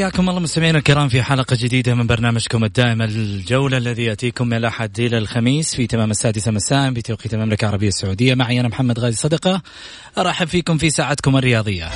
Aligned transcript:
حياكم 0.00 0.28
الله 0.28 0.40
مستمعينا 0.40 0.78
الكرام 0.78 1.08
في 1.08 1.22
حلقة 1.22 1.56
جديدة 1.60 1.94
من 1.94 2.06
برنامجكم 2.06 2.64
الدائم 2.64 3.02
الجولة 3.02 3.76
الذي 3.76 4.04
يأتيكم 4.04 4.46
من 4.46 4.56
الأحد 4.56 5.00
إلى 5.00 5.18
الخميس 5.18 5.74
في 5.74 5.86
تمام 5.86 6.10
السادسة 6.10 6.50
مساء 6.50 6.90
بتوقيت 6.90 7.34
المملكة 7.34 7.64
العربية 7.64 7.88
السعودية. 7.88 8.34
معي 8.34 8.60
أنا 8.60 8.68
محمد 8.68 8.98
غازي 8.98 9.16
صدقة 9.16 9.62
أرحب 10.18 10.46
فيكم 10.46 10.78
في 10.78 10.90
ساعتكم 10.90 11.36
الرياضية. 11.36 11.90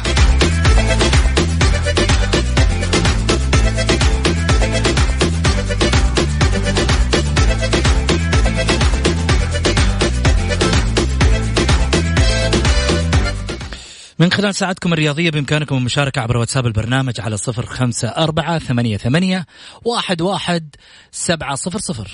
من 14.18 14.32
خلال 14.32 14.54
ساعتكم 14.54 14.92
الرياضية 14.92 15.30
بإمكانكم 15.30 15.76
المشاركة 15.76 16.20
عبر 16.20 16.36
واتساب 16.36 16.66
البرنامج 16.66 17.20
على 17.20 17.36
صفر 17.36 17.66
خمسة 17.66 18.08
أربعة 18.08 18.58
ثمانية, 18.58 18.96
ثمانية 18.96 19.46
واحد, 19.84 20.22
واحد 20.22 20.74
سبعة 21.12 21.54
صفر 21.54 21.78
صفر 21.78 22.10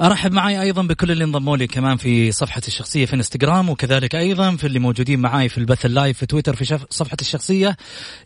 أرحب 0.00 0.32
معي 0.32 0.62
أيضا 0.62 0.82
بكل 0.82 1.10
اللي 1.10 1.24
انضموا 1.24 1.56
لي 1.56 1.66
كمان 1.66 1.96
في 1.96 2.32
صفحتي 2.32 2.68
الشخصية 2.68 3.06
في 3.06 3.16
إنستغرام 3.16 3.68
وكذلك 3.70 4.14
أيضا 4.14 4.56
في 4.56 4.66
اللي 4.66 4.78
موجودين 4.78 5.20
معي 5.20 5.48
في 5.48 5.58
البث 5.58 5.86
اللايف 5.86 6.18
في 6.18 6.26
تويتر 6.26 6.56
في. 6.56 6.78
صفحتي 6.90 7.22
الشخصية 7.22 7.76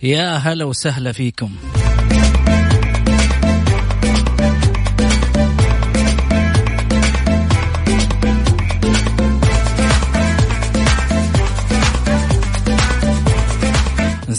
يا 0.02 0.36
هلا 0.36 0.64
وسهلا 0.64 1.12
فيكم 1.12 1.50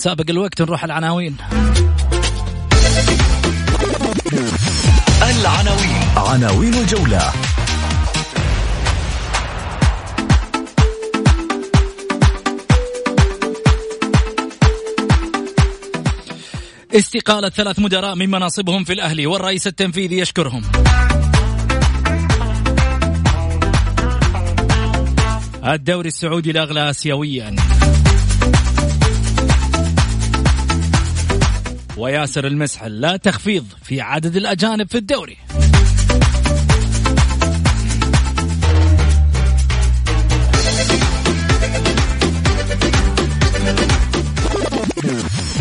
نسابق 0.06 0.30
الوقت 0.30 0.62
نروح 0.62 0.84
العناوين. 0.84 1.38
العناوين. 5.22 6.04
عناوين 6.18 6.74
الجولة. 6.74 7.32
استقالة 16.96 17.50
ثلاث 17.50 17.80
مدراء 17.80 18.16
من 18.16 18.30
مناصبهم 18.30 18.84
في 18.84 18.94
الأهلي 18.94 19.26
والرئيس 19.26 19.68
التنفيذي 19.68 20.18
يشكرهم. 20.18 20.62
الدوري 25.66 26.08
السعودي 26.08 26.52
الأغلى 26.52 26.90
آسيويا. 26.90 27.56
وياسر 31.98 32.48
المسحل 32.48 33.02
لا 33.02 33.18
تخفيض 33.18 33.66
في 33.84 34.02
عدد 34.02 34.36
الأجانب 34.36 34.90
في 34.90 34.98
الدوري. 34.98 35.38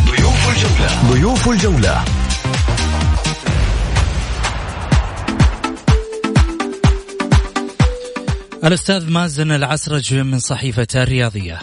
ضيوف 0.06 0.48
الجولة. 0.50 1.12
ضيوف 1.12 1.48
الجولة 1.48 2.04
الأستاذ 8.64 9.10
مازن 9.10 9.52
العسرج 9.52 10.14
من 10.14 10.38
صحيفة 10.38 10.86
الرياضية. 10.94 11.60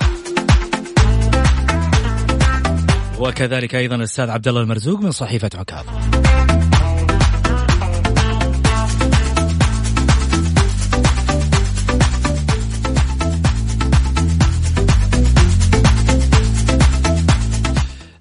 وكذلك 3.22 3.76
أيضا 3.76 3.96
الأستاذ 3.96 4.30
عبد 4.30 4.48
الله 4.48 4.62
المرزوق 4.62 5.00
من 5.00 5.12
صحيفة 5.12 5.50
عكاظ. 5.56 5.86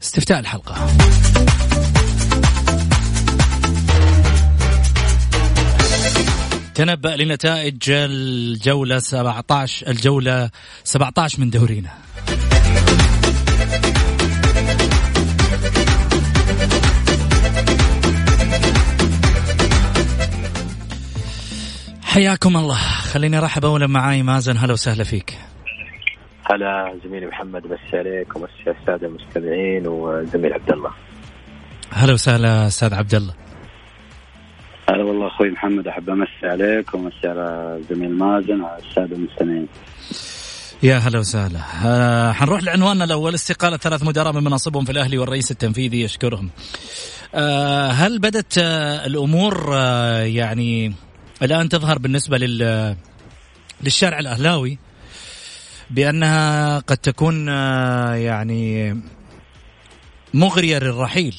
استفتاء 0.03 0.39
الحلقة. 0.41 0.87
تنبأ 6.75 7.09
لنتائج 7.09 7.91
الجولة 7.91 8.99
17 8.99 9.89
الجولة 9.89 10.51
17 10.85 11.41
من 11.41 11.51
دورينا. 11.51 12.10
حياكم 22.11 22.57
الله. 22.57 22.79
خليني 23.13 23.39
أرحب 23.39 23.65
اولا 23.65 23.87
معاي 23.87 24.23
مازن. 24.23 24.57
هلا 24.57 24.73
وسهلا 24.73 25.05
فيك. 25.05 25.39
هلا 26.45 26.99
زميلي 27.05 27.27
محمد 27.27 27.63
مسي 27.67 27.97
عليك 27.99 28.37
ومسي 28.37 28.71
الساده 28.81 29.07
المستمعين 29.07 29.87
وزميل 29.87 30.53
عبد 30.53 30.73
الله. 30.73 30.91
هلا 31.93 32.13
وسهلا 32.13 32.67
أستاذ 32.67 32.95
عبد 32.95 33.15
الله. 33.15 33.35
هلا 34.89 35.05
والله 35.05 35.27
أخوي 35.27 35.51
محمد 35.51 35.87
أحب 35.87 36.11
امسي 36.11 36.47
عليك 36.47 36.95
ومسي 36.95 37.29
على 37.29 37.81
زميل 37.91 38.19
مازن 38.19 38.61
وعلى 38.61 38.83
الساده 38.83 39.17
المستمعين. 39.17 39.69
يا 40.83 40.97
هلا 40.97 41.19
وسهلا. 41.19 41.61
آه 41.85 42.33
حنروح 42.33 42.63
لعنواننا 42.63 43.05
الأول. 43.05 43.35
استقالة 43.35 43.77
ثلاث 43.77 44.03
مدراء 44.03 44.33
من 44.33 44.45
مناصبهم 44.45 44.85
في 44.85 44.93
الأهلي 44.93 45.19
والرئيس 45.19 45.51
التنفيذي 45.51 46.03
يشكرهم. 46.03 46.51
آه 47.35 47.89
هل 47.89 48.19
بدت 48.19 48.59
آه 48.59 49.07
الأمور 49.07 49.71
آه 49.75 50.21
يعني 50.23 50.93
الآن 51.43 51.69
تظهر 51.69 51.99
بالنسبة 51.99 52.39
لل 52.39 52.97
للشارع 53.83 54.19
الأهلاوي 54.19 54.79
بأنها 55.91 56.79
قد 56.79 56.97
تكون 56.97 57.49
آه 57.49 58.15
يعني 58.15 58.97
مغرية 60.35 60.79
للرحيل 60.79 61.37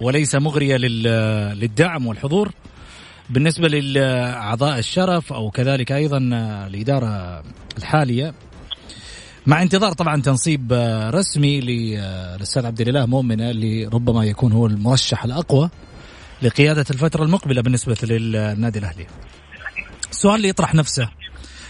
وليس 0.00 0.34
مغرية 0.34 0.76
للدعم 0.76 2.06
والحضور. 2.06 2.52
بالنسبة 3.30 3.68
لاعضاء 3.68 4.78
الشرف 4.78 5.32
أو 5.32 5.50
كذلك 5.50 5.92
أيضا 5.92 6.18
الإدارة 6.66 7.42
الحالية 7.78 8.34
مع 9.46 9.62
انتظار 9.62 9.92
طبعا 9.92 10.22
تنصيب 10.22 10.72
رسمي 11.14 11.60
للأستاذ 11.60 12.66
عبد 12.66 12.80
الاله 12.80 13.06
مؤمنه 13.06 13.50
اللي 13.50 13.86
ربما 13.86 14.24
يكون 14.24 14.52
هو 14.52 14.66
المرشح 14.66 15.24
الأقوى. 15.24 15.70
لقيادة 16.42 16.84
الفترة 16.90 17.24
المقبلة 17.24 17.62
بالنسبة 17.62 17.96
للنادي 18.02 18.78
الأهلي. 18.78 19.06
السؤال 20.10 20.36
اللي 20.36 20.48
يطرح 20.48 20.74
نفسه. 20.74 21.08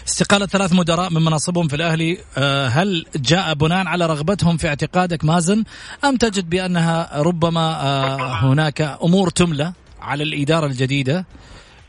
استقالة 0.07 0.45
ثلاث 0.45 0.73
مدراء 0.73 1.09
من 1.09 1.21
مناصبهم 1.21 1.67
في 1.67 1.75
الأهلي 1.75 2.17
آه، 2.37 2.67
هل 2.67 3.05
جاء 3.15 3.53
بناء 3.53 3.87
على 3.87 4.05
رغبتهم 4.05 4.57
في 4.57 4.67
اعتقادك 4.67 5.25
مازن 5.25 5.63
أم 6.05 6.15
تجد 6.15 6.49
بأنها 6.49 7.21
ربما 7.21 7.81
آه، 7.81 8.51
هناك 8.51 8.81
أمور 8.81 9.29
تملى 9.29 9.73
على 10.01 10.23
الإدارة 10.23 10.65
الجديدة 10.65 11.25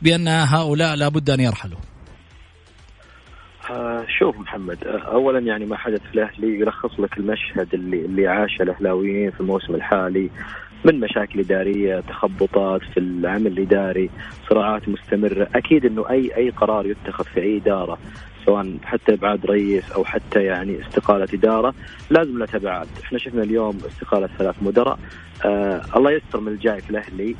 بأن 0.01 0.27
هؤلاء 0.27 0.95
لابد 0.95 1.29
أن 1.29 1.39
يرحلوا؟ 1.39 1.79
آه 3.69 4.05
شوف 4.19 4.37
محمد 4.37 4.83
اولا 4.87 5.39
يعني 5.39 5.65
ما 5.65 5.77
حدث 5.77 6.01
في 6.01 6.13
الأهلي 6.13 6.59
يلخص 6.59 6.99
لك 6.99 7.17
المشهد 7.17 7.73
اللي 7.73 8.05
اللي 8.05 8.27
عاشه 8.27 8.63
الأهلاويين 8.63 9.31
في 9.31 9.39
الموسم 9.39 9.75
الحالي. 9.75 10.29
من 10.85 10.99
مشاكل 10.99 11.39
إدارية 11.39 11.99
تخبطات 11.99 12.81
في 12.93 12.99
العمل 12.99 13.47
الإداري 13.47 14.09
صراعات 14.49 14.89
مستمرة. 14.89 15.47
أكيد 15.55 15.85
إنه 15.85 16.09
أي 16.09 16.37
أي 16.37 16.49
قرار 16.49 16.85
يتخذ 16.85 17.23
في 17.23 17.41
أي 17.41 17.57
إدارة 17.57 17.97
سواء 18.45 18.77
حتى 18.83 19.13
إبعاد 19.13 19.45
رئيس 19.45 19.91
أو 19.91 20.05
حتى 20.05 20.43
يعني 20.43 20.81
استقالة 20.81 21.27
إدارة 21.33 21.73
لازم 22.09 22.37
له 22.37 22.45
تبعات، 22.45 22.87
إحنا 23.03 23.19
شفنا 23.19 23.43
اليوم 23.43 23.79
استقالة 23.87 24.27
ثلاث 24.37 24.55
مدراء. 24.61 24.99
آه 25.45 25.81
الله 25.95 26.11
يستر 26.11 26.39
من 26.39 26.51
الجاي 26.51 26.81
في 26.81 26.89
الأهلي. 26.89 27.35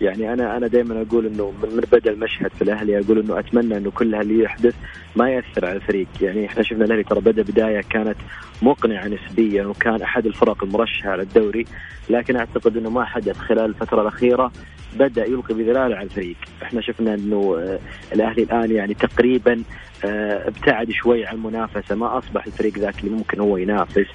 يعني 0.00 0.32
أنا 0.32 0.56
أنا 0.56 0.66
دائما 0.66 1.02
أقول 1.02 1.26
إنه 1.26 1.52
من 1.62 1.80
بدأ 1.92 2.10
المشهد 2.10 2.50
في 2.50 2.62
الأهلي 2.62 2.98
أقول 2.98 3.18
إنه 3.18 3.38
أتمنى 3.38 3.76
إنه 3.76 3.90
كل 3.90 4.14
اللي 4.14 4.44
يحدث 4.44 4.74
ما 5.16 5.30
يأثر 5.30 5.66
على 5.66 5.76
الفريق. 5.76 6.08
يعني 6.20 6.46
إحنا 6.46 6.62
شفنا 6.62 6.84
الأهلي 6.84 7.02
ترى 7.02 7.20
بدأ 7.20 7.42
بداية 7.42 7.80
كانت 7.80 8.16
مقنعة 8.62 9.08
نسبيا 9.08 9.64
وكان 9.64 10.02
أحد 10.02 10.26
الفرق 10.26 10.64
المرشحة 10.64 11.10
على 11.10 11.22
الدوري 11.22 11.64
لكن 12.10 12.36
أعتقد 12.36 12.76
إنه 12.76 12.90
ما 12.90 13.04
حدث 13.04 13.38
خلال 13.38 13.64
الفترة 13.64 14.02
الأخيرة 14.02 14.52
بدأ 14.96 15.24
يلقي 15.24 15.54
بظلاله 15.54 15.96
على 15.96 16.02
الفريق. 16.02 16.36
إحنا 16.62 16.80
شفنا 16.80 17.14
إنه 17.14 17.56
آه، 17.58 17.78
الأهلي 18.14 18.42
الآن 18.42 18.70
يعني 18.70 18.94
تقريبا 18.94 19.62
آه، 20.04 20.48
ابتعد 20.48 20.90
شوي 20.90 21.26
عن 21.26 21.34
المنافسة 21.34 21.94
ما 21.94 22.18
أصبح 22.18 22.46
الفريق 22.46 22.78
ذاك 22.78 22.98
اللي 23.04 23.10
ممكن 23.10 23.40
هو 23.40 23.56
ينافس. 23.56 24.06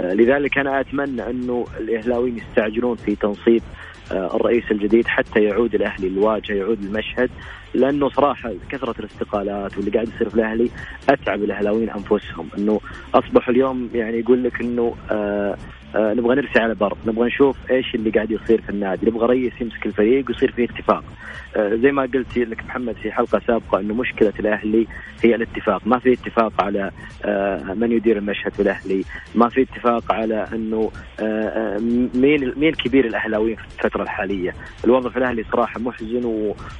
آه، 0.00 0.14
لذلك 0.14 0.58
أنا 0.58 0.80
أتمنى 0.80 1.30
إنه 1.30 1.66
الأهلاويين 1.80 2.36
يستعجلون 2.36 2.96
في 2.96 3.16
تنصيب 3.16 3.62
الرئيس 4.12 4.64
الجديد 4.70 5.06
حتى 5.06 5.40
يعود 5.44 5.74
الأهلي 5.74 6.06
الواجهه 6.06 6.54
يعود 6.54 6.82
المشهد 6.82 7.30
لأنه 7.74 8.08
صراحة 8.08 8.52
كثرة 8.68 8.94
الاستقالات 8.98 9.76
واللي 9.76 9.90
قاعد 9.90 10.08
يصير 10.08 10.28
في 10.28 10.34
الأهلي 10.34 10.70
أتعب 11.08 11.42
الأهلاويين 11.42 11.90
أنفسهم. 11.90 12.48
إنه 12.58 12.80
أصبحوا 13.14 13.54
اليوم 13.54 13.90
يعني 13.94 14.18
يقول 14.18 14.44
لك 14.44 14.60
إنه 14.60 14.94
آه 15.10 15.56
آه 15.96 16.14
نبغى 16.14 16.34
نرسي 16.36 16.58
على 16.58 16.74
بر 16.74 16.96
نبغى 17.06 17.26
نشوف 17.26 17.56
إيش 17.70 17.94
اللي 17.94 18.10
قاعد 18.10 18.30
يصير 18.30 18.60
في 18.60 18.70
النادي 18.70 19.06
نبغى 19.06 19.26
رئيس 19.26 19.52
يمسك 19.60 19.86
الفريق 19.86 20.24
ويصير 20.28 20.52
فيه 20.52 20.64
اتفاق. 20.64 21.04
آه 21.56 21.74
زي 21.74 21.92
ما 21.92 22.02
قلت 22.02 22.38
لك 22.38 22.64
محمد 22.64 22.94
في 22.94 23.12
حلقة 23.12 23.40
سابقة 23.46 23.80
إنه 23.80 23.94
مشكلة 23.94 24.32
الأهلي 24.40 24.86
هي 25.22 25.34
الاتفاق. 25.34 25.86
ما 25.86 25.98
في 25.98 26.12
اتفاق 26.12 26.62
على 26.62 26.90
آه 27.24 27.74
من 27.74 27.92
يدير 27.92 28.18
المشهد 28.18 28.52
في 28.52 28.62
الأهلي. 28.62 29.04
ما 29.34 29.48
في 29.48 29.62
اتفاق 29.62 30.12
على 30.12 30.46
إنه 30.52 30.90
مين 32.14 32.52
مين 32.56 32.72
كبير 32.72 33.06
الأهلاويين 33.06 33.56
في 33.56 33.84
الفترة 33.84 34.02
الحالية. 34.02 34.54
الوضع 34.84 35.10
في 35.10 35.16
الأهلي 35.16 35.44
صراحة 35.52 35.80
محزن 35.80 36.24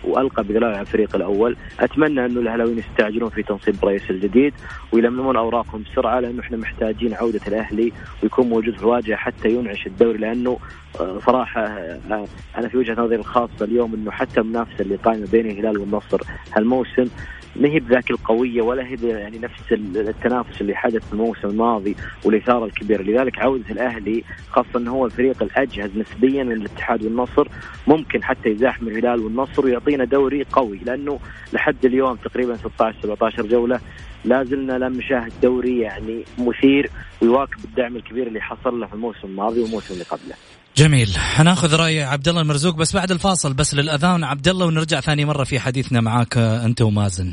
وألقى 0.05 0.45
بذلال 0.45 0.65
على 0.65 0.81
الفريق 0.81 1.17
الأول. 1.17 1.57
أتمنى 1.81 2.27
إنه 2.27 2.41
الأهلاويين 2.41 2.79
يستعجلون 2.79 3.31
في 3.31 3.43
تنصيب 3.43 3.75
الرئيس 3.83 4.11
الجديد 4.11 4.55
ويلملمون 4.93 5.37
أوراقهم 5.37 5.83
بسرعة 5.83 6.21
لأنه 6.21 6.41
إحنا 6.41 6.57
محتاجين 6.57 7.15
عودة 7.15 7.41
الأهلي 7.49 7.93
ويكون 8.23 8.49
موجود 8.49 8.77
في 8.77 8.87
الواجهه 8.99 9.17
حتى 9.17 9.49
ينعش 9.49 9.87
الدوري 9.87 10.19
لأنه 10.19 10.59
آه، 11.01 11.19
صراحة 11.27 11.61
آه، 11.61 12.27
أنا 12.59 12.69
في 12.69 12.77
وجهة 12.77 12.93
نظري 12.93 13.17
الخاصة 13.17 13.65
اليوم 13.65 13.95
إنه 13.95 14.11
حتى 14.11 14.41
المنافسه 14.41 14.81
اللي 14.81 14.97
قائمة 14.97 15.27
بين 15.33 15.51
الهلال 15.51 15.79
والنصر 15.79 16.21
هالموسم 16.53 17.09
ما 17.57 17.69
هي 17.69 17.81
بذاك 17.81 18.11
القوية 18.11 18.63
ولا 18.63 18.87
هي 18.87 18.97
يعني 19.03 19.39
نفس 19.39 19.73
التنافس 19.73 20.61
اللي 20.61 20.75
حدث 20.75 21.07
في 21.07 21.13
الموسم 21.13 21.49
الماضي 21.49 21.97
والإثارة 22.25 22.65
الكبيرة 22.65 23.03
لذلك 23.03 23.39
عوده 23.39 23.71
الأهلي 23.71 24.25
خاصة 24.51 24.69
انه 24.77 24.91
هو 24.91 25.07
الفريق 25.07 25.43
الأجهز 25.43 25.91
نسبيا 25.97 26.45
من 26.45 26.53
الاتحاد 26.53 27.05
والنصر 27.05 27.49
ممكن 27.87 28.25
حتى 28.25 28.49
يزاحم 28.49 28.89
الهلال 28.89 29.21
والنصر 29.21 29.65
ويعطينا 29.67 30.05
دوري 30.05 30.45
قوي 30.53 30.79
لأنه 30.87 31.19
لحد 31.53 31.85
اليوم 31.85 32.17
تقريبا 32.17 32.57
16 32.57 32.97
17 33.03 33.47
جولة 33.47 33.81
لا 34.25 34.45
زلنا 34.45 34.73
لم 34.73 34.93
نشاهد 34.93 35.33
دوري 35.43 35.81
يعني 35.81 36.25
مثير 36.39 36.91
ويواكب 37.23 37.65
الدعم 37.65 37.97
الكبير 37.97 38.27
اللي 38.27 38.41
حصل 38.41 38.81
له 38.81 38.87
في 38.87 38.95
الموسم 38.95 39.29
الماضي 39.29 39.61
والموسم 39.61 39.95
اللي 39.95 40.05
قبله. 40.05 40.35
جميل. 40.77 41.19
حناخذ 41.19 41.75
رأي 41.75 42.03
عبد 42.03 42.29
الله 42.29 42.41
المرزوق 42.41 42.75
بس 42.75 42.93
بعد 42.93 43.11
الفاصل 43.11 43.53
بس 43.53 43.75
للأذان. 43.75 44.25
عبد 44.25 44.49
الله 44.49 44.67
ونرجع 44.67 45.01
ثاني 45.01 45.25
مرة 45.25 45.45
في 45.45 45.61
حديثنا 45.61 46.01
معاك 46.01 46.37
أنت 46.39 46.83
ومازن. 46.83 47.33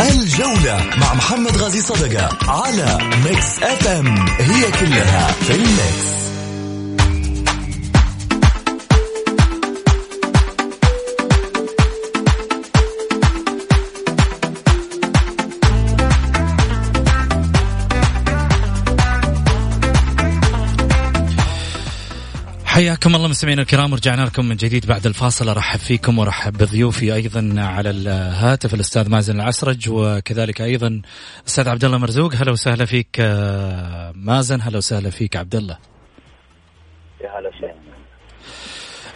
الجولة 0.00 0.80
مع 1.00 1.14
محمد 1.14 1.56
غازي 1.56 1.80
صدقة 1.80 2.38
على 2.50 2.98
ميكس 3.24 3.62
اف 3.62 3.86
ام 3.86 4.18
هي 4.28 4.70
كلها 4.70 5.32
في 5.32 5.54
ال 5.54 5.71
mix 5.71 6.21
حياكم 22.82 23.14
الله 23.14 23.28
مستمعينا 23.28 23.62
الكرام 23.62 23.92
ورجعنا 23.92 24.22
لكم 24.22 24.44
من 24.44 24.56
جديد 24.56 24.86
بعد 24.86 25.06
الفاصل. 25.06 25.48
أرحب 25.48 25.78
فيكم 25.78 26.18
وارحب 26.18 26.52
بضيوفي 26.52 27.14
أيضا 27.14 27.54
على 27.58 27.90
الهاتف 27.90 28.74
الأستاذ 28.74 29.08
مازن 29.08 29.40
العسرج 29.40 29.88
وكذلك 29.88 30.60
أيضا 30.60 31.02
الاستاذ 31.40 31.68
عبد 31.68 31.84
الله 31.84 31.98
مرزوق. 31.98 32.34
هلا 32.34 32.52
وسهلا 32.52 32.84
فيك 32.84 33.16
آه، 33.20 34.12
مازن. 34.14 34.60
هلا 34.60 34.78
وسهلا 34.78 35.10
فيك 35.10 35.36
عبد 35.36 35.54
الله. 35.54 35.78
يا 37.20 37.38
هلا 37.38 37.48
وسهلا. 37.48 37.74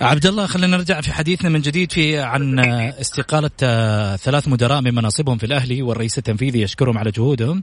عبد 0.00 0.26
الله 0.26 0.46
خلينا 0.46 0.76
نرجع 0.76 1.00
في 1.00 1.12
حديثنا 1.12 1.49
من 1.49 1.61
جديد 1.61 1.92
في 1.92 2.18
عن 2.18 2.58
استقالة 3.00 3.50
آه، 3.62 4.16
ثلاث 4.16 4.49
مدراء 4.49 4.80
من 4.80 4.94
مناصبهم 4.94 5.38
في 5.38 5.46
الأهلي 5.46 5.82
والرئيس 5.82 6.18
التنفيذي 6.18 6.62
يشكرهم 6.62 6.99
على 6.99 7.11
جهودهم. 7.11 7.62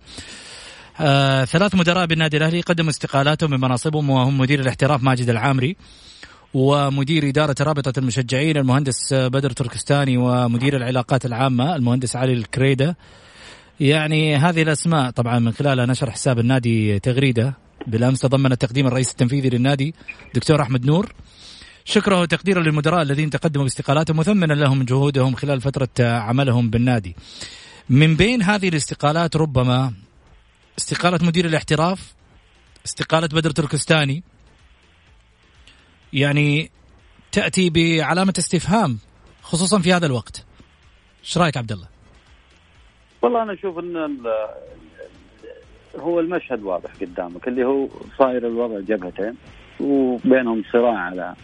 آه 1.00 1.46
ثلاث 1.46 1.76
مدراء 1.76 2.06
بالنادي 2.06 2.38
الأهلي 2.38 2.62
قدموا 2.62 2.90
استقالاتهم 2.90 3.52
من 3.52 3.60
مناصبهم 3.60 4.10
وهم 4.10 4.38
مدير 4.38 4.60
الاحتراف 4.60 5.04
ماجد 5.04 5.30
العامري 5.30 5.76
ومدير 6.54 7.30
إدارة 7.30 7.56
رابطة 7.62 8.00
المشجعين 8.00 8.58
المهندس 8.58 9.14
بدر 9.14 9.50
تركستاني 9.50 10.18
ومدير 10.18 10.76
العلاقات 10.78 11.26
العامة 11.26 11.76
المهندس 11.76 12.16
علي 12.16 12.34
الكريدة. 12.34 12.98
يعني 13.80 14.36
هذه 14.36 14.62
الأسماء 14.62 15.10
طبعا 15.10 15.40
من 15.40 15.52
خلالها 15.52 15.86
نشر 15.86 16.12
حساب 16.12 16.40
النادي 16.40 17.00
تغريدة. 17.00 17.54
بالأمس 17.88 18.20
تضمن 18.20 18.58
تقديم 18.58 18.88
الرئيس 18.88 19.12
التنفيذي 19.12 19.50
للنادي 19.50 19.94
دكتور 20.36 20.62
أحمد 20.62 20.86
نور. 20.86 21.14
شكره 21.86 22.22
وتقديره 22.22 22.60
للمدراء 22.60 23.02
الذين 23.02 23.30
تقدموا 23.30 23.64
باستقالاتهم 23.64 24.18
مثمنا 24.18 24.54
لهم 24.54 24.84
جهودهم 24.84 25.36
خلال 25.36 25.62
فترة 25.62 25.90
عملهم 26.00 26.70
بالنادي. 26.70 27.16
من 27.90 28.16
بين 28.16 28.42
هذه 28.42 28.70
الاستقالات 28.70 29.36
ربما 29.36 29.94
استقالة 30.78 31.20
مدير 31.22 31.46
الاحتراف 31.46 32.14
استقالة 32.86 33.28
بدر 33.28 33.50
تركستاني. 33.50 34.24
يعني 36.14 36.72
تأتي 37.32 37.70
بعلامة 37.70 38.34
استفهام 38.40 38.98
خصوصا 39.42 39.80
في 39.80 39.94
هذا 39.94 40.06
الوقت. 40.06 40.46
إيش 41.24 41.38
رأيك 41.38 41.58
عبد 41.58 41.72
الله؟ 41.72 41.88
والله 43.22 43.44
أنا 43.44 43.54
أشوف 43.54 43.80
إن 43.80 44.18
هو 46.00 46.20
المشهد 46.20 46.64
واضح 46.64 46.90
قدامك 47.02 47.48
اللي 47.48 47.66
هو 47.66 47.88
صاير 48.18 48.48
الوضع 48.48 48.80
جبهتين 48.80 49.36
وبينهم 49.80 50.64
صراع 50.72 50.98
على 50.98 51.36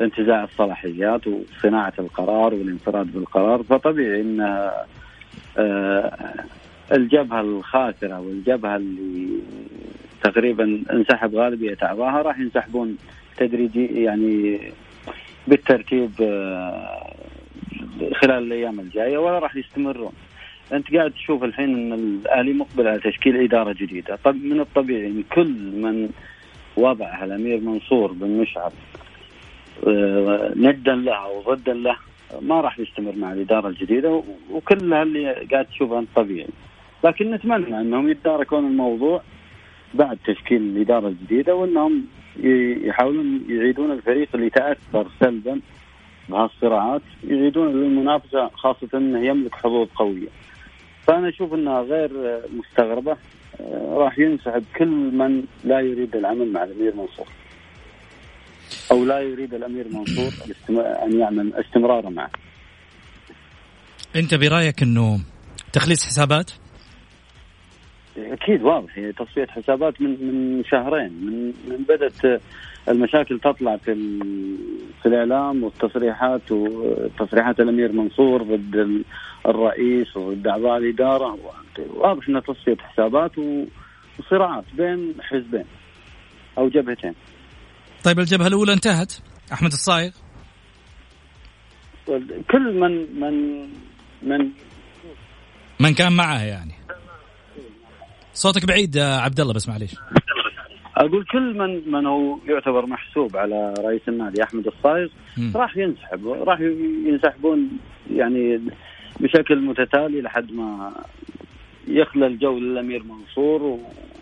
انتزاع 0.00 0.44
الصلاحيات 0.44 1.20
وصناعة 1.26 1.92
القرار 1.98 2.54
والانفراد 2.54 3.12
بالقرار. 3.12 3.62
فطبيعي 3.62 4.20
إن 4.20 4.40
آه، 5.58 6.44
الجبهة 6.92 7.40
الخاسرة 7.40 8.20
والجبهة 8.20 8.76
اللي 8.76 9.28
تقريبا 10.22 10.82
انسحب 10.92 11.34
غالبية 11.34 11.76
أعضائها 11.82 12.22
راح 12.22 12.38
ينسحبون 12.38 12.96
تدريجي 13.36 14.02
يعني 14.02 14.60
بالترتيب 15.48 16.10
آه، 16.22 17.14
خلال 18.14 18.42
الأيام 18.42 18.80
الجاية 18.80 19.18
ولا 19.18 19.38
راح 19.38 19.56
يستمرون. 19.56 20.12
أنت 20.72 20.94
قاعد 20.94 21.10
تشوف 21.10 21.44
الحين 21.44 21.68
إن 21.74 21.92
الاهلي 21.92 22.52
مقبل 22.52 22.88
على 22.88 23.00
تشكيل 23.00 23.36
إدارة 23.36 23.72
جديدة، 23.72 24.18
طب 24.24 24.34
من 24.36 24.60
الطبيعي 24.60 25.06
إن 25.06 25.22
كل 25.32 25.52
من 25.54 26.08
وضعها 26.76 27.24
الأمير 27.24 27.60
منصور 27.60 28.12
بن 28.12 28.28
مشعل 28.28 28.70
آه، 29.86 30.52
ندا 30.56 30.94
له 30.94 31.14
أو 31.14 31.42
ضدا 31.42 31.74
له 31.74 31.96
ما 32.40 32.60
راح 32.60 32.78
يستمر 32.78 33.12
مع 33.16 33.32
الإدارة 33.32 33.68
الجديدة 33.68 34.22
وكل 34.50 34.94
اللي 34.94 35.32
قاعد 35.32 35.64
تشوفه 35.64 36.04
طبيعي. 36.16 36.48
لكن 37.04 37.30
نتمنى 37.30 37.80
أنهم 37.80 38.08
يتداركون 38.08 38.66
الموضوع 38.66 39.22
بعد 39.94 40.18
تشكيل 40.26 40.62
الإدارة 40.62 41.08
الجديدة 41.08 41.54
وأنهم 41.54 42.04
يحاولون 42.84 43.44
يعيدون 43.48 43.90
الفريق 43.90 44.28
اللي 44.34 44.50
تاثر 44.50 45.10
سلبا 45.20 45.60
بهالصراعات 46.28 47.02
يعيدون 47.24 47.72
للمنافسه 47.72 48.48
خاصة 48.48 48.88
انه 48.94 49.26
يملك 49.26 49.54
حظوظ 49.54 49.88
قوية. 49.94 50.28
فأنا 51.06 51.28
أشوف 51.28 51.54
إنها 51.54 51.80
غير 51.80 52.40
مستغربة 52.58 53.16
راح 53.88 54.18
ينسحب 54.18 54.64
كل 54.76 54.86
من 54.88 55.44
لا 55.64 55.80
يريد 55.80 56.16
العمل 56.16 56.52
مع 56.52 56.64
الأمير 56.64 56.94
منصور. 56.96 57.26
أو 58.90 59.04
لا 59.04 59.20
يريد 59.20 59.54
الأمير 59.54 59.86
منصور 59.92 60.32
أن 60.78 61.20
يعمل 61.20 61.54
استمراره 61.54 62.08
معه. 62.08 62.30
أنت 64.16 64.34
برأيك 64.34 64.82
إنه 64.82 65.20
تخليص 65.72 66.06
حسابات؟ 66.06 66.50
أكيد 68.16 68.62
واضح 68.62 68.98
هي 68.98 69.12
تصفية 69.12 69.46
حسابات 69.46 70.00
من 70.00 70.10
من 70.10 70.64
شهرين 70.64 71.12
من 71.12 71.52
من 71.68 71.84
بدأت 71.88 72.40
المشاكل 72.88 73.40
تطلع 73.40 73.76
في 73.76 73.94
في 75.02 75.08
الإعلام 75.08 75.64
والتصريحات 75.64 76.52
وتصريحات 76.52 77.60
الأمير 77.60 77.92
منصور 77.92 78.42
ضد 78.42 79.04
الرئيس 79.46 80.16
وضد 80.16 80.46
اعضاء 80.46 80.78
الإدارة. 80.78 81.38
واضح 81.94 82.28
إنها 82.28 82.40
تصفية 82.40 82.76
حسابات 82.76 83.32
وصراعات 84.18 84.64
بين 84.74 85.14
حزبين 85.20 85.64
أو 86.58 86.68
جبهتين. 86.68 87.14
طيب 88.04 88.18
الجبهة 88.18 88.46
الأولى 88.46 88.72
انتهت. 88.72 89.12
أحمد 89.52 89.72
الصايغ. 89.72 90.10
كل 92.50 92.80
من 92.80 93.20
من 93.20 93.62
من 94.22 94.50
من 95.80 95.94
كان 95.94 96.12
معه 96.12 96.42
يعني. 96.42 96.83
صوتك 98.34 98.66
بعيد 98.66 98.98
عبد 98.98 99.40
الله 99.40 99.54
بس 99.54 99.68
معليش. 99.68 99.94
أقول 100.96 101.24
كل 101.24 101.58
من 101.58 101.92
من 101.92 102.06
هو 102.06 102.38
يعتبر 102.48 102.86
محسوب 102.86 103.36
على 103.36 103.74
رئيس 103.78 104.00
النادي 104.08 104.42
أحمد 104.42 104.66
الصايغ 104.66 105.08
راح 105.54 105.76
ينسحب 105.76 106.28
راح 106.28 106.60
ينسحبون 107.06 107.68
يعني 108.12 108.60
بشكل 109.20 109.60
متتالي 109.60 110.20
لحد 110.20 110.52
ما 110.52 110.92
يخلى 111.88 112.26
الجو 112.26 112.58
للأمير 112.58 113.02
منصور 113.02 113.78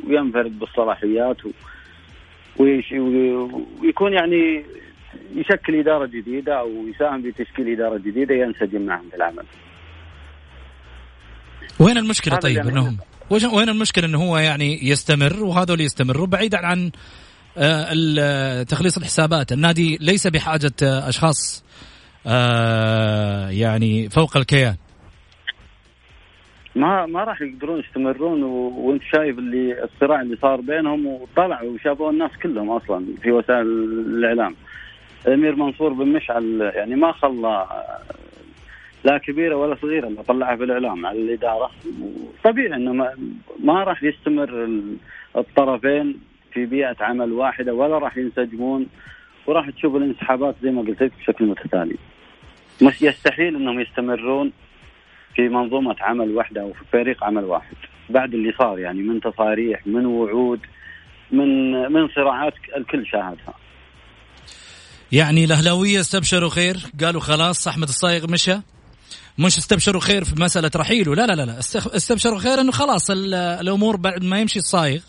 وينفرد 0.07 0.59
بالصلاحيات 0.59 1.37
ويكون 2.59 4.13
يعني 4.13 4.65
يشكل 5.35 5.77
إدارة 5.79 6.07
جديدة 6.07 6.61
أو 6.61 6.71
يساهم 6.95 7.23
بتشكيل 7.23 7.73
إدارة 7.73 7.99
جديدة 7.99 8.35
ينسجم 8.35 8.83
معهم 8.83 9.09
بالعمل. 9.13 9.45
وين 11.81 11.99
المشكلة 11.99 12.37
طيب 12.37 12.67
إنهم؟ 12.69 12.99
وين 13.31 13.69
المشكلة 13.69 14.07
إنه 14.07 14.23
هو 14.23 14.39
يعني 14.39 14.89
يستمر 14.89 15.45
وهذول 15.45 15.81
يستمروا 15.81 16.27
بعيدا 16.27 16.67
عن 16.67 16.91
آه، 17.59 18.63
تخليص 18.63 18.97
الحسابات. 18.97 19.53
النادي 19.53 19.99
ليس 20.01 20.27
بحاجة 20.27 20.73
آه، 20.83 21.09
أشخاص 21.09 21.65
آه، 22.27 23.49
يعني 23.51 24.09
فوق 24.09 24.37
الكيان. 24.37 24.77
ما 26.77 27.07
ما 27.07 27.25
راح 27.25 27.43
يقدرون 27.43 27.81
يستمرون 27.81 28.43
وانت 28.43 29.03
شايف 29.03 29.39
اللي 29.39 29.85
الصراع 29.85 30.21
اللي 30.21 30.37
صار 30.43 30.61
بينهم 30.61 31.07
وطلعوا 31.07 31.71
وشافوا 31.71 32.11
الناس 32.11 32.31
كلهم 32.43 32.71
أصلا 32.71 33.07
في 33.23 33.33
وسائل 33.33 33.67
الإعلام. 34.17 34.55
الامير 35.27 35.57
منصور 35.57 35.93
بن 35.93 36.09
مشعل 36.09 36.73
يعني 36.75 36.95
ما 36.95 37.13
خلى 37.13 37.67
لا 39.05 39.19
كبيرة 39.19 39.57
ولا 39.57 39.77
صغيرة 39.83 40.09
اللي 40.09 40.23
طلعها 40.23 40.57
في 40.57 40.65
الاعلام 40.65 41.07
على 41.07 41.19
الإدارة 41.19 41.71
طبيعي 42.45 42.75
إنه 42.75 42.93
ما, 42.93 43.15
ما 43.65 43.85
راح 43.85 44.03
يستمر 44.03 44.69
الطرفين 45.37 46.21
في 46.53 46.67
بيئة 46.67 46.97
عمل 47.01 47.33
واحدة 47.33 47.75
ولا 47.75 47.99
راح 47.99 48.17
ينسجمون 48.17 48.87
وراح 49.47 49.71
تشوف 49.71 49.97
الانسحابات 49.97 50.55
زي 50.63 50.71
ما 50.71 50.83
قلت 50.83 51.03
لك 51.03 51.13
بشكل 51.19 51.45
متتالي. 51.45 51.97
مش 52.83 53.03
يستحيل 53.03 53.57
إنهم 53.57 53.81
يستمرون 53.81 54.53
في 55.35 55.49
منظومة 55.49 55.97
عمل 56.01 56.31
واحدة 56.31 56.61
أو 56.61 56.73
في 56.73 56.85
فريق 56.93 57.25
عمل 57.25 57.45
واحد 57.45 57.77
بعد 58.11 58.35
اللي 58.35 58.53
صار 58.59 58.79
يعني 58.79 59.03
من 59.03 59.21
تصاريح 59.21 59.87
من 59.87 60.07
وعود 60.07 60.61
من 61.31 61.73
من 61.93 62.09
صراعات 62.09 62.55
الكل 62.77 63.07
شاهدها. 63.07 63.55
يعني 65.13 65.45
الأهلاوية 65.45 66.01
استبشروا 66.01 66.51
خير 66.51 66.77
قالوا 67.01 67.21
خلاص 67.21 67.69
أحمد 67.69 67.89
الصايغ 67.89 68.31
مشى 68.31 68.55
مش 69.39 69.59
استبشروا 69.59 70.01
خير 70.01 70.25
في 70.25 70.41
مسألة 70.41 70.71
رحيله 70.77 71.15
لا 71.15 71.27
لا 71.27 71.33
لا, 71.33 71.43
لا. 71.43 71.59
استبشروا 71.97 72.39
خير 72.39 72.61
إنه 72.61 72.73
خلاص 72.73 73.11
الأمور 73.11 73.97
بعد 73.97 74.25
ما 74.25 74.41
يمشي 74.41 74.59
الصايغ 74.59 75.01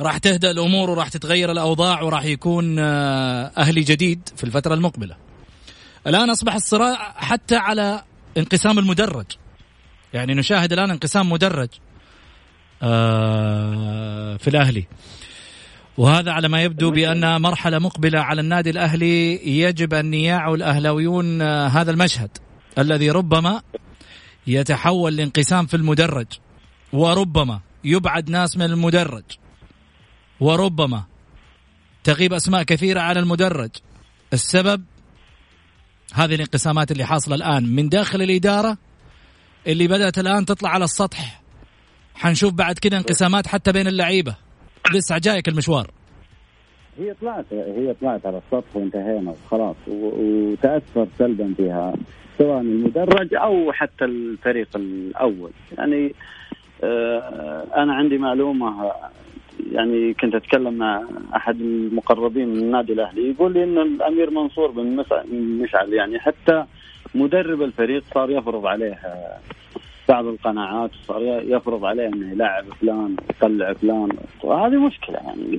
راح 0.00 0.18
تهدأ 0.18 0.50
الأمور 0.50 0.90
وراح 0.90 1.08
تتغير 1.08 1.52
الأوضاع 1.52 2.02
وراح 2.02 2.24
يكون 2.24 2.78
آه، 2.78 3.52
أهلي 3.58 3.80
جديد 3.80 4.28
في 4.36 4.44
الفترة 4.44 4.74
المقبلة. 4.74 5.16
الآن 6.06 6.30
أصبح 6.30 6.54
الصراع 6.54 7.14
حتى 7.16 7.56
على 7.56 8.02
انقسام 8.38 8.78
المدرج. 8.78 9.26
يعني 10.14 10.34
نشاهد 10.34 10.72
الآن 10.72 10.90
انقسام 10.90 11.30
مدرج 11.30 11.68
آه، 12.82 14.36
في 14.36 14.48
الأهلي. 14.48 14.86
وهذا 15.98 16.32
على 16.32 16.48
ما 16.48 16.62
يبدو 16.62 16.90
بأن 16.90 17.40
مرحلة 17.40 17.78
مقبلة 17.78 18.20
على 18.20 18.40
النادي 18.40 18.70
الأهلي 18.70 19.34
يجب 19.60 19.94
أن 19.94 20.14
يعوا 20.14 20.56
الأهلاويون 20.56 21.42
آه، 21.42 21.66
هذا 21.66 21.90
المشهد. 21.90 22.30
الذي 22.78 23.10
ربما 23.10 23.62
يتحول 24.46 25.16
لانقسام 25.16 25.66
في 25.66 25.74
المدرج 25.76 26.26
وربما 26.92 27.60
يبعد 27.84 28.30
ناس 28.30 28.56
من 28.56 28.64
المدرج 28.64 29.24
وربما 30.40 31.04
تغيب 32.04 32.32
أسماء 32.32 32.62
كثيرة 32.62 33.00
على 33.00 33.20
المدرج. 33.20 33.70
السبب؟ 34.32 34.84
هذه 36.14 36.34
الانقسامات 36.34 36.92
اللي 36.92 37.04
حاصلة 37.04 37.34
الآن 37.34 37.74
من 37.74 37.88
داخل 37.88 38.22
الإدارة 38.22 38.78
اللي 39.66 39.88
بدأت 39.88 40.18
الآن 40.18 40.44
تطلع 40.44 40.70
على 40.70 40.84
السطح. 40.84 41.42
حنشوف 42.14 42.52
بعد 42.52 42.78
كده 42.78 42.96
انقسامات 42.96 43.46
حتى 43.46 43.72
بين 43.72 43.86
اللعيبة. 43.86 44.36
لسه 44.92 45.18
جايك 45.18 45.48
المشوار. 45.48 45.90
هي 46.98 47.14
طلعت 47.20 47.44
هي 47.52 47.94
طلعت 48.00 48.26
على 48.26 48.38
السطح 48.38 48.76
وانتهينا 48.76 49.30
وخلاص 49.30 49.76
وتاثر 49.88 51.08
سلبا 51.18 51.54
فيها. 51.56 51.94
سواء 52.38 52.60
المدرج 52.60 53.34
أو 53.34 53.72
حتى 53.72 54.04
الفريق 54.04 54.68
الأول. 54.76 55.50
يعني 55.78 56.14
آه، 56.84 57.66
أنا 57.76 57.94
عندي 57.94 58.18
معلومة 58.18 58.92
يعني 59.72 60.14
كنت 60.14 60.34
أتكلم 60.34 60.74
مع 60.74 61.02
أحد 61.36 61.60
المقربين 61.60 62.48
من 62.48 62.58
النادي 62.58 62.92
الأهلي 62.92 63.30
يقول 63.30 63.52
لي 63.52 63.64
إن 63.64 63.78
الأمير 63.78 64.30
منصور 64.30 64.70
بن 64.70 65.04
مشعل 65.62 65.92
يعني 65.92 66.18
حتى 66.18 66.64
مدرب 67.14 67.62
الفريق 67.62 68.04
صار 68.14 68.30
يفرض 68.30 68.66
عليه 68.66 68.98
بعض 70.08 70.26
القناعات 70.26 70.90
صار 71.08 71.22
يفرض 71.22 71.84
عليه 71.84 72.06
إنه 72.06 72.32
يلعب 72.32 72.64
فلان 72.80 73.16
يطلع 73.30 73.72
فلان. 73.72 74.08
وهذه 74.42 74.86
مشكلة 74.86 75.16
يعني 75.16 75.58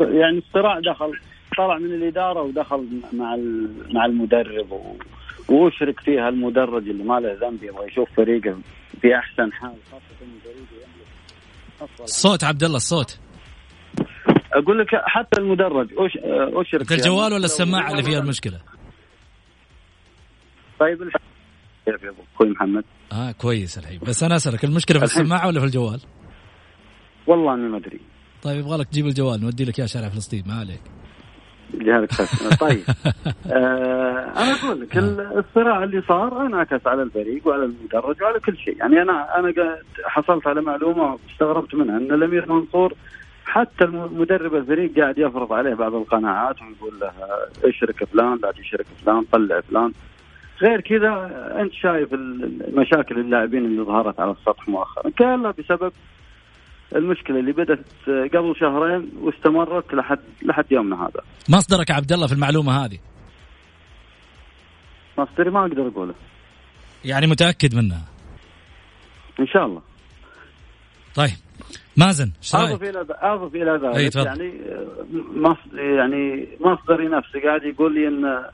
يعني 0.00 0.38
الصراع 0.38 0.80
دخل 0.80 1.12
طلع 1.56 1.78
من 1.78 1.94
الإدارة 1.94 2.42
ودخل 2.42 2.86
مع 3.12 3.38
مع 3.92 4.06
المدرب 4.06 4.96
واشرك 5.48 6.00
فيها 6.00 6.28
المدرج 6.28 6.88
اللي 6.88 7.04
ما 7.04 7.20
له 7.20 7.48
ذنب 7.48 7.62
يبغى 7.62 7.86
يشوف 7.86 8.08
فريقه 8.16 8.56
في 9.00 9.16
أحسن 9.16 9.52
حال 9.52 9.74
خاصة 9.90 10.02
الصوت 12.04 12.44
عبد 12.44 12.64
الله 12.64 12.76
الصوت 12.76 13.18
أقول 14.52 14.78
لك 14.78 14.88
حتى 14.92 15.40
المدرج 15.40 15.88
أش... 15.98 16.18
أشرك 16.66 16.92
الجوال 16.92 17.32
ولا 17.32 17.44
السماعة 17.44 17.90
اللي 17.90 18.02
فيها 18.02 18.18
المشكلة؟ 18.18 18.60
طيب 20.80 20.98
كيف 21.86 22.02
يا 22.02 22.12
أخوي 22.34 22.50
محمد؟ 22.50 22.84
آه 23.12 23.32
كويس 23.32 23.78
الحين. 23.78 23.98
بس 23.98 24.22
أنا 24.22 24.36
أسألك 24.36 24.64
المشكلة 24.64 24.98
في 24.98 25.04
السماعة 25.04 25.46
ولا 25.46 25.60
في 25.60 25.66
الجوال؟ 25.66 26.00
والله 27.26 27.54
اني 27.54 27.68
ما 27.68 27.76
أدري. 27.76 28.00
طيب 28.42 28.58
يبغى 28.58 28.78
لك 28.78 28.88
تجيب 28.88 29.06
الجوال 29.06 29.40
نودي 29.40 29.64
لك 29.64 29.78
اياه 29.78 29.86
شارع 29.86 30.08
فلسطين 30.08 30.44
ما 30.46 30.54
عليك. 30.54 30.82
جهالك 31.74 32.10
طيب. 32.60 32.82
آه 33.52 34.32
أنا 34.36 34.52
أقول 34.62 34.80
لك 34.80 34.96
الصراع 35.36 35.84
اللي 35.84 36.02
صار 36.08 36.46
انعكس 36.46 36.86
على 36.86 37.02
الفريق 37.02 37.46
وعلى 37.48 37.64
المدرج 37.64 38.22
وعلى 38.22 38.40
كل 38.40 38.56
شيء. 38.56 38.76
يعني 38.76 39.02
أنا 39.02 39.38
أنا 39.38 39.78
حصلت 40.04 40.46
على 40.46 40.60
معلومة 40.62 41.18
استغربت 41.32 41.74
منها 41.74 41.96
إن 41.98 42.12
الأمير 42.12 42.52
منصور 42.52 42.94
حتى 43.44 43.86
مدرب 43.86 44.54
الفريق 44.54 44.98
قاعد 44.98 45.18
يفرض 45.18 45.52
عليه 45.52 45.74
بعض 45.74 45.94
القناعات 45.94 46.56
ويقول 46.62 47.00
له 47.00 47.10
اشرك 47.64 48.04
فلان 48.04 48.38
لا 48.42 48.52
تشرك 48.52 48.86
فلان 49.04 49.24
طلع 49.32 49.60
فلان. 49.60 49.92
غير 50.62 50.80
كذا 50.80 51.30
أنت 51.60 51.72
شايف 51.72 52.14
المشاكل 52.14 53.18
اللاعبين 53.18 53.64
اللي 53.64 53.82
ظهرت 53.82 54.20
على 54.20 54.30
السطح 54.30 54.68
مؤخرا. 54.68 55.10
كلها 55.18 55.54
بسبب 55.58 55.92
المشكلة 56.96 57.38
اللي 57.38 57.52
بدأت 57.52 57.86
قبل 58.06 58.54
شهرين 58.60 59.10
واستمرت 59.20 59.94
لحد 59.94 60.18
لحد 60.42 60.64
يومنا 60.70 61.02
هذا. 61.02 61.22
مصدرك 61.48 61.90
عبد 61.90 62.12
الله 62.12 62.26
في 62.26 62.32
المعلومة 62.32 62.84
هذه؟ 62.84 62.98
مصدري 65.18 65.50
ما 65.50 65.60
أقدر 65.60 65.88
أقوله. 65.88 66.14
يعني 67.04 67.26
متأكد 67.26 67.74
منها؟ 67.74 68.02
إن 69.40 69.46
شاء 69.46 69.66
الله. 69.66 69.82
طيب 71.14 71.36
مازن 71.96 72.30
اضف 72.54 72.82
إلى 72.82 73.06
اضف 73.10 73.54
إلى 73.54 73.80
ذلك 73.82 74.16
يعني 74.16 74.52
مصدر 75.34 75.78
يعني 75.78 76.48
مصدري 76.60 77.08
نفسه 77.08 77.40
قاعد 77.40 77.62
يقول 77.62 77.94
لي 77.94 78.08
إن 78.08 78.44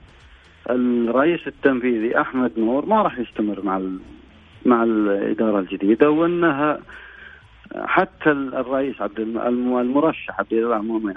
الرئيس 0.71 1.41
التنفيذي 1.47 2.21
أحمد 2.21 2.53
نور 2.59 2.87
ما 2.87 3.03
راح 3.03 3.19
يستمر 3.19 3.63
مع 3.63 3.81
مع 4.67 4.83
الإدارة 4.83 5.61
الجديدة 5.61 6.11
وإنها 6.11 6.79
حتى 7.77 8.31
الرئيس 8.31 9.01
عبد 9.01 9.19
المرشح 9.19 10.41
عبد 10.41 10.53
الله 10.53 10.77
المؤمن 10.77 11.15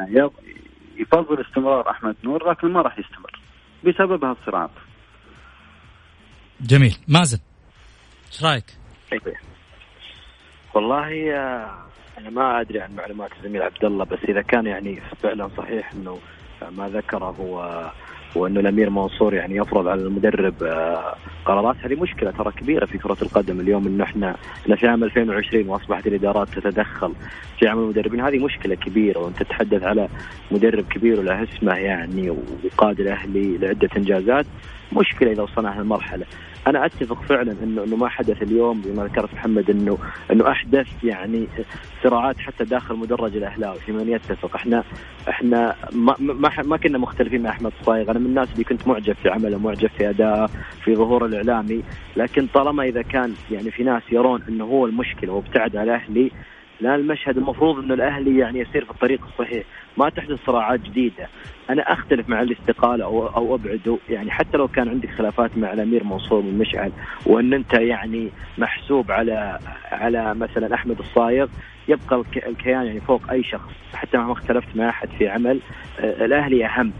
يفضل 0.98 1.42
استمرار 1.42 1.90
أحمد 1.90 2.16
نور 2.24 2.50
لكن 2.50 2.68
ما 2.68 2.82
راح 2.82 3.00
يستمر 3.00 3.40
بسبب 3.84 4.26
هالصراعات. 4.26 4.72
جميل، 6.62 6.98
مازن 7.08 7.40
إيش 8.28 8.44
رأيك؟ 8.44 8.66
والله 10.74 11.36
آه، 11.36 11.86
أنا 12.18 12.30
ما 12.30 12.62
أدري 12.62 12.82
عن 12.82 12.96
معلومات 12.96 13.32
الزميل 13.38 13.62
عبد 13.62 13.86
الله 13.86 14.06
بس 14.06 14.20
إذا 14.30 14.42
كان 14.42 14.66
يعني 14.66 15.02
فعلا 15.24 15.50
صحيح 15.58 15.92
إنه 15.94 16.20
ما 16.72 16.88
ذكره 16.88 17.26
هو 17.26 17.92
وانه 18.36 18.60
الأمير 18.60 18.90
منصور 18.90 19.34
يعني 19.34 19.56
يفرض 19.56 19.88
على 19.88 20.02
المدرب 20.02 20.64
آه، 20.64 21.16
قرارات. 21.46 21.76
هذه 21.82 21.96
مشكلة 22.02 22.32
ترى 22.32 22.52
كبيرة 22.52 22.86
في 22.86 22.98
كرة 22.98 23.18
القدم 23.22 23.60
اليوم 23.60 23.88
انه 23.88 24.04
إحنا 24.04 24.36
إحنا 24.64 24.76
في 24.76 24.88
عام 24.88 25.04
2020 25.04 25.70
وأصبحت 25.70 26.08
الإدارات 26.08 26.48
تتدخل 26.50 27.14
في 27.60 27.68
عمل 27.68 27.84
المدربين. 27.84 28.22
هذه 28.22 28.46
مشكلة 28.46 28.76
كبيرة 28.76 29.20
وأنت 29.20 29.44
تتحدث 29.44 29.84
على 29.84 30.08
مدرب 30.52 30.84
كبير 30.84 31.20
وله 31.20 31.44
اسمه 31.44 31.76
يعني 31.76 32.30
وقاد 32.30 33.00
الأهلي 33.00 33.58
لعدة 33.58 33.90
إنجازات. 33.98 34.46
مشكلة 34.94 35.32
إذا 35.32 35.44
وصلنا 35.44 35.80
هالمرحله 35.80 36.26
أنا 36.68 36.86
أتفق 36.86 37.22
فعلا 37.22 37.56
انه 37.64 37.84
إنه 37.84 37.96
ما 37.96 38.10
حدث 38.10 38.42
اليوم 38.42 38.82
زي 38.86 38.92
ما 38.92 39.04
ذكرت 39.04 39.34
محمد 39.34 39.70
انه 39.70 39.98
إنه 40.32 40.52
أحدث 40.52 40.88
يعني 41.04 41.48
صراعات 42.04 42.40
حتى 42.40 42.64
داخل 42.64 42.96
مدرج 42.96 43.36
الأهلاوي 43.36 43.80
في 43.80 43.92
من 43.92 44.10
يتفق 44.10 44.56
إحنا 44.56 44.84
إحنا 45.30 45.76
ما 45.92 46.16
ما, 46.20 46.52
ما 46.64 46.78
كنا 46.78 46.98
مختلفين 46.98 47.42
مع 47.42 47.50
أحمد 47.50 47.72
صايغ 47.86 48.12
أنا 48.12 48.20
من 48.20 48.26
الناس 48.26 48.50
اللي 48.54 48.64
كنت 48.64 48.88
معجب 48.88 49.16
في 49.24 49.30
عمله 49.30 49.58
معجب 49.58 49.90
في 49.98 50.10
ادائه 50.10 50.50
في 50.84 50.96
ظهوره 50.96 51.26
الإعلامي. 51.26 51.84
لكن 52.16 52.48
طالما 52.54 52.84
إذا 52.84 53.02
كان 53.02 53.34
يعني 53.52 53.72
في 53.72 53.84
ناس 53.84 54.04
يرون 54.12 54.42
إنه 54.50 54.66
هو 54.66 54.86
المشكلة 54.86 55.34
وابتعد 55.34 55.76
على 55.76 55.96
الأهلي 55.96 56.32
لا 56.82 56.96
المشهد 56.96 57.38
المفروض 57.38 57.80
إنه 57.80 57.94
الأهلي 57.94 58.38
يعني 58.38 58.60
يسير 58.60 58.86
في 58.86 58.92
الطريق 58.92 59.26
الصحيح 59.26 59.64
ما 59.98 60.10
تحدث 60.10 60.40
صراعات 60.46 60.80
جديدة. 60.80 61.28
أنا 61.70 61.94
أختلف 61.94 62.30
مع 62.30 62.42
الاستقالة 62.42 63.06
أو 63.06 63.28
أو 63.28 63.56
أبعده 63.56 63.98
يعني 64.10 64.32
حتى 64.32 64.58
لو 64.58 64.68
كان 64.68 64.90
عندك 64.90 65.10
خلافات 65.10 65.58
مع 65.58 65.74
الأمير 65.74 66.04
منصور 66.04 66.42
من 66.42 66.58
مشعل 66.58 66.92
وأن 67.26 67.54
أنت 67.54 67.74
يعني 67.74 68.30
محسوب 68.58 69.12
على 69.12 69.60
على 69.92 70.36
مثلا 70.36 70.74
أحمد 70.76 71.00
الصايغ 71.00 71.48
يبقى 71.88 72.24
الكيان 72.48 72.86
يعني 72.86 73.00
فوق 73.00 73.22
أي 73.32 73.44
شخص. 73.44 73.72
حتى 73.94 74.18
ما 74.18 74.32
اختلفت 74.32 74.76
مع 74.76 74.90
أحد 74.90 75.10
في 75.18 75.28
عمل 75.28 75.60
آه، 76.00 76.26
الأهلي 76.26 76.66
أهم. 76.66 76.92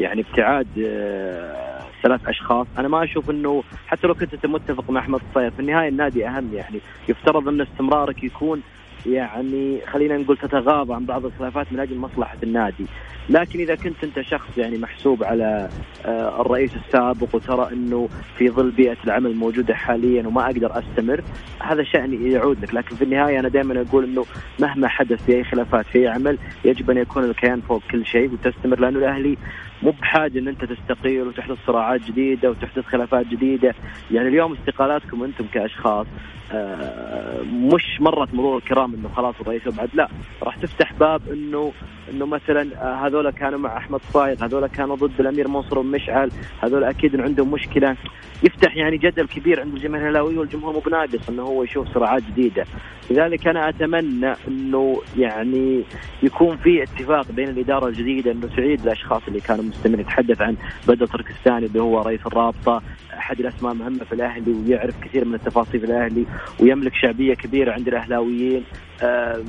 يعني 0.00 0.20
ابتعاد 0.30 0.66
آه، 0.86 1.80
ثلاث 2.02 2.28
أشخاص. 2.28 2.66
أنا 2.78 2.88
ما 2.88 3.04
أشوف 3.04 3.30
إنه 3.30 3.62
حتى 3.86 4.06
لو 4.06 4.14
كنت 4.14 4.34
أنت 4.34 4.46
متفق 4.46 4.90
مع 4.90 5.00
أحمد 5.00 5.20
الصايغ 5.28 5.50
في 5.50 5.60
النهاية 5.60 5.88
النادي 5.88 6.26
أهم. 6.26 6.50
يعني 6.54 6.80
يفترض 7.08 7.48
إن 7.48 7.60
استمرارك 7.60 8.24
يكون 8.24 8.62
يعني 9.06 9.80
خلينا 9.86 10.16
نقول 10.16 10.36
تتغاضى 10.36 10.94
عن 10.94 11.04
بعض 11.04 11.24
الخلافات 11.24 11.72
من 11.72 11.80
أجل 11.80 11.96
مصلحة 11.96 12.36
النادي، 12.42 12.86
لكن 13.28 13.60
إذا 13.60 13.74
كنت 13.74 14.04
أنت 14.04 14.20
شخص 14.20 14.58
يعني 14.58 14.78
محسوب 14.78 15.24
على 15.24 15.68
آه، 16.06 16.40
الرئيس 16.40 16.70
السابق 16.76 17.34
وترى 17.34 17.68
إنه 17.72 18.08
في 18.36 18.50
ظل 18.50 18.70
بيئة 18.70 18.96
العمل 19.04 19.30
الموجوده 19.30 19.74
حاليا 19.74 20.26
وما 20.26 20.46
أقدر 20.46 20.78
أستمر، 20.78 21.20
هذا 21.62 21.82
شأن 21.82 22.32
يعود 22.32 22.62
لك، 22.62 22.74
لكن 22.74 22.96
في 22.96 23.04
النهاية 23.04 23.40
أنا 23.40 23.48
دائما 23.48 23.80
أقول 23.80 24.04
إنه 24.04 24.26
مهما 24.60 24.88
حدث 24.88 25.24
في 25.24 25.36
أي 25.36 25.44
خلافات 25.44 25.86
في 25.86 25.98
أي 25.98 26.08
عمل 26.08 26.38
يجب 26.64 26.90
أن 26.90 26.96
يكون 26.96 27.24
الكيان 27.24 27.60
فوق 27.60 27.82
كل 27.90 28.06
شيء 28.06 28.32
وتستمر 28.32 28.80
لأنه 28.80 28.98
الأهلي 28.98 29.36
مو 29.82 29.90
بحاجة 29.90 30.38
إن 30.38 30.48
أنت 30.48 30.64
تستقيل 30.64 31.22
وتحدث 31.22 31.58
صراعات 31.66 32.00
جديدة 32.00 32.50
وتحدث 32.50 32.84
خلافات 32.84 33.26
جديدة، 33.26 33.74
يعني 34.10 34.28
اليوم 34.28 34.52
استقالاتكم 34.52 35.22
أنتم 35.22 35.44
كأشخاص 35.52 36.06
آه، 36.52 37.42
مش 37.42 38.00
مرت 38.00 38.34
مرور 38.34 38.56
الكرام 38.56 38.94
إنه 38.94 39.08
خلاص 39.08 39.34
الرئيس 39.40 39.66
يبعد 39.66 39.88
لا. 39.94 40.08
راح 40.42 40.56
تفتح 40.56 40.92
باب 40.92 41.22
إنه 41.32 41.72
إنه 42.10 42.26
مثلا 42.26 42.66
آه، 42.82 43.06
هذول 43.06 43.30
كانوا 43.30 43.58
مع 43.58 43.76
أحمد 43.76 44.00
صايغ 44.12 44.44
هذول 44.44 44.66
كانوا 44.66 44.96
ضد 44.96 45.20
الأمير 45.20 45.48
منصور 45.48 45.78
ومشعل 45.78 46.30
هذول 46.62 46.84
أكيد 46.84 47.20
عندهم 47.20 47.50
مشكلة. 47.50 47.96
يفتح 48.42 48.76
يعني 48.76 48.96
جدل 48.96 49.26
كبير 49.26 49.60
عند 49.60 49.74
الجماهير 49.74 50.08
الهلاويه 50.08 50.38
والجمهور 50.38 50.72
مو 50.72 50.78
بناقص 50.78 51.28
إنه 51.28 51.42
هو 51.42 51.62
يشوف 51.64 51.94
صراعات 51.94 52.22
جديدة. 52.22 52.64
لذلك 53.10 53.48
أنا 53.48 53.68
أتمنى 53.68 54.32
إنه 54.48 55.02
يعني 55.16 55.82
يكون 56.22 56.56
في 56.56 56.82
اتفاق 56.82 57.32
بين 57.32 57.48
الإدارة 57.48 57.88
الجديدة 57.88 58.32
إنه 58.32 58.48
تعيد 58.56 58.80
الأشخاص 58.80 59.22
اللي 59.28 59.40
كانوا 59.40 59.64
مستمرين 59.70 60.00
يتحدث 60.00 60.40
عن 60.40 60.56
بدر 60.88 61.06
تركستاني 61.06 61.66
اللي 61.66 61.80
هو 61.82 62.02
رئيس 62.02 62.20
الرابطة. 62.26 62.82
أحد 63.18 63.40
الأسماء 63.40 63.72
المهمة 63.72 64.04
في 64.04 64.12
الأهلي 64.12 64.52
ويعرف 64.52 64.94
كثير 65.00 65.24
من 65.24 65.34
التفاصيل 65.34 65.80
في 65.80 65.86
الأهلي 65.86 66.26
ويملك 66.60 66.94
شعبية 66.94 67.34
كبيرة 67.34 67.72
عند 67.72 67.88
الأهلاويين. 67.88 68.64
آه، 69.02 69.42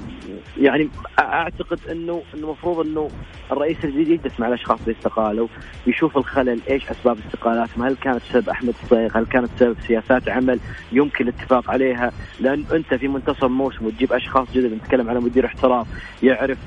يعني 0.58 0.90
أعتقد 1.20 1.80
انه 1.92 2.22
المفروض 2.34 2.88
إنه 2.88 3.10
الرئيس 3.52 3.78
الجديد 3.84 4.10
يجلس 4.10 4.40
مع 4.40 4.48
الأشخاص 4.48 4.80
اللي 4.80 4.98
استقالوا 4.98 5.48
يشوف 5.88 6.18
الخلل 6.18 6.60
إيش 6.70 6.90
أسباب 6.90 7.18
استقالاتهم؟ 7.26 7.84
هل 7.84 7.96
كانت 7.96 8.22
بسبب 8.30 8.50
أحمد 8.50 8.74
الصيغ؟ 8.84 9.18
هل 9.18 9.26
كانت 9.26 9.50
بسبب 9.56 9.76
سياسات 9.88 10.30
عمل 10.30 10.60
يمكن 10.92 11.28
الاتفاق 11.28 11.72
عليها؟ 11.72 12.12
لأن 12.40 12.66
أنت 12.74 12.94
في 12.94 13.08
منتصف 13.08 13.44
الموسم 13.44 13.86
وتجيب 13.86 14.14
أشخاص 14.14 14.48
جدد 14.54 14.74
نتكلم 14.74 15.10
على 15.10 15.20
مدير 15.20 15.46
احتراف 15.46 15.88
يعرف 16.24 16.58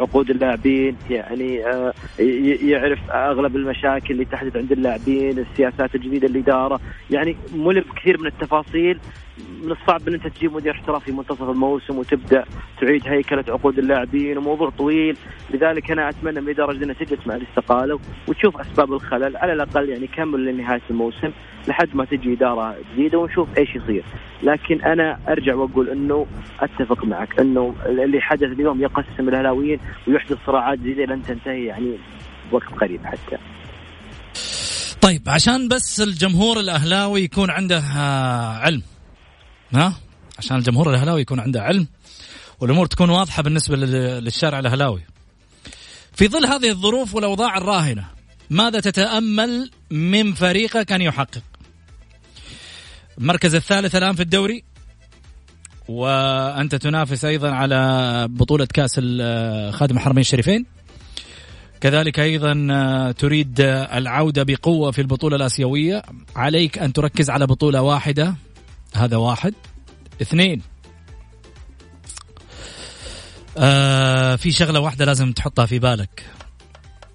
عقود 0.00 0.30
اللاعبين 0.30 0.96
يعني 1.10 1.66
آه، 1.66 1.92
يعرف 2.62 3.10
أغلب 3.10 3.56
المشاكل 3.56 4.14
اللي 4.14 4.24
تحدث 4.24 4.56
عند 4.56 4.72
اللاعبين 4.72 5.38
السياسات 5.38 5.94
الجديدة 5.94 6.28
الاداره 6.28 6.80
يعني 7.10 7.36
ملم 7.54 7.84
كثير 7.96 8.20
من 8.20 8.26
التفاصيل 8.26 8.98
من 9.38 9.72
الصعب 9.72 10.08
إن 10.08 10.14
أنت 10.14 10.26
تجيب 10.26 10.52
مدير 10.52 10.72
احتراف 10.72 11.04
في 11.04 11.12
منتصف 11.12 11.42
الموسم 11.42 11.98
وتبدأ 11.98 12.44
تعيد 12.80 13.02
هيكلة 13.06 13.44
عقود 13.48 13.78
اللاعبين. 13.78 14.38
وموضوع 14.38 14.70
طويل. 14.70 15.16
لذلك 15.50 15.90
أنا 15.90 16.08
أتمنى 16.08 16.40
من 16.40 16.48
الاداره 16.48 16.72
انها 16.72 16.94
تجلس 16.94 17.26
مع 17.26 17.34
الاستقالة 17.34 17.98
وتشوف 18.28 18.60
أسباب 18.60 18.92
الخلل. 18.92 19.36
على 19.36 19.52
الأقل 19.52 19.88
يعني 19.88 20.06
كمل 20.06 20.44
لنهاية 20.44 20.82
الموسم 20.90 21.30
لحد 21.68 21.88
ما 21.94 22.04
تجي 22.04 22.32
إدارة 22.32 22.76
جديدة 22.92 23.18
ونشوف 23.18 23.48
إيش 23.58 23.76
يصير. 23.76 24.04
لكن 24.42 24.82
أنا 24.82 25.18
أرجع 25.28 25.54
وأقول 25.54 25.88
إنه 25.88 26.26
أتفق 26.60 27.04
معك 27.04 27.40
إنه 27.40 27.74
اللي 27.86 28.20
حدث 28.20 28.42
اليوم 28.42 28.80
يقسم 28.80 29.28
الهلاويين 29.28 29.80
ويحدث 30.08 30.38
صراعات 30.46 30.78
جديدة 30.78 31.04
لن 31.04 31.22
تنتهي 31.22 31.64
يعني 31.64 31.98
وقت 32.52 32.68
قريب 32.80 33.00
حتى. 33.04 33.38
طيب 35.00 35.22
عشان 35.28 35.68
بس 35.68 36.00
الجمهور 36.00 36.60
الأهلاوي 36.60 37.20
يكون 37.20 37.50
عنده 37.50 37.78
آه، 37.78 38.58
علم 38.58 38.82
ها؟ 39.72 39.94
عشان 40.38 40.56
الجمهور 40.56 40.90
الاهلاوي 40.90 41.20
يكون 41.20 41.40
عنده 41.40 41.62
علم 41.62 41.86
والأمور 42.60 42.86
تكون 42.86 43.10
واضحة 43.10 43.42
بالنسبة 43.42 43.76
للشارع 43.76 44.58
الاهلاوي 44.58 45.02
في 46.12 46.28
ظل 46.28 46.46
هذه 46.46 46.70
الظروف 46.70 47.14
والأوضاع 47.14 47.58
الراهنة 47.58 48.08
ماذا 48.50 48.80
تتأمل 48.80 49.70
من 49.90 50.34
فريقك 50.34 50.92
ان 50.92 51.02
يحقق؟ 51.02 51.42
المركز 53.18 53.54
الثالث 53.54 53.96
الآن 53.96 54.14
في 54.14 54.22
الدوري 54.22 54.64
وأنت 55.88 56.74
تنافس 56.74 57.24
أيضا 57.24 57.50
على 57.50 58.26
بطولة 58.30 58.66
كأس 58.74 58.94
خادم 59.74 59.96
الحرمين 59.96 60.20
الشريفين. 60.20 60.66
كذلك 61.80 62.20
أيضا 62.20 62.52
تريد 63.12 63.60
العودة 63.92 64.42
بقوة 64.42 64.90
في 64.90 65.00
البطولة 65.00 65.36
الآسيوية. 65.36 66.02
عليك 66.36 66.78
أن 66.78 66.92
تركز 66.92 67.30
على 67.30 67.46
بطولة 67.46 67.82
واحدة 67.82 68.34
هذا 68.94 69.16
واحد. 69.16 69.54
اثنين. 70.22 70.62
آه 73.58 74.36
في 74.36 74.52
شغلة 74.52 74.80
واحدة 74.80 75.04
لازم 75.04 75.32
تحطها 75.32 75.66
في 75.66 75.78
بالك. 75.78 76.30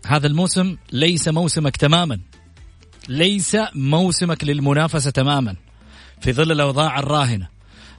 هذا 0.06 0.28
الموسم 0.28 0.78
ليس 0.92 1.28
موسمك 1.28 1.78
تماما. 1.78 2.20
ليس 3.10 3.58
موسمك 3.76 4.44
للمنافسة 4.44 5.12
تماما. 5.12 5.56
في 6.22 6.34
ظل 6.34 6.52
الأوضاع 6.52 7.00
الراهنة. 7.00 7.48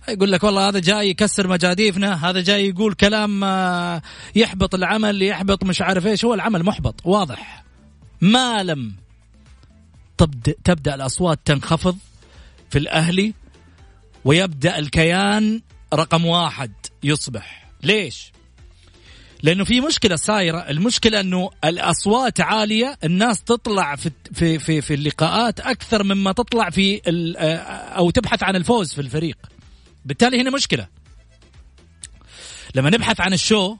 يقول 0.08 0.32
لك 0.32 0.44
والله 0.44 0.68
هذا 0.68 0.78
جاي 0.78 1.08
يكسر 1.10 1.48
مجاديفنا 1.48 2.30
هذا 2.30 2.40
جاي 2.40 2.68
يقول 2.68 2.94
كلام 2.94 3.44
آه، 3.44 4.02
يحبط 4.34 4.74
العمل 4.74 5.22
يحبط 5.22 5.64
مش 5.64 5.82
عارف 5.82 6.06
إيش. 6.06 6.24
هو 6.24 6.34
العمل 6.34 6.64
محبط 6.64 7.00
واضح. 7.04 7.64
ما 8.20 8.62
لم 8.62 8.94
تبدأ 10.64 10.94
الأصوات 10.94 11.38
تنخفض 11.44 11.98
في 12.70 12.78
الأهلي 12.78 13.34
ويبدأ 14.28 14.78
الكيان 14.78 15.62
رقم 15.94 16.26
واحد 16.26 16.72
يصبح. 17.02 17.70
ليش؟ 17.82 18.32
لأنه 19.42 19.64
في 19.64 19.80
مشكلة 19.80 20.16
صايره 20.16 20.58
المشكلة 20.58 21.20
أنه 21.20 21.50
الأصوات 21.64 22.40
عالية 22.40 22.98
الناس 23.04 23.42
تطلع 23.42 23.96
في 23.96 24.10
في 24.34 24.58
في, 24.58 24.80
في 24.80 24.94
اللقاءات 24.94 25.60
أكثر 25.60 26.04
مما 26.04 26.32
تطلع 26.32 26.70
في 26.70 27.00
أو 27.96 28.10
تبحث 28.10 28.42
عن 28.42 28.56
الفوز 28.56 28.92
في 28.92 29.00
الفريق. 29.00 29.38
بالتالي 30.04 30.40
هنا 30.40 30.50
مشكلة. 30.50 30.88
لما 32.74 32.90
نبحث 32.90 33.20
عن 33.20 33.32
الشو 33.32 33.76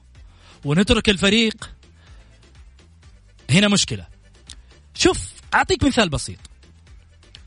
ونترك 0.65 1.09
الفريق 1.09 1.69
هنا 3.49 3.67
مشكلة. 3.67 4.07
شوف 4.95 5.19
أعطيك 5.53 5.83
مثال 5.83 6.09
بسيط. 6.09 6.39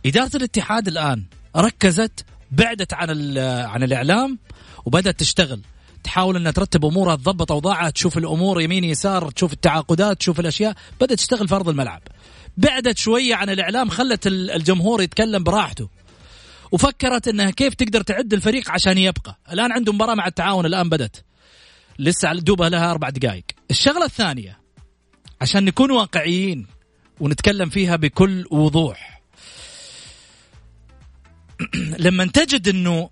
إدارة 0.06 0.36
الاتحاد 0.36 0.88
الآن 0.88 1.24
ركزت 1.56 2.24
بعدت 2.52 2.94
عن 2.94 3.38
عن 3.38 3.82
الإعلام 3.82 4.38
وبدأت 4.84 5.20
تشتغل. 5.20 5.60
تحاول 6.04 6.36
إنها 6.36 6.52
ترتب 6.52 6.84
أمورها 6.84 7.16
تضبط 7.16 7.52
أوضاعها 7.52 7.90
تشوف 7.90 8.18
الأمور 8.18 8.60
يمين 8.60 8.84
يسار 8.84 9.30
تشوف 9.30 9.52
التعاقدات 9.52 10.18
تشوف 10.18 10.40
الأشياء. 10.40 10.74
بدأت 11.00 11.18
تشتغل 11.18 11.48
في 11.48 11.54
أرض 11.54 11.68
الملعب. 11.68 12.02
بعدت 12.56 12.98
شوية 12.98 13.34
عن 13.34 13.50
الإعلام 13.50 13.88
خلت 13.88 14.26
الجمهور 14.26 15.02
يتكلم 15.02 15.42
براحته. 15.42 15.88
وفكرت 16.72 17.28
إنها 17.28 17.50
كيف 17.50 17.74
تقدر 17.74 18.00
تعد 18.00 18.32
الفريق 18.32 18.70
عشان 18.70 18.98
يبقى. 18.98 19.38
الآن 19.52 19.72
عنده 19.72 19.92
مباراة 19.92 20.14
مع 20.14 20.26
التعاون 20.26 20.66
الآن 20.66 20.88
بدت 20.88 21.24
لسه 21.98 22.32
دوبها 22.32 22.68
لها 22.68 22.90
أربع 22.90 23.08
دقائق. 23.10 23.44
الشغلة 23.70 24.04
الثانية 24.04 24.58
عشان 25.40 25.64
نكون 25.64 25.90
واقعيين 25.90 26.66
ونتكلم 27.20 27.68
فيها 27.68 27.96
بكل 27.96 28.46
وضوح 28.50 29.11
لما 32.06 32.26
تجد 32.26 32.68
إنه 32.68 33.10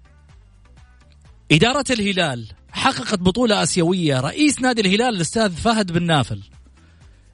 إدارة 1.52 1.84
الهلال 1.90 2.46
حققت 2.72 3.18
بطولة 3.18 3.62
آسيوية 3.62 4.20
رئيس 4.20 4.60
نادي 4.60 4.80
الهلال 4.80 5.14
الأستاذ 5.14 5.50
فهد 5.52 5.92
بن 5.92 6.02
نافل 6.06 6.42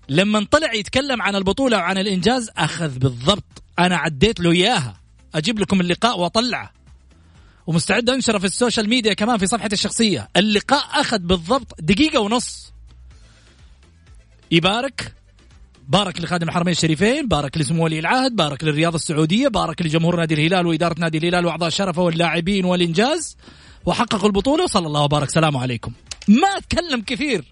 لما 0.09 0.47
طلع 0.51 0.75
يتكلم 0.75 1.23
عن 1.23 1.37
البطولة 1.37 1.77
وعن 1.77 1.99
الإنجاز 1.99 2.51
أخذ 2.57 2.99
بالضبط. 2.99 3.62
أنا 3.79 3.97
عديت 3.97 4.40
له 4.40 4.51
إياها. 4.51 5.01
أجيب 5.35 5.59
لكم 5.59 5.81
اللقاء 5.81 6.21
وأطلعه. 6.21 6.73
ومستعد 7.66 8.11
أنشره 8.11 8.38
في 8.38 8.45
السوشيال 8.45 8.88
ميديا 8.88 9.14
كمان 9.14 9.38
في 9.38 9.47
صفحتي 9.47 9.75
الشخصية. 9.75 10.29
اللقاء 10.37 11.01
أخذ 11.01 11.19
بالضبط 11.19 11.75
دقيقة 11.81 12.21
ونص. 12.21 12.73
يبارك. 14.51 15.16
بارك 15.88 16.20
لخادم 16.20 16.49
الحرمين 16.49 16.72
الشريفين 16.72 17.29
بارك 17.29 17.59
لسمو 17.59 17.85
ولي 17.85 17.99
العهد 17.99 18.37
بارك 18.37 18.64
للرياضة 18.64 18.96
السعودية 18.96 19.49
بارك 19.49 19.83
لجمهور 19.83 20.16
نادي 20.16 20.35
الهلال 20.35 20.66
وإدارة 20.66 20.94
نادي 20.99 21.18
الهلال 21.18 21.46
وأعضاء 21.46 21.68
شرفه 21.68 22.03
واللاعبين 22.03 22.64
والإنجاز 22.64 23.37
وحققوا 23.87 24.27
البطولة 24.27 24.64
وصلى 24.64 24.87
الله 24.87 25.03
وبارك 25.03 25.31
سلام 25.31 25.57
عليكم 25.57 25.92
ما 26.29 26.61
تكلم 26.68 27.01
كثير 27.01 27.44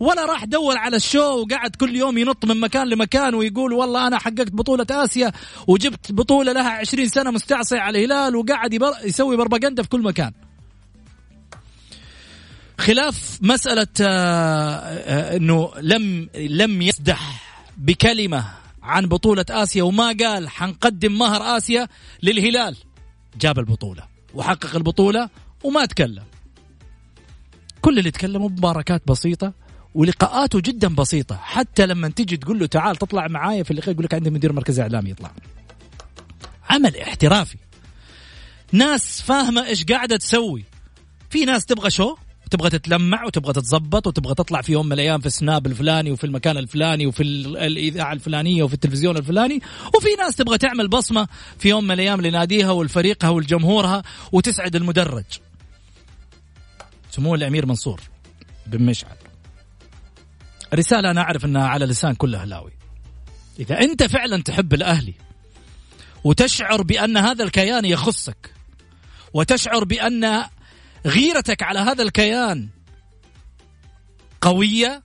ولا 0.00 0.24
راح 0.26 0.44
دور 0.44 0.76
على 0.76 0.96
الشو 0.96 1.42
وقعد 1.42 1.76
كل 1.76 1.96
يوم 1.96 2.18
ينط 2.18 2.44
من 2.44 2.60
مكان 2.60 2.88
لمكان 2.88 3.34
ويقول 3.34 3.72
والله 3.72 4.06
أنا 4.06 4.18
حققت 4.18 4.52
بطولة 4.52 4.86
آسيا 4.90 5.32
وجبت 5.66 6.12
بطولة 6.12 6.52
لها 6.52 6.70
عشرين 6.70 7.08
سنة 7.08 7.30
مستعصي 7.30 7.78
على 7.78 8.04
الهلال 8.04 8.36
وقعد. 8.36 8.78
يسوي 9.04 9.36
بربقنده 9.36 9.82
في 9.82 9.88
كل 9.88 10.02
مكان. 10.02 10.32
خلاف 12.82 13.38
مسألة 13.42 13.86
آه، 14.00 14.06
آه، 14.06 15.36
إنه 15.36 15.72
لم 15.80 16.28
لم 16.34 16.82
يسدح 16.82 17.42
بكلمة 17.76 18.44
عن 18.82 19.06
بطولة 19.06 19.44
آسيا 19.50 19.82
وما 19.82 20.16
قال 20.20 20.48
حنقدم 20.48 21.18
مهر 21.18 21.56
آسيا 21.56 21.88
للهلال. 22.22 22.76
جاب 23.40 23.58
البطولة. 23.58 24.02
وحقق 24.34 24.76
البطولة 24.76 25.30
وما 25.64 25.86
تكلم. 25.86 26.24
كل 27.80 27.98
اللي 27.98 28.10
تكلموا 28.10 28.48
بمباركات 28.48 29.02
بسيطة 29.06 29.52
ولقاءاته 29.94 30.60
جدا 30.60 30.88
بسيطة. 30.94 31.36
حتى 31.36 31.86
لما 31.86 32.08
تيجي 32.08 32.36
تقول 32.36 32.58
له 32.58 32.66
تعال 32.66 32.96
تطلع 32.96 33.28
معايا 33.28 33.62
في 33.62 33.70
اللقاء 33.70 33.90
يقول 33.90 34.04
لك 34.04 34.14
عندي 34.14 34.30
مدير 34.30 34.52
مركز 34.52 34.80
إعلامي 34.80 35.10
يطلع. 35.10 35.32
عمل 36.70 36.96
احترافي. 36.96 37.58
ناس 38.72 39.22
فاهمة 39.22 39.66
إيش 39.66 39.84
قاعدة 39.84 40.16
تسوي. 40.16 40.64
في 41.30 41.44
ناس 41.44 41.64
تبغى 41.64 41.90
شو؟ 41.90 42.16
تبغى 42.52 42.70
تتلمع 42.70 43.24
وتبغى 43.24 43.52
تتظبط 43.52 44.06
وتبغى 44.06 44.34
تطلع 44.34 44.60
في 44.60 44.72
يوم 44.72 44.86
من 44.86 44.92
الأيام 44.92 45.20
في 45.20 45.26
السناب 45.26 45.66
الفلاني 45.66 46.10
وفي 46.10 46.24
المكان 46.24 46.56
الفلاني 46.56 47.06
وفي 47.06 47.22
الإذاعة 47.22 48.12
الفلانية 48.12 48.62
وفي 48.62 48.74
التلفزيون 48.74 49.16
الفلاني. 49.16 49.60
وفي 49.96 50.08
ناس 50.18 50.36
تبغى 50.36 50.58
تعمل 50.58 50.88
بصمة 50.88 51.28
في 51.58 51.68
يوم 51.68 51.84
من 51.84 51.90
الأيام 51.90 52.20
لناديها 52.20 52.70
ولفريقها 52.70 53.30
ولجمهورها 53.30 54.02
وتسعد 54.32 54.76
المدرج. 54.76 55.24
سمو 57.10 57.34
الأمير 57.34 57.66
منصور 57.66 58.00
بن 58.66 58.82
مشعل. 58.82 59.16
رسالة 60.74 61.10
أنا 61.10 61.20
أعرف 61.20 61.44
أنها 61.44 61.68
على 61.68 61.86
لسان 61.86 62.14
كل 62.14 62.34
أهلاوي. 62.34 62.72
إذا 63.60 63.80
أنت 63.80 64.02
فعلا 64.02 64.42
تحب 64.42 64.74
الأهلي 64.74 65.14
وتشعر 66.24 66.82
بأن 66.82 67.16
هذا 67.16 67.44
الكيان 67.44 67.84
يخصك 67.84 68.54
وتشعر 69.34 69.84
بأن 69.84 70.44
غيرتك 71.06 71.62
على 71.62 71.78
هذا 71.78 72.02
الكيان 72.02 72.68
قوية 74.40 75.02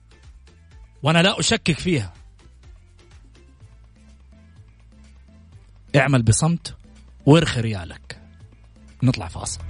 وأنا 1.02 1.22
لا 1.22 1.40
أشكك 1.40 1.78
فيها. 1.78 2.14
اعمل 5.96 6.22
بصمت 6.22 6.76
وارخي 7.26 7.60
ريالك. 7.60 8.20
نطلع 9.02 9.28
فاصل. 9.28 9.60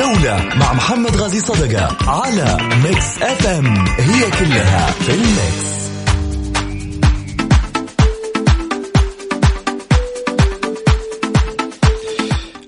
الجولة 0.00 0.54
مع 0.60 0.72
محمد 0.72 1.16
غازي 1.16 1.40
صدقة 1.40 2.10
على 2.10 2.58
Mix 2.84 3.22
FM 3.22 3.66
هي 3.86 4.30
كلها 4.30 4.86
في 4.90 5.14
ال 5.14 5.27
mix. 5.27 5.80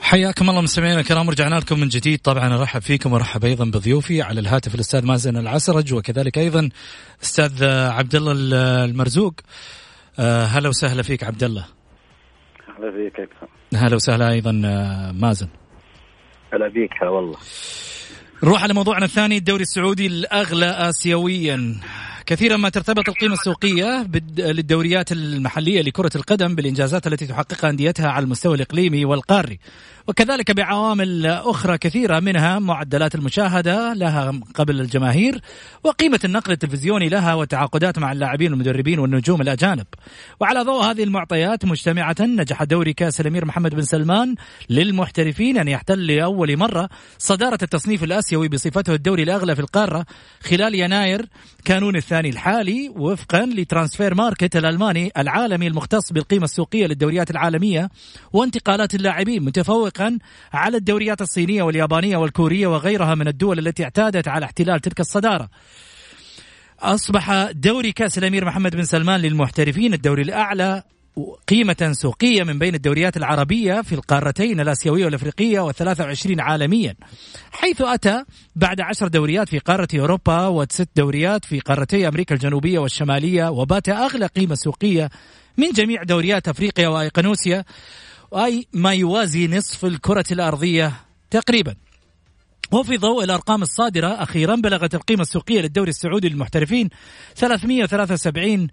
حياكم 0.01 0.51
الله 0.51 0.61
مستمعينا 0.61 1.01
الكرام 1.01 1.29
ورجعنا 1.29 1.55
لكم 1.55 1.81
من 1.81 1.89
جديد. 1.89 2.19
طبعا 2.19 2.55
ارحب 2.55 2.83
فيكم 2.83 3.13
وارحب 3.13 3.45
أيضا 3.45 3.65
بضيوفي 3.65 4.23
على 4.23 4.41
الهاتف 4.41 4.75
الأستاذ 4.75 5.07
مازن 5.07 5.37
العسرج 5.37 5.95
وكذلك 5.95 6.39
أيضا 6.39 6.69
أستاذ 7.23 7.65
عبد 7.65 8.15
الله 8.15 8.33
المرزوق. 8.85 9.35
آه، 10.19 10.45
هلا 10.45 10.69
وسهلا 10.69 11.03
فيك 11.03 11.25
عبد 11.25 11.45
الله 11.45 11.65
أهلا 12.69 12.93
فيك 12.93 13.29
هلا 13.75 13.95
وسهلا 13.95 14.31
أيضا 14.31 14.63
آه، 14.65 15.13
مازن. 15.13 15.49
هلا 16.53 16.69
بيك 16.69 17.03
والله. 17.03 17.37
نروح 18.43 18.63
على 18.63 18.75
موضوعنا 18.75 19.05
الثاني 19.05 19.37
الدوري 19.37 19.63
السعودي 19.63 20.07
الأغلى 20.07 20.67
اسيويا. 20.67 21.77
كثيرا 22.27 22.57
ما 22.57 22.69
ترتبط 22.69 23.09
القيمة 23.09 23.35
السوقية 23.35 24.07
للدوريات 24.39 25.13
المحلية 25.13 25.83
لكرة 25.83 26.11
القدم 26.17 26.55
بالإنجازات 26.55 27.07
التي 27.07 27.27
تحققها 27.27 27.71
أنديتها 27.71 28.09
على 28.09 28.25
المستوى 28.25 28.55
الإقليمي 28.55 29.05
والقاري. 29.05 29.59
وكذلك 30.07 30.51
بعوامل 30.51 31.27
أخرى 31.27 31.79
كثيرة 31.79 32.21
منها 32.21 32.59
معدلات 32.59 33.15
المشاهدة 33.15 33.93
لها 33.93 34.41
قبل 34.55 34.81
الجماهير 34.81 35.41
وقيمة 35.85 36.21
النقل 36.25 36.53
التلفزيوني 36.53 37.09
لها 37.09 37.35
وتعاقدات 37.35 37.99
مع 37.99 38.13
اللاعبين 38.13 38.51
والمدربين 38.53 38.99
والنجوم 38.99 39.41
الأجانب. 39.41 39.87
وعلى 40.41 40.61
ضوء 40.61 40.85
هذه 40.85 41.05
المعطيات 41.05 41.65
مجتمعة 41.65 42.17
نجح 42.21 42.63
دوري 42.65 42.93
كأس 42.93 43.21
الأمير 43.21 43.45
محمد 43.45 43.75
بن 43.75 43.83
سلمان 43.83 44.35
للمحترفين 44.71 45.59
أن 45.59 45.69
يحتل 45.69 46.07
لأول 46.07 46.57
مرة 46.57 46.89
صدارة 47.19 47.59
التصنيف 47.63 48.05
الآسيوي 48.05 48.49
بصفته 48.49 48.95
الدوري 48.95 49.23
الأغلى 49.23 49.55
في 49.55 49.61
القارة 49.61 50.07
خلال 50.43 50.75
يناير 50.75 51.27
كانون 51.65 51.97
الثاني. 51.97 52.12
الحالي 52.21 52.89
وفقا 52.97 53.47
ل 53.47 54.15
Transfermarkt 54.15 54.57
الألماني 54.57 55.13
العالمي 55.19 55.67
المختص 55.67 56.13
بالقيمة 56.13 56.45
السوقية 56.45 56.87
للدوريات 56.87 57.31
العالمية 57.31 57.91
وانتقالات 58.33 58.95
اللاعبين 58.95 59.45
متفوق 59.45 59.93
سابقا 59.93 60.19
على 60.53 60.77
الدوريات 60.77 61.23
الصينية 61.23 61.63
واليابانية 61.63 62.17
والكورية 62.17 62.67
وغيرها 62.67 63.15
من 63.15 63.29
الدول 63.29 63.59
التي 63.59 63.85
اعتادت 63.85 64.29
على 64.29 64.45
احتلال 64.45 64.81
تلك 64.81 65.01
الصدارة. 65.01 65.49
أصبح 66.81 67.51
دوري 67.51 67.93
كأس 67.93 68.19
الأمير 68.19 68.45
محمد 68.45 68.77
بن 68.77 68.85
سلمان 68.85 69.21
للمحترفين 69.21 69.95
الدوري 69.95 70.23
الأعلى 70.23 70.83
قيمة 71.49 71.93
سوقية 71.93 72.43
من 72.43 72.59
بين 72.59 72.75
الدوريات 72.75 73.17
العربية 73.17 73.83
في 73.83 73.95
القارتين 73.95 74.61
الآسيوية 74.61 75.05
والأفريقية 75.05 75.61
والثلاثة 75.61 76.05
وعشرين 76.05 76.41
عالميا 76.41 76.95
حيث 77.53 77.81
أتى 77.81 78.25
بعد 78.57 78.81
عشر 78.81 79.09
دوريات 79.09 79.49
في 79.49 79.59
قارة 79.59 79.89
أوروبا 79.95 80.47
وست 80.47 80.89
دوريات 80.97 81.45
في 81.45 81.61
قارتي 81.61 82.09
أمريكا 82.09 82.35
الجنوبية 82.35 82.79
والشمالية 82.79 83.51
وبات 83.51 83.89
أغلى 83.89 84.27
قيمة 84.27 84.55
سوقية 84.55 85.11
من 85.57 85.71
جميع 85.71 86.03
دوريات 86.03 86.49
أفريقيا 86.49 86.89
وأيقنوسيا 86.89 87.65
أي 88.35 88.67
ما 88.73 88.93
يوازي 88.93 89.49
نصف 89.49 89.85
الكرة 89.85 90.25
الأرضية 90.33 90.93
تقريبا. 91.31 91.75
وفي 92.73 92.97
ضوء 92.97 93.25
الأرقام 93.25 93.63
الصادرة 93.63 94.07
أخيرا 94.07 94.55
بلغت 94.55 94.95
القيمة 94.95 95.23
السوقية 95.23 95.61
للدوري 95.61 95.91
السعودي 95.91 96.29
للمحترفين 96.29 96.89
373 97.37 98.69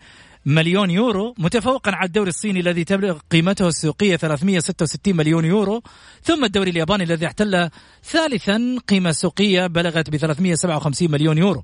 مليون 0.45 0.91
يورو 0.91 1.35
متفوقا 1.37 1.91
على 1.91 2.07
الدوري 2.07 2.29
الصيني 2.29 2.59
الذي 2.59 2.83
تبلغ 2.83 3.17
قيمته 3.31 3.67
السوقية 3.67 4.15
366 4.15 5.15
مليون 5.15 5.45
يورو 5.45 5.83
ثم 6.23 6.45
الدوري 6.45 6.71
الياباني 6.71 7.03
الذي 7.03 7.25
احتل 7.25 7.69
ثالثا 8.03 8.77
قيمة 8.87 9.11
سوقية 9.11 9.67
بلغت 9.67 10.09
ب 10.09 10.17
357 10.17 11.11
مليون 11.11 11.37
يورو. 11.37 11.63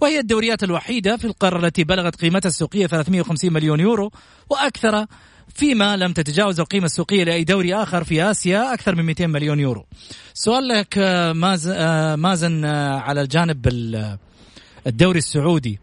وهي 0.00 0.18
الدوريات 0.18 0.62
الوحيدة 0.62 1.16
في 1.16 1.24
القارة 1.24 1.66
التي 1.66 1.84
بلغت 1.84 2.16
قيمتها 2.16 2.48
السوقية 2.48 2.86
350 2.86 3.52
مليون 3.52 3.80
يورو 3.80 4.10
وأكثر 4.50 5.06
فيما 5.54 5.96
لم 5.96 6.12
تتجاوز 6.12 6.60
القيمة 6.60 6.84
السوقية 6.84 7.24
لأي 7.24 7.44
دوري 7.44 7.74
آخر 7.74 8.04
في 8.04 8.22
آسيا 8.30 8.74
أكثر 8.74 8.94
من 8.94 9.04
200 9.04 9.26
مليون 9.26 9.60
يورو. 9.60 9.86
سؤال 10.34 10.68
لك 10.68 10.98
آه، 10.98 11.30
آه، 11.68 12.16
مازن 12.16 12.64
آه، 12.64 12.98
على 12.98 13.20
الجانب 13.20 13.66
الدوري 14.86 15.18
السعودي. 15.18 15.78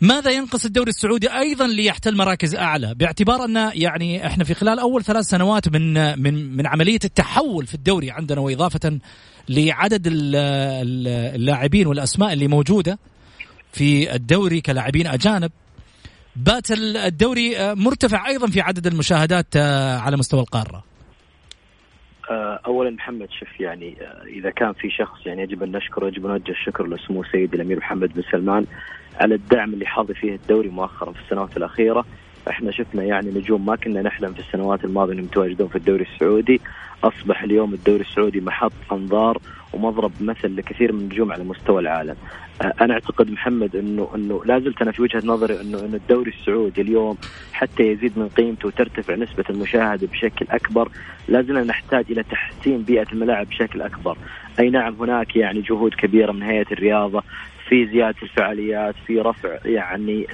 ماذا 0.00 0.30
ينقص 0.30 0.64
الدوري 0.64 0.88
السعودي 0.88 1.32
أيضا 1.32 1.66
ليحتل 1.66 2.16
مراكز 2.16 2.54
أعلى 2.54 2.94
باعتبار 2.94 3.44
أن 3.44 3.70
يعني 3.74 4.26
إحنا 4.26 4.44
في 4.44 4.54
خلال 4.54 4.78
أول 4.78 5.04
ثلاث 5.04 5.24
سنوات 5.24 5.68
من 5.68 6.18
من 6.22 6.56
من 6.56 6.66
عملية 6.66 6.98
التحول 7.04 7.66
في 7.66 7.74
الدوري 7.74 8.10
عندنا 8.10 8.40
وإضافة 8.40 8.98
لعدد 9.48 10.02
اللاعبين 10.06 11.86
والأسماء 11.86 12.32
اللي 12.32 12.48
موجودة 12.48 12.98
في 13.72 14.14
الدوري 14.14 14.60
كلاعبين 14.60 15.06
أجانب 15.06 15.50
بات 16.36 16.70
الدوري 17.06 17.74
مرتفع 17.74 18.28
أيضا 18.28 18.46
في 18.46 18.60
عدد 18.60 18.86
المشاهدات 18.86 19.56
على 19.96 20.16
مستوى 20.16 20.40
القارة. 20.40 20.84
اولا 22.66 22.90
محمد 22.90 23.28
شوف 23.40 23.60
يعني 23.60 23.96
إذا 24.26 24.50
كان 24.50 24.72
في 24.72 24.90
شخص 24.90 25.26
يعني 25.26 25.42
يجب 25.42 25.62
أن 25.62 25.72
نشكره 25.72 26.06
يجب 26.06 26.26
أن 26.26 26.30
نوجه 26.30 26.50
الشكر 26.50 26.86
لسمو 26.86 27.24
سيدي 27.24 27.56
الأمير 27.56 27.78
محمد 27.78 28.14
بن 28.14 28.22
سلمان 28.32 28.66
على 29.20 29.34
الدعم 29.34 29.72
اللي 29.72 29.86
حاضي 29.86 30.14
فيه 30.14 30.34
الدوري 30.34 30.68
مؤخرا 30.68 31.12
في 31.12 31.20
السنوات 31.20 31.56
الأخيرة 31.56 32.04
إحنا 32.50 32.70
شفنا 32.70 33.02
يعني 33.02 33.30
نجوم 33.30 33.66
ما 33.66 33.76
كنا 33.76 34.02
نحلم 34.02 34.32
في 34.32 34.40
السنوات 34.40 34.84
الماضية 34.84 35.12
إنهم 35.12 35.24
يتواجدون 35.24 35.68
في 35.68 35.76
الدوري 35.76 36.06
السعودي 36.14 36.60
أصبح 37.04 37.42
اليوم 37.42 37.74
الدوري 37.74 38.00
السعودي 38.00 38.40
محط 38.40 38.72
أنظار 38.92 39.38
ومضرب 39.72 40.12
مثل 40.20 40.56
لكثير 40.56 40.92
من 40.92 41.00
النجوم 41.00 41.32
على 41.32 41.44
مستوى 41.44 41.80
العالم. 41.80 42.16
آه، 42.62 42.72
أنا 42.80 42.94
أعتقد 42.94 43.30
محمد 43.30 43.76
انه 43.76 44.08
إنه 44.14 44.42
لا 44.44 44.58
زلت 44.58 44.82
أنا 44.82 44.92
في 44.92 45.02
وجهة 45.02 45.22
نظري 45.24 45.60
انه 45.60 45.80
إنه 45.80 45.96
الدوري 45.96 46.30
السعودي 46.30 46.80
اليوم 46.80 47.18
حتى 47.52 47.82
يزيد 47.82 48.18
من 48.18 48.28
قيمته 48.28 48.68
وترتفع 48.68 49.14
نسبة 49.14 49.44
المشاهدة 49.50 50.06
بشكل 50.06 50.46
أكبر 50.50 50.88
لا 51.28 51.42
زلنا 51.42 51.62
نحتاج 51.62 52.04
إلى 52.10 52.22
تحسين 52.22 52.82
بيئة 52.82 53.06
الملاعب 53.12 53.46
بشكل 53.48 53.82
أكبر. 53.82 54.16
أي 54.60 54.70
نعم 54.70 54.94
هناك 55.00 55.36
يعني 55.36 55.60
جهود 55.60 55.94
كبيرة 55.94 56.32
من 56.32 56.42
هيئة 56.42 56.72
الرياضة 56.72 57.22
في 57.68 57.86
زيادة 57.86 58.16
الفعاليات 58.22 58.94
في 59.06 59.20
رفع 59.20 59.58
يعني 59.64 60.26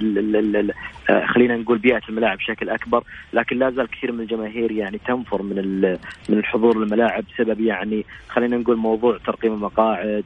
خلينا 1.21 1.57
نقول 1.57 1.79
بيئة 1.79 2.03
الملاعب 2.09 2.39
بشكل 2.39 2.69
أكبر 2.69 3.05
لكن 3.33 3.59
لا 3.59 3.71
زال 3.71 3.87
كثير 3.91 4.13
من 4.13 4.21
الجماهير 4.21 4.73
يعني 4.73 4.99
تنفر 5.07 5.43
من 5.43 5.81
من 6.29 6.39
الحضور 6.39 6.79
للملاعب 6.79 7.25
بسبب 7.35 7.61
يعني 7.61 8.05
خلينا 8.29 8.57
نقول 8.57 8.77
موضوع 8.77 9.19
ترقيم 9.19 9.53
المقاعد 9.53 10.25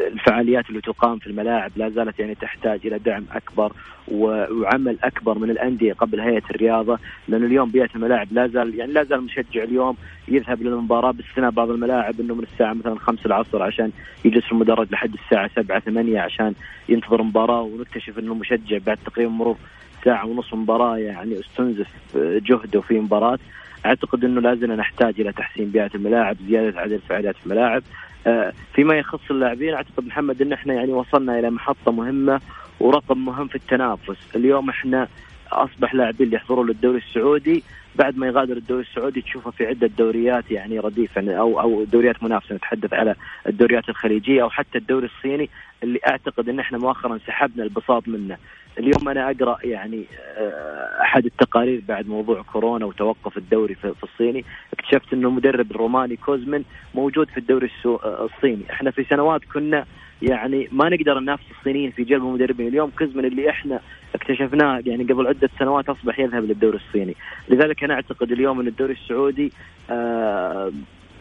الفعاليات 0.00 0.68
اللي 0.68 0.80
تقام 0.80 1.18
في 1.18 1.26
الملاعب 1.26 1.70
لا 1.76 1.88
زالت 1.88 2.20
يعني 2.20 2.34
تحتاج 2.34 2.80
إلى 2.84 2.98
دعم 2.98 3.24
أكبر 3.32 3.72
وعمل 4.08 4.98
أكبر 5.04 5.38
من 5.38 5.50
الأندية 5.50 5.92
قبل 5.92 6.20
هيئة 6.20 6.42
الرياضة 6.50 6.98
لأن 7.28 7.44
اليوم 7.44 7.70
بيئة 7.70 7.88
الملاعب 7.94 8.28
لا 8.32 8.46
زال 8.46 8.74
يعني 8.74 8.92
لا 8.92 9.04
زال 9.04 9.18
المشجع 9.18 9.62
اليوم 9.62 9.96
يذهب 10.28 10.62
للمباراه 10.62 11.10
باستثناء 11.10 11.50
بعض 11.50 11.70
الملاعب 11.70 12.20
إنه 12.20 12.34
من 12.34 12.44
الساعة 12.52 12.72
مثلا 12.72 12.98
5 12.98 13.26
العصر 13.26 13.62
عشان 13.62 13.90
يجلس 14.24 14.44
في 14.44 14.52
المدرج 14.52 14.92
لحد 14.92 15.14
الساعة 15.14 15.50
7 15.56 15.80
8 15.80 16.20
عشان 16.20 16.54
ينتظر 16.88 17.22
مباراة 17.22 17.62
ونكتشف 17.62 18.18
إنه 18.18 18.34
مشجع 18.34 18.78
بعد 18.86 18.98
تقريبا 19.06 19.29
مرور 19.30 19.56
ساعة 20.04 20.26
ونصف 20.26 20.54
مباراة 20.54 20.98
يعني 20.98 21.40
استنزف 21.40 21.88
جهده 22.16 22.80
في 22.80 23.00
مباراة. 23.00 23.38
أعتقد 23.86 24.24
إنه 24.24 24.40
لازم 24.40 24.72
نحتاج 24.72 25.20
إلى 25.20 25.32
تحسين 25.32 25.70
بيئة 25.70 25.90
الملاعب 25.94 26.36
زيادة 26.48 26.80
عدد 26.80 26.92
الفعاليات 26.92 27.36
في 27.36 27.46
الملاعب. 27.46 27.82
آه، 28.26 28.52
فيما 28.74 28.94
يخص 28.94 29.30
اللاعبين 29.30 29.74
أعتقد 29.74 30.06
محمد 30.06 30.42
إن 30.42 30.52
إحنا 30.52 30.74
يعني 30.74 30.92
وصلنا 30.92 31.38
إلى 31.38 31.50
محطة 31.50 31.92
مهمة 31.92 32.40
ورقم 32.80 33.24
مهم 33.24 33.48
في 33.48 33.54
التنافس. 33.54 34.18
اليوم 34.36 34.68
إحنا 34.68 35.08
أصبح 35.52 35.94
لاعبين 35.94 36.26
اللي 36.26 36.36
يحضرون 36.36 36.66
للدوري 36.66 36.98
السعودي. 36.98 37.62
بعد 37.94 38.16
ما 38.16 38.26
يغادر 38.26 38.56
الدوري 38.56 38.82
السعودي 38.82 39.20
تشوفه 39.20 39.50
في 39.50 39.66
عدة 39.66 39.86
دوريات 39.86 40.50
يعني 40.50 40.74
يعني 41.16 41.38
أو 41.38 41.60
أو 41.60 41.84
دوريات 41.84 42.22
منافسة 42.22 42.54
نتحدث 42.54 42.92
على 42.92 43.14
الدوريات 43.46 43.88
الخليجية 43.88 44.42
أو 44.42 44.50
حتى 44.50 44.78
الدوري 44.78 45.06
الصيني 45.06 45.50
اللي 45.82 46.00
أعتقد 46.06 46.48
إن 46.48 46.60
إحنا 46.60 46.78
مؤخرا 46.78 47.18
سحبنا 47.26 47.64
البساط 47.64 48.08
منه. 48.08 48.36
اليوم 48.80 49.08
أنا 49.08 49.30
أقرأ 49.30 49.58
يعني 49.64 50.04
آه، 50.36 51.02
أحد 51.02 51.24
التقارير 51.24 51.82
بعد 51.88 52.08
موضوع 52.08 52.42
كورونا 52.42 52.86
وتوقف 52.86 53.36
الدوري 53.38 53.74
في 53.74 53.94
الصيني. 54.02 54.44
اكتشفت 54.72 55.12
إنه 55.12 55.28
المدرب 55.28 55.70
الروماني 55.70 56.16
كوزمن 56.16 56.62
موجود 56.94 57.30
في 57.30 57.38
الدوري 57.38 57.70
آه، 57.86 58.28
الصيني، 58.34 58.62
إحنا 58.70 58.90
في 58.90 59.04
سنوات 59.04 59.40
كنا 59.54 59.84
يعني 60.22 60.68
ما 60.72 60.88
نقدر 60.88 61.18
ننافس 61.18 61.44
الصينيين 61.58 61.90
في 61.90 62.04
جلب 62.04 62.22
المدربين. 62.22 62.68
اليوم 62.68 62.90
كوزمن 62.98 63.24
اللي 63.24 63.50
إحنا 63.50 63.80
اكتشفناه 64.14 64.82
يعني 64.86 65.04
قبل 65.04 65.26
عدة 65.26 65.50
سنوات 65.58 65.88
أصبح 65.88 66.18
يذهب 66.18 66.44
للدوري 66.44 66.76
الصيني، 66.76 67.16
لذلك 67.48 67.84
أنا 67.84 67.94
أعتقد 67.94 68.32
اليوم 68.32 68.60
إن 68.60 68.66
الدوري 68.66 68.92
السعودي 68.92 69.52
آه، 69.90 70.72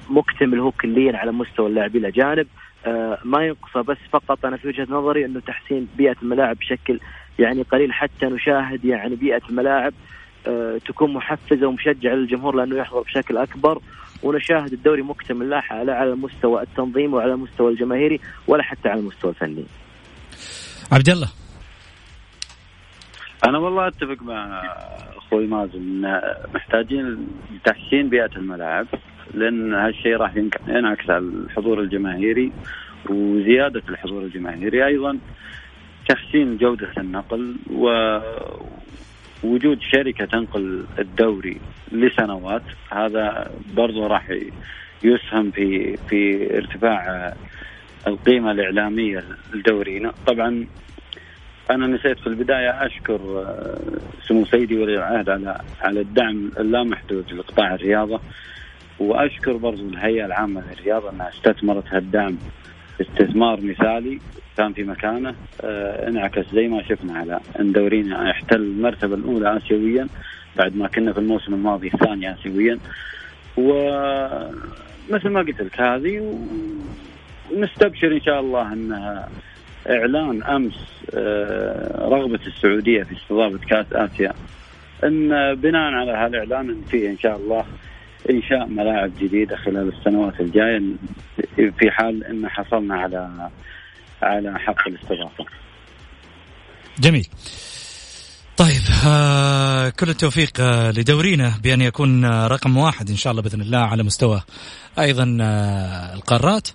مكتمل 0.10 0.60
هو 0.60 0.72
كليا 0.72 1.18
على 1.18 1.32
مستوى 1.32 1.68
اللاعبين 1.68 2.02
الأجانب. 2.02 2.48
ما 3.24 3.46
ينقصه 3.46 3.82
بس 3.82 3.98
فقط 4.12 4.46
أنا 4.46 4.58
في 4.58 4.68
وجهة 4.68 4.88
نظري 4.90 5.26
إنه 5.26 5.40
تحسين 5.40 5.88
بيئة 5.98 6.16
الملاعب 6.24 6.58
بشكل 6.58 7.00
يعني 7.40 7.62
قليل 7.62 7.94
حتى 7.94 8.26
نشاهد 8.26 8.86
يعني 8.86 9.16
بيئة 9.16 9.42
الملاعب 9.50 9.94
آه، 10.48 10.78
تكون 10.78 11.14
محفزة 11.14 11.68
ومشجعة 11.68 12.14
للجمهور 12.14 12.56
لأنه 12.56 12.76
يحضر 12.76 13.02
بشكل 13.02 13.38
أكبر. 13.38 13.82
ونشاهد 14.24 14.74
الدوري 14.74 15.02
مكتمل 15.02 15.50
لا 15.50 15.64
على 15.70 16.04
المستوى 16.04 16.62
التنظيمي 16.62 17.14
وعلى 17.14 17.34
المستوى 17.34 17.72
الجماهيري 17.72 18.20
ولا 18.48 18.64
حتى 18.64 18.90
على 18.90 19.00
المستوى 19.00 19.32
الفني. 19.32 19.66
عبد 20.92 21.10
الله. 21.10 21.30
أنا 23.46 23.58
والله 23.58 23.88
أتفق 23.88 24.22
مع 24.22 24.62
أخوي 25.18 25.48
مازن 25.48 26.02
محتاجين 26.56 27.28
لتحسين 27.56 28.10
بيئة 28.10 28.32
الملاعب 28.36 28.88
لأن 29.34 29.74
هالشيء 29.74 30.18
راح 30.18 30.36
ينعكس 30.68 31.10
على 31.10 31.18
الحضور 31.18 31.80
الجماهيري 31.80 32.52
وزيادة 33.10 33.84
الحضور 33.90 34.24
الجماهيري. 34.24 34.86
أيضا 34.86 35.18
تحسين 36.10 36.58
جودة 36.58 36.92
النقل 36.98 37.56
ووجود 39.44 39.82
شركة 39.82 40.26
تنقل 40.26 40.86
الدوري 41.00 41.58
لسنوات 41.92 42.62
هذا 42.92 43.52
برضو 43.74 44.08
راح 44.08 44.30
يسهم 45.04 45.52
في 45.52 45.98
في 45.98 46.50
ارتفاع 46.58 47.34
القيمة 48.08 48.52
الإعلامية 48.52 49.24
لدورينا 49.54 50.14
طبعا 50.28 50.66
أنا 51.72 51.88
نسيت 51.88 52.20
في 52.20 52.28
البداية 52.28 52.86
أشكر 52.86 53.20
آه، 53.22 53.80
سمو 54.28 54.46
سيدي 54.46 54.78
ولي 54.78 54.96
العهد 54.96 55.30
على 55.30 55.62
على 55.82 56.02
الدعم 56.02 56.52
اللامحدود 56.60 57.34
لقطاع 57.34 57.76
الرياضة 57.76 58.20
وأشكر 59.00 59.58
برضو 59.58 59.90
الهيئة 59.90 60.26
العامة 60.26 60.64
للرياضة 60.72 61.10
إنها 61.10 61.30
استثمرت 61.30 61.88
هالدعم 61.88 62.38
استثمار 63.02 63.62
مثالي. 63.62 64.20
كان 64.60 64.74
في 64.74 64.84
مكانه 64.84 65.36
آه 65.62 66.08
انعكس 66.08 66.46
زي 66.54 66.68
ما 66.68 66.84
شفنا 66.84 67.20
على 67.20 67.40
أن 67.60 67.72
دورينا 67.72 68.32
احتل 68.32 68.56
المرتبة 68.56 69.16
الأولى 69.16 69.58
اسيويا 69.58 70.08
بعد 70.58 70.76
ما 70.76 70.88
كنا 70.88 71.14
في 71.14 71.20
الموسم 71.20 71.54
الماضي 71.54 71.88
الثاني 71.94 72.34
اسيويا. 72.34 72.78
ومثل 73.58 75.30
ما 75.30 75.40
قلت 75.40 75.62
لك 75.62 75.82
هذه 75.82 76.40
ونستبشر 77.52 78.12
إن 78.12 78.22
شاء 78.22 78.40
الله 78.40 78.74
انها 78.74 79.30
إعلان 79.90 80.44
أمس 80.44 80.90
آه، 81.14 82.08
رغبة 82.10 82.40
السعودية 82.48 83.04
في 83.04 83.16
استضافة 83.16 83.58
كأس 83.58 83.86
آسيا 83.94 84.34
أن 85.04 85.56
بناء 85.56 85.94
على 85.94 86.12
هالإعلان 86.12 86.70
ان 86.70 86.82
في 86.92 87.10
إن 87.10 87.18
شاء 87.18 87.38
الله 87.38 87.66
انشاء 88.30 88.66
ملاعب 88.68 89.12
جديدة 89.20 89.56
خلال 89.56 89.88
السنوات 89.98 90.40
الجاية 90.40 90.82
في 91.56 91.92
حال 91.92 92.24
أن 92.24 92.50
حصلنا 92.50 92.96
على 92.96 93.50
على 94.22 94.60
حق 94.60 94.88
الاستضافة. 94.88 95.46
جميل. 97.00 97.28
طيب 98.58 98.82
آه 99.06 99.90
كل 99.90 100.10
التوفيق 100.10 100.52
آه 100.60 100.92
لدورينا 100.92 101.54
بأن 101.64 101.82
يكون 101.82 102.26
آه 102.26 102.48
رقم 102.48 102.78
واحد 102.78 103.10
إن 103.10 103.16
شاء 103.16 103.32
الله 103.32 103.44
بإذن 103.44 103.62
الله 103.62 103.78
على 103.78 104.04
مستوى 104.04 104.42
أيضا 105.00 105.38
آه 105.42 106.14
القارات. 106.14 106.68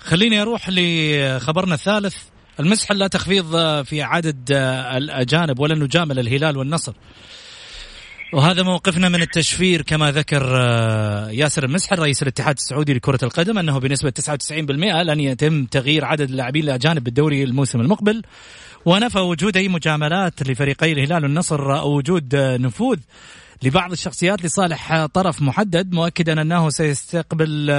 خليني 0.00 0.42
أروح 0.42 0.68
لخبرنا 0.68 1.74
الثالث. 1.74 2.16
المسح 2.60 2.92
لا 2.92 3.06
تخفيض 3.06 3.54
آه، 3.54 3.82
في 3.82 4.02
عدد 4.02 4.52
آه 4.52 4.96
الأجانب 4.96 5.58
ولا 5.58 5.74
نجامل 5.74 6.18
الهلال 6.18 6.56
والنصر. 6.56 6.92
وهذا 8.32 8.62
موقفنا 8.62 9.08
من 9.08 9.22
التشفير 9.22 9.82
كما 9.82 10.10
ذكر 10.10 10.56
آه، 10.56 11.30
ياسر 11.30 11.64
المسحر 11.64 11.98
رئيس 11.98 12.22
الاتحاد 12.22 12.56
السعودي 12.56 12.94
لكرة 12.94 13.18
القدم 13.22 13.58
أنه 13.58 13.78
بنسبة 13.78 14.10
99% 14.10 15.02
لن 15.02 15.20
يتم 15.20 15.64
تغيير 15.64 16.04
عدد 16.04 16.30
اللاعبين 16.30 16.64
الأجانب 16.64 17.04
بالدوري 17.04 17.42
الموسم 17.42 17.80
المقبل. 17.80 18.22
ونفى 18.84 19.18
وجود 19.18 19.56
أي 19.56 19.68
مجاملات 19.68 20.42
لفريقي 20.48 20.92
الهلال 20.92 21.22
والنصر 21.22 21.78
أو 21.78 21.96
وجود 21.96 22.36
نفوذ 22.36 22.98
لبعض 23.62 23.92
الشخصيات 23.92 24.44
لصالح 24.44 25.06
طرف 25.06 25.42
محدد 25.42 25.92
مؤكدا 25.92 26.42
أنه 26.42 26.70
سيستقبل 26.70 27.70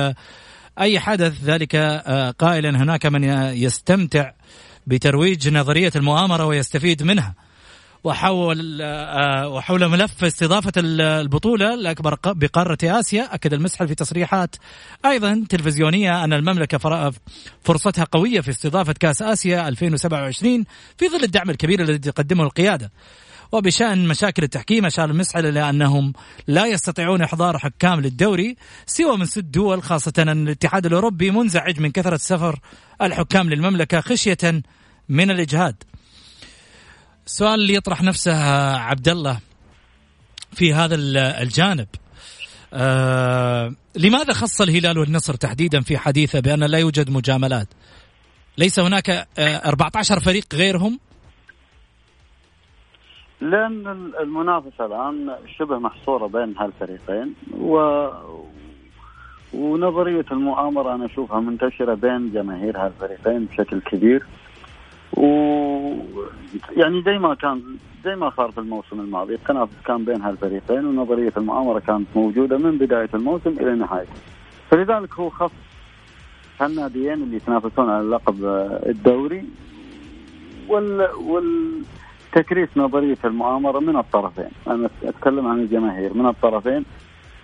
أي 0.79 0.99
حدث. 0.99 1.43
ذلك 1.43 1.75
قائلا 2.39 2.83
هناك 2.83 3.05
من 3.05 3.23
يستمتع 3.53 4.31
بترويج 4.87 5.49
نظرية 5.49 5.91
المؤامرة 5.95 6.45
ويستفيد 6.45 7.03
منها. 7.03 7.48
وحول 8.03 8.81
وحول 9.45 9.87
ملف 9.87 10.23
استضافة 10.23 10.71
البطولة 10.77 11.73
الأكبر 11.73 12.17
بقارة 12.25 12.77
آسيا 12.83 13.35
أكد 13.35 13.53
المسحل 13.53 13.87
في 13.87 13.95
تصريحات 13.95 14.55
أيضا 15.05 15.45
تلفزيونية 15.49 16.23
أن 16.23 16.33
المملكة 16.33 17.11
فرصتها 17.63 18.03
قوية 18.03 18.41
في 18.41 18.49
استضافة 18.49 18.93
كأس 18.93 19.21
آسيا 19.21 19.67
2027 19.67 20.65
في 20.97 21.09
ظل 21.09 21.23
الدعم 21.23 21.49
الكبير 21.49 21.81
الذي 21.81 21.97
تقدمه 21.97 22.43
القيادة. 22.43 22.91
وبشأن 23.51 24.07
مشاكل 24.07 24.43
التحكيم 24.43 24.85
أشار 24.85 25.09
المسحل 25.09 25.45
إلى 25.45 25.69
أنهم 25.69 26.13
لا 26.47 26.65
يستطيعون 26.65 27.21
إحضار 27.21 27.57
حكام 27.57 28.01
للدوري 28.01 28.55
سوى 28.85 29.17
من 29.17 29.25
ست 29.25 29.39
دول 29.39 29.83
خاصة 29.83 30.13
أن 30.19 30.47
الاتحاد 30.47 30.85
الأوروبي 30.85 31.31
منزعج 31.31 31.79
من 31.79 31.91
كثرة 31.91 32.17
سفر 32.17 32.59
الحكام 33.01 33.49
للمملكة 33.49 34.01
خشية 34.01 34.61
من 35.09 35.31
الإجهاد. 35.31 35.83
السؤال 37.29 37.59
اللي 37.59 37.73
يطرح 37.73 38.03
نفسه 38.03 38.33
عبد 38.77 39.07
الله 39.07 39.39
في 40.51 40.73
هذا 40.73 40.95
الجانب. 41.41 41.87
آه 42.73 43.73
لماذا 43.95 44.33
خص 44.33 44.61
الهلال 44.61 44.97
والنصر 44.97 45.33
تحديدا 45.33 45.81
في 45.81 45.97
حديثه 45.97 46.39
بأن 46.39 46.63
لا 46.63 46.77
يوجد 46.77 47.09
مجاملات؟ 47.09 47.67
ليس 48.57 48.79
هناك 48.79 49.09
آه 49.09 49.25
14 49.39 50.19
فريق 50.19 50.43
غيرهم؟ 50.53 50.99
لأن 53.41 54.11
المنافسة 54.19 54.85
الآن 54.85 55.35
شبه 55.57 55.79
محصورة 55.79 56.27
بين 56.27 56.57
هالفريقين 56.57 57.33
و 57.57 57.77
ونظرية 59.53 60.25
المؤامرة 60.31 60.95
أنا 60.95 61.05
أشوفها 61.05 61.39
منتشرة 61.39 61.93
بين 61.93 62.31
جماهير 62.31 62.77
هالفريقين 62.77 63.45
بشكل 63.45 63.81
كبير. 63.81 64.25
و 65.13 65.25
يعني 66.77 67.01
زي 67.01 67.17
ما 67.19 67.35
كان 67.35 67.61
زي 68.05 68.15
ما 68.15 68.29
صار 68.37 68.51
في 68.51 68.57
الموسم 68.57 68.99
الماضي 68.99 69.33
التنافس 69.35 69.81
كان 69.85 70.05
بين 70.05 70.21
هالفريقين 70.21 70.85
ونظرية 70.85 71.33
المؤامرة 71.37 71.79
كانت 71.79 72.07
موجودة 72.15 72.57
من 72.57 72.77
بداية 72.77 73.09
الموسم 73.13 73.49
إلى 73.49 73.75
نهايته 73.75 74.11
فلذلك 74.71 75.13
هو 75.13 75.29
خص 75.29 75.51
هالناديين 76.61 77.13
اللي 77.13 77.35
يتنافسون 77.35 77.89
على 77.89 78.07
لقب 78.07 78.45
الدوري 78.85 79.43
وال 80.69 81.09
والتكريس 81.15 82.69
نظرية 82.77 83.17
المؤامرة 83.25 83.79
من 83.79 83.97
الطرفين. 83.97 84.49
أنا 84.67 84.89
أتكلم 85.03 85.47
عن 85.47 85.59
الجماهير 85.59 86.13
من 86.13 86.25
الطرفين. 86.25 86.85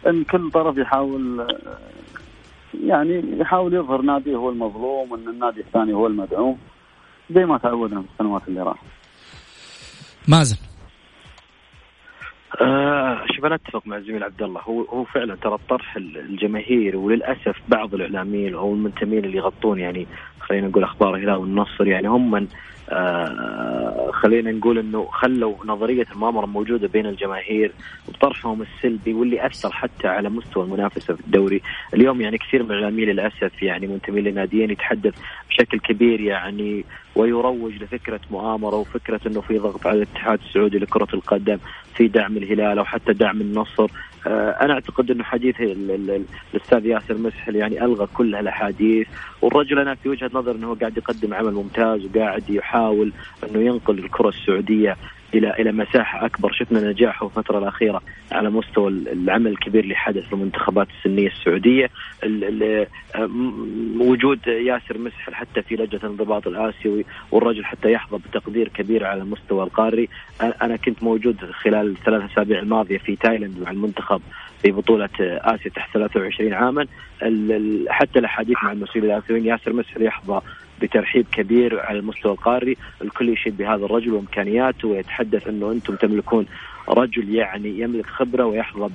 إن 0.07 0.23
كل 0.23 0.51
طرف 0.51 0.77
يحاول 0.77 1.47
يعني 2.83 3.39
يحاول 3.39 3.73
يظهر 3.73 4.01
ناديه 4.01 4.35
هو 4.35 4.49
المظلوم 4.49 5.11
وان 5.11 5.27
النادي 5.27 5.61
الثاني 5.61 5.93
هو 5.93 6.07
المدعوم. 6.07 6.57
زي 7.31 7.45
ما 7.45 7.57
تعودنا 7.57 8.01
في 8.01 8.07
السنوات 8.13 8.41
اللي 8.47 8.61
راحت. 8.61 8.85
مازن. 10.27 10.57
آه 12.61 13.25
شوف 13.35 13.45
أنا 13.45 13.55
أتفق 13.55 13.87
مع 13.87 13.97
الزميل 13.97 14.23
عبد 14.23 14.41
الله 14.41 14.61
هو 14.61 14.81
هو 14.81 15.03
فعلا 15.03 15.35
ترى 15.35 15.53
الطرح 15.53 15.95
الجماهيري 15.97 16.97
وللأسف 16.97 17.55
بعض 17.67 17.93
الإعلاميين 17.93 18.55
أو 18.55 18.73
المنتمين 18.73 19.25
اللي 19.25 19.37
يغطون 19.37 19.79
يعني 19.79 20.07
خلينا 20.45 20.67
نقول 20.67 20.83
أخبار 20.83 21.15
الهلال 21.15 21.35
والنصر. 21.35 21.87
يعني 21.87 22.07
هم 22.07 22.31
من 22.31 22.47
آه 22.89 24.11
خلينا 24.13 24.51
نقول 24.51 24.77
إنه 24.79 25.07
خلوا 25.11 25.55
نظرية 25.65 26.05
المؤامرة 26.11 26.45
موجوده 26.45 26.87
بين 26.87 27.05
الجماهير 27.05 27.71
بطرحهم 28.07 28.61
السلبي 28.61 29.13
واللي 29.13 29.45
أثر 29.45 29.71
حتى 29.71 30.07
على 30.07 30.29
مستوى 30.29 30.63
المنافسة 30.63 31.15
في 31.15 31.21
الدوري، 31.21 31.61
اليوم 31.93 32.21
يعني 32.21 32.37
كثير 32.37 32.63
من 32.63 32.71
الاعلاميين 32.71 33.09
للأسف 33.09 33.63
يعني 33.63 33.87
منتمين 33.87 34.23
لناديين 34.23 34.69
يتحدث 34.71 35.13
بشكل 35.49 35.79
كبير 35.79 36.21
يعني 36.21 36.85
ويروج 37.15 37.73
لفكرة 37.83 38.19
مؤامرة 38.31 38.75
وفكرة 38.75 39.21
إنه 39.27 39.41
في 39.41 39.57
ضغط 39.57 39.87
على 39.87 39.97
الاتحاد 39.97 40.39
السعودي 40.47 40.77
لكرة 40.77 41.07
القدم 41.13 41.57
في 41.95 42.07
دعم 42.07 42.37
الهلال 42.37 42.77
أو 42.77 42.85
حتى 42.85 43.13
دعم 43.13 43.41
النصر. 43.41 43.91
أنا 44.27 44.73
أعتقد 44.73 45.11
إنه 45.11 45.23
حديث 45.23 45.55
الأستاذ 45.61 46.85
ياسر 46.85 47.17
مسحل 47.17 47.55
يعني 47.55 47.85
ألغى 47.85 48.07
كل 48.13 48.35
الاحاديث 48.35 49.07
والرجل 49.41 49.79
أنا 49.79 49.95
في 49.95 50.09
وجهة 50.09 50.29
نظر 50.33 50.55
إنه 50.55 50.75
قاعد 50.75 50.97
يقدم 50.97 51.33
عمل 51.33 51.53
ممتاز 51.53 52.05
وقاعد 52.05 52.49
يحاول 52.49 53.11
إنه 53.43 53.61
ينقل 53.61 53.99
الكرة 53.99 54.29
السعودية 54.29 54.97
إلى 55.33 55.53
إلى 55.59 55.71
مساحة 55.71 56.25
أكبر. 56.25 56.51
شفنا 56.51 56.91
نجاحه 56.91 57.25
الفترة 57.25 57.59
الأخيرة 57.59 58.01
على 58.31 58.49
مستوى 58.49 58.89
العمل 58.89 59.51
الكبير 59.51 59.83
اللي 59.83 59.95
حدث 59.95 60.27
في 60.27 60.33
المنتخبات 60.33 60.87
السنية 60.97 61.27
السعودية. 61.27 61.89
وجود 63.99 64.47
ياسر 64.47 64.97
مسحل 64.97 65.35
حتى 65.35 65.61
في 65.61 65.75
لجنة 65.75 66.01
الانضباط 66.03 66.47
الآسيوي 66.47 67.05
والرجل 67.31 67.65
حتى 67.65 67.91
يحظى 67.91 68.17
بتقدير 68.17 68.67
كبير 68.67 69.05
على 69.05 69.21
المستوى 69.21 69.63
القاري. 69.63 70.09
أنا 70.41 70.75
كنت 70.75 71.03
موجود 71.03 71.45
خلال 71.51 71.91
الثلاث 71.91 72.31
أسابيع 72.31 72.59
الماضية 72.59 72.97
في 72.97 73.15
تايلاند 73.15 73.59
مع 73.59 73.71
المنتخب 73.71 74.21
في 74.61 74.71
بطولة 74.71 75.09
آسيا 75.21 75.71
تحت 75.71 75.93
23 75.93 76.53
عاما. 76.53 76.87
حتى 77.89 78.19
الأحاديث 78.19 78.57
مع 78.63 78.71
المسؤولين 78.71 79.11
الآسيويين 79.11 79.45
ياسر 79.45 79.73
مسحل 79.73 80.01
يحظى 80.01 80.41
بترحيب 80.81 81.25
كبير 81.31 81.79
على 81.79 81.99
المستوى 81.99 82.31
القاري. 82.31 82.77
الكل 83.01 83.29
يشيد 83.29 83.57
بهذا 83.57 83.85
الرجل 83.85 84.13
وامكانياته 84.13 84.87
ويتحدث 84.87 85.47
إنه 85.47 85.71
أنتم 85.71 85.95
تملكون 85.95 86.45
رجل 86.89 87.35
يعني 87.35 87.79
يملك 87.79 88.05
خبرة 88.05 88.45
ويحظى 88.45 88.89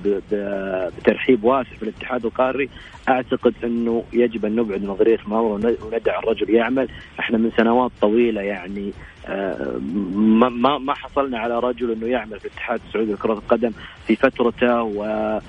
بترحيب 0.99 1.45
واسع 1.45 1.71
في 1.71 1.83
الاتحاد 1.83 2.25
القاري. 2.25 2.69
أعتقد 3.09 3.55
إنه 3.65 4.05
يجب 4.13 4.45
أن 4.45 4.57
نبعد 4.57 4.85
نظريه 4.85 5.19
المؤامره 5.25 5.77
وندع 5.83 6.19
الرجل 6.19 6.51
يعمل. 6.51 6.89
إحنا 7.21 7.39
من 7.39 7.51
سنوات 7.57 7.91
طويلة 8.01 8.41
يعني 8.41 8.93
آه، 9.27 9.79
ما 10.15 10.79
ما 10.79 10.95
حصلنا 10.95 11.39
على 11.39 11.59
رجل 11.59 11.91
إنه 11.91 12.07
يعمل 12.07 12.41
في 12.41 12.47
الاتحاد 12.47 12.81
السعودي 12.89 13.13
لكرة 13.13 13.33
القدم 13.33 13.71
في 14.07 14.17
فترته 14.17 14.83
و 14.83 15.41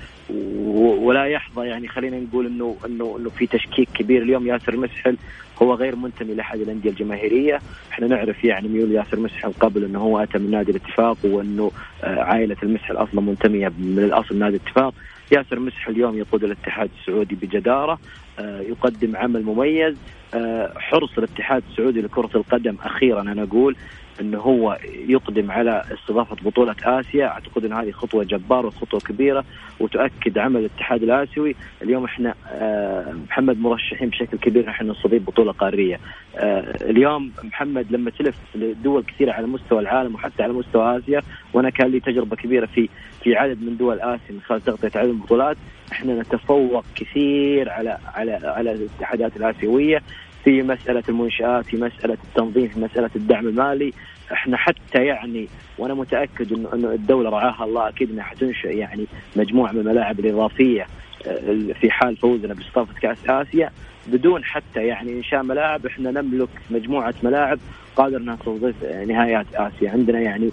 ولا 1.00 1.24
يحظى 1.24 1.66
يعني 1.66 1.88
خلينا 1.88 2.20
نقول 2.20 2.46
انه 2.46 2.76
انه 2.86 3.16
إنه 3.18 3.30
في 3.30 3.46
تشكيك 3.46 3.88
كبير. 3.94 4.22
اليوم 4.22 4.46
ياسر 4.46 4.76
مسحل 4.76 5.16
هو 5.62 5.74
غير 5.74 5.96
منتمي 5.96 6.34
لأحد 6.34 6.60
الأندية 6.60 6.90
الجماهيرية، 6.90 7.60
إحنا 7.92 8.06
نعرف 8.06 8.44
يعني 8.44 8.68
ميول 8.68 8.92
ياسر 8.92 9.20
مسحل 9.20 9.52
قبل 9.52 9.84
إنه 9.84 9.98
هو 9.98 10.18
أتى 10.18 10.38
من 10.38 10.50
نادي 10.50 10.70
الاتفاق 10.70 11.16
وإنه 11.24 11.70
آه، 12.04 12.20
عائلة 12.20 12.56
المسحل 12.62 12.96
أصلا 12.96 13.20
منتمية 13.20 13.68
من 13.68 13.98
الاصل 13.98 14.38
نادي 14.38 14.56
الاتفاق، 14.56 14.94
ياسر 15.32 15.58
مسحل 15.58 15.92
اليوم 15.92 16.18
يقود 16.18 16.44
الاتحاد 16.44 16.90
السعودي 17.00 17.34
بجدارة، 17.34 17.98
آه، 18.38 18.60
يقدم 18.60 19.16
عمل 19.16 19.42
مميز، 19.42 19.96
آه، 20.34 20.72
حرص 20.76 21.18
الاتحاد 21.18 21.62
السعودي 21.70 22.00
لكرة 22.00 22.30
القدم 22.34 22.76
أخيرا 22.84 23.20
أنا 23.20 23.42
أقول 23.42 23.76
إنه 24.22 24.38
هو 24.38 24.78
يقدم 25.08 25.50
على 25.50 25.82
استضافة 25.94 26.36
بطولة 26.36 26.74
آسيا. 26.84 27.26
أعتقد 27.26 27.64
إن 27.64 27.72
هذه 27.72 27.90
خطوة 27.90 28.24
جبارة 28.24 28.66
وخطوة 28.66 29.00
كبيرة 29.00 29.44
وتؤكد 29.80 30.38
عمل 30.38 30.60
الاتحاد 30.60 31.02
الآسيوي. 31.02 31.54
اليوم 31.82 32.04
إحنا 32.04 32.34
آه، 32.52 33.14
محمد 33.28 33.60
مرشحين 33.60 34.08
بشكل 34.08 34.38
كبير 34.38 34.66
نحن 34.66 34.90
نستضيف 34.90 35.26
بطولة 35.26 35.52
قارية. 35.52 36.00
آه، 36.36 36.90
اليوم 36.90 37.32
محمد 37.44 37.86
لما 37.92 38.10
تلف 38.10 38.36
لدول 38.54 39.02
كثيرة 39.02 39.32
على 39.32 39.46
مستوى 39.46 39.80
العالم 39.80 40.14
وحتى 40.14 40.42
على 40.42 40.52
مستوى 40.52 40.98
آسيا 40.98 41.22
وأنا 41.52 41.70
كان 41.70 41.86
لي 41.90 42.00
تجربة 42.00 42.36
كبيرة 42.36 42.66
في 42.66 42.88
في 43.22 43.36
عدد 43.36 43.62
من 43.62 43.76
دول 43.76 44.00
آسيا 44.00 44.30
من 44.30 44.40
خلال 44.40 44.60
تغطية 44.60 44.98
عدد 45.00 45.08
البطولات 45.10 45.56
إحنا 45.92 46.20
نتفوق 46.20 46.84
كثير 46.94 47.70
على 47.70 47.98
على 48.14 48.32
على 48.44 48.72
الاتحادات 48.72 49.36
الآسيوية 49.36 50.02
في 50.44 50.62
مسألة 50.62 51.02
المنشآت 51.08 51.64
في 51.64 51.76
مسألة 51.76 52.16
التنظيم 52.24 52.68
في 52.68 52.80
مسألة 52.80 53.10
الدعم 53.16 53.48
المالي. 53.48 53.92
إحنا 54.32 54.56
حتى 54.56 55.04
يعني 55.04 55.48
وأنا 55.78 55.94
متاكد 55.94 56.52
انه 56.52 56.68
انه 56.74 56.92
الدولة 56.92 57.30
رعاها 57.30 57.64
الله 57.64 57.88
أكيد 57.88 58.10
انها 58.10 58.24
حتنشئ 58.24 58.76
يعني 58.76 59.06
مجموعه 59.36 59.72
من 59.72 59.80
الملاعب 59.80 60.20
الاضافيه 60.20 60.86
آه، 61.26 61.72
في 61.80 61.90
حال 61.90 62.16
فوزنا 62.16 62.54
باستضافه 62.54 62.94
كاس 63.00 63.16
آسيا. 63.28 63.70
بدون 64.06 64.44
حتى 64.44 64.86
يعني 64.86 65.12
انشاء 65.12 65.42
ملاعب 65.42 65.86
إحنا 65.86 66.10
نملك 66.10 66.48
مجموعه 66.70 67.14
ملاعب 67.22 67.58
قادر 67.96 68.16
انها 68.16 68.36
تستضيف 68.36 68.84
نهايات 68.84 69.46
آسيا. 69.54 69.90
عندنا 69.90 70.20
يعني 70.20 70.50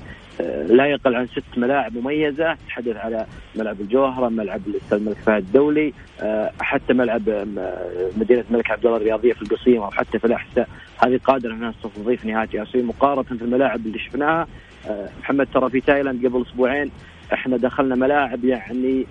لا 0.69 0.85
يقل 0.85 1.15
عن 1.15 1.27
ست 1.27 1.57
ملاعب 1.57 1.97
مميزة 1.97 2.57
تحدث 2.67 2.95
على 2.95 3.25
ملعب 3.55 3.81
الجوهرة، 3.81 4.29
ملعب 4.29 4.61
الاستاذ 4.67 4.97
الملك 4.97 5.17
فهد 5.17 5.43
الدولي، 5.43 5.93
آه، 6.21 6.51
حتى 6.61 6.93
ملعب 6.93 7.29
آه، 7.29 7.45
مدينة 8.17 8.43
الملك 8.49 8.71
عبد 8.71 8.85
الله 8.85 8.97
الرياضية 8.97 9.33
في 9.33 9.41
القصيم 9.41 9.81
أو 9.81 9.91
حتى 9.91 10.19
في 10.19 10.27
الأحساء. 10.27 10.67
هذه 10.97 11.19
قادرة 11.23 11.53
أنها 11.53 11.73
تستضيف 11.83 12.25
نهايات 12.25 12.55
اسيا 12.55 12.81
مقارنة 12.81 13.23
في 13.23 13.41
الملاعب 13.41 13.85
اللي 13.85 13.99
شفناها. 13.99 14.47
محمد 15.19 15.47
ترى 15.53 15.69
في 15.69 15.81
تايلاند 15.81 16.25
قبل 16.25 16.41
أسبوعين 16.41 16.91
إحنا 17.33 17.57
دخلنا 17.57 17.95
ملاعب 17.95 18.45
يعني 18.45 19.05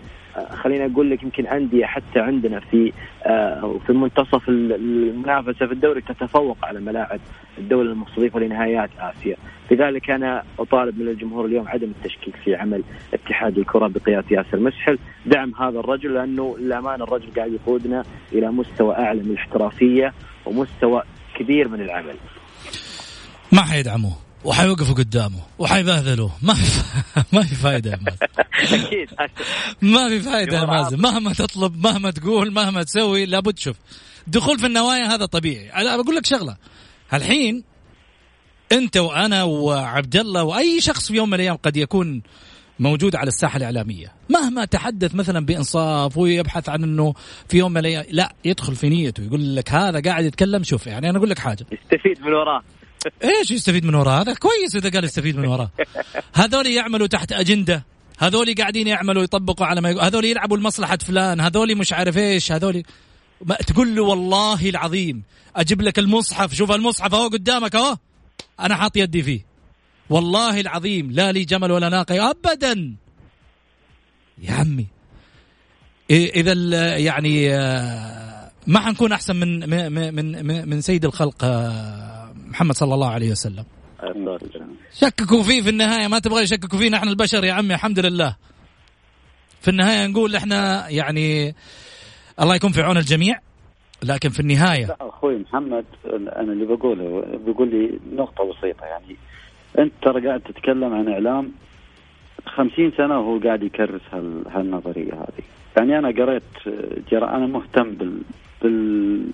خليني 0.50 0.92
أقول 0.92 1.10
لك 1.10 1.22
يمكن 1.22 1.46
انديه 1.46 1.86
حتى 1.86 2.20
عندنا 2.20 2.60
في 2.60 2.92
آه، 3.26 3.80
في 3.86 3.92
منتصف 3.92 4.48
المنافسة 4.48 5.66
في 5.66 5.72
الدوري 5.72 6.00
تتفوق 6.00 6.56
على 6.62 6.80
ملاعب 6.80 7.20
الدولة 7.58 7.92
المستضيفة 7.92 8.40
لنهايات 8.40 8.90
آسيا، 8.98 9.36
لذلك 9.70 10.10
أنا 10.10 10.42
أطالب 10.58 10.98
من 11.00 11.08
الجمهور 11.08 11.44
اليوم 11.46 11.68
عدم 11.68 11.92
التشكيك 11.98 12.36
في 12.36 12.54
عمل 12.54 12.82
اتحاد 13.14 13.58
الكرة 13.58 13.86
بقيادة 13.86 14.26
ياسر 14.30 14.60
مسحل، 14.60 14.98
دعم 15.26 15.54
هذا 15.54 15.80
الرجل 15.80 16.14
لأنه 16.14 16.56
للأمانة 16.58 17.04
الرجل 17.04 17.34
قاعد 17.36 17.52
يقودنا 17.52 18.02
إلى 18.32 18.50
مستوى 18.50 18.94
أعلى 18.94 19.22
من 19.22 19.30
الاحترافية 19.30 20.12
ومستوى 20.46 21.02
كبير 21.34 21.68
من 21.68 21.80
العمل. 21.80 22.14
ما 23.52 23.62
حيدعموه؟ 23.62 24.27
وحيوقفوا 24.45 24.95
قدامه 24.95 25.39
وحيبهذلوه. 25.59 26.32
ما 26.43 26.55
في 26.55 26.82
ما 27.36 27.43
في 27.43 27.55
فائده 27.55 27.91
يا 27.91 27.97
مازن 27.97 28.26
أكيد. 28.84 29.09
ما 29.82 30.09
في 30.09 30.20
فائده 30.20 30.57
يا 30.59 30.64
مازن. 30.64 31.01
مهما 31.01 31.32
تطلب 31.32 31.86
مهما 31.86 32.11
تقول 32.11 32.53
مهما 32.53 32.82
تسوي 32.82 33.26
لابد 33.26 33.59
شوف. 33.59 33.76
دخول 34.26 34.59
في 34.59 34.66
النوايا 34.66 35.14
هذا 35.14 35.26
طبيعي. 35.26 35.70
أنا 35.70 35.97
بقول 35.97 36.16
لك 36.16 36.26
شغلة. 36.26 36.57
الحين 37.12 37.64
أنت 38.72 38.97
وأنا 38.97 39.43
وعبد 39.43 40.16
الله 40.16 40.43
وأي 40.43 40.80
شخص 40.80 41.09
في 41.09 41.14
يوم 41.14 41.28
من 41.28 41.34
الأيام 41.34 41.57
قد 41.57 41.76
يكون 41.76 42.22
موجود 42.78 43.16
على 43.16 43.28
الساحة 43.28 43.57
الإعلامية. 43.57 44.12
مهما 44.28 44.64
تحدث 44.64 45.14
مثلا 45.14 45.47
بإنصاف 45.47 46.18
ويبحث 46.18 46.68
عن 46.68 46.82
إنه 46.82 47.14
في 47.49 47.59
يوم 47.59 47.72
من 47.72 47.78
الأيام 47.78 48.05
لا 48.11 48.32
يدخل 48.45 48.74
في 48.76 48.89
نيته. 48.89 49.22
يقول 49.22 49.57
لك 49.57 49.72
هذا 49.72 50.01
قاعد 50.01 50.24
يتكلم. 50.24 50.62
شوف 50.62 50.86
يعني 50.86 51.11
أنا 51.11 51.18
أقول 51.18 51.30
لك 51.30 51.39
حاجة. 51.39 51.66
يستفيد 51.72 52.20
من 52.20 52.32
وراه. 52.32 52.62
إيش 53.24 53.51
يستفيد 53.51 53.84
من 53.84 53.94
وراه؟ 53.94 54.22
هذا 54.22 54.34
كويس 54.34 54.76
إذا 54.76 54.90
قال 54.90 55.05
يستفيد 55.05 55.36
من 55.36 55.46
وراه. 55.46 55.70
هذول 56.34 56.66
يعملوا 56.66 57.07
تحت 57.07 57.32
أجندة. 57.32 57.84
هذول 58.18 58.55
قاعدين 58.55 58.86
يعملوا 58.86 59.22
يطبقوا 59.22 59.66
على 59.66 59.80
ما 59.80 59.90
يقول. 59.90 60.03
هذول 60.03 60.24
يلعبوا 60.24 60.57
لمصلحه 60.57 60.96
فلان 60.96 61.40
هذول 61.40 61.76
مش 61.76 61.92
عارف 61.92 62.18
إيش 62.18 62.53
هذول. 62.53 62.82
ما 63.44 63.55
تقول 63.55 63.96
له 63.96 64.03
والله 64.03 64.68
العظيم 64.68 65.22
أجيب 65.57 65.82
لك 65.82 65.99
المصحف 65.99 66.55
شوف 66.55 66.72
المصحف 66.72 67.14
أهو 67.14 67.28
قدامك 67.28 67.74
أهو. 67.76 67.96
أنا 68.61 68.76
حاط 68.76 68.96
يدي 68.96 69.22
فيه. 69.22 69.46
والله 70.11 70.61
العظيم 70.61 71.11
لا 71.11 71.32
لي 71.32 71.44
جمل 71.44 71.72
ولا 71.72 71.88
ناقة 71.88 72.30
ابدا. 72.30 72.94
يا 74.38 74.53
عمي. 74.53 74.86
إذا 76.11 76.53
يعني 76.96 77.55
آه، 77.55 78.51
ما 78.66 78.80
حنكون 78.80 79.12
أحسن 79.12 79.36
من 79.36 79.68
من 79.92 80.14
من 80.14 80.68
من 80.68 80.80
سيد 80.80 81.05
الخلق 81.05 81.44
آه، 81.44 82.17
محمد 82.59 82.74
صلى 82.74 82.94
الله 82.94 83.11
عليه 83.11 83.30
وسلم. 83.30 83.64
شككوا 84.92 85.42
فيه 85.42 85.62
في 85.62 85.68
النهاية 85.68 86.09
ما 86.09 86.18
تبغى 86.18 86.42
يشككوا 86.42 86.78
فينا 86.78 86.96
إحنا 86.96 87.11
البشر 87.11 87.44
يا 87.44 87.52
عمي 87.52 87.74
الحمد 87.74 87.98
لله. 87.98 88.36
في 89.61 89.68
النهاية 89.68 90.06
نقول 90.06 90.36
إحنا 90.36 90.88
يعني 90.88 91.54
الله 92.40 92.54
يكون 92.54 92.72
في 92.72 92.82
عون 92.82 92.96
الجميع 92.96 93.38
لكن 94.02 94.28
في 94.28 94.40
النهاية 94.40 94.86
لا 94.86 94.96
أخوي 95.00 95.38
محمد 95.38 95.84
أنا 96.36 96.52
اللي 96.52 96.64
بقوله 96.64 97.24
بيقول 97.46 97.70
لي 97.70 97.98
نقطة 98.16 98.44
بسيطة 98.44 98.84
يعني 98.84 99.16
أنت 99.78 99.92
ترى 100.02 100.26
قاعد 100.26 100.40
تتكلم 100.40 100.94
عن 100.94 101.09
إعلام 101.09 101.52
خمسين 102.46 102.92
سنة 102.96 103.20
وهو 103.20 103.38
قاعد 103.38 103.62
يكرس 103.62 104.00
هالنظرية 104.50 105.12
هذه. 105.12 105.44
يعني 105.76 105.98
أنا 105.98 106.09
قريت 106.09 106.42
جرى 107.11 107.24
أنا 107.24 107.46
مهتم 107.46 107.90
بال, 107.94 108.22
بال 108.62 109.30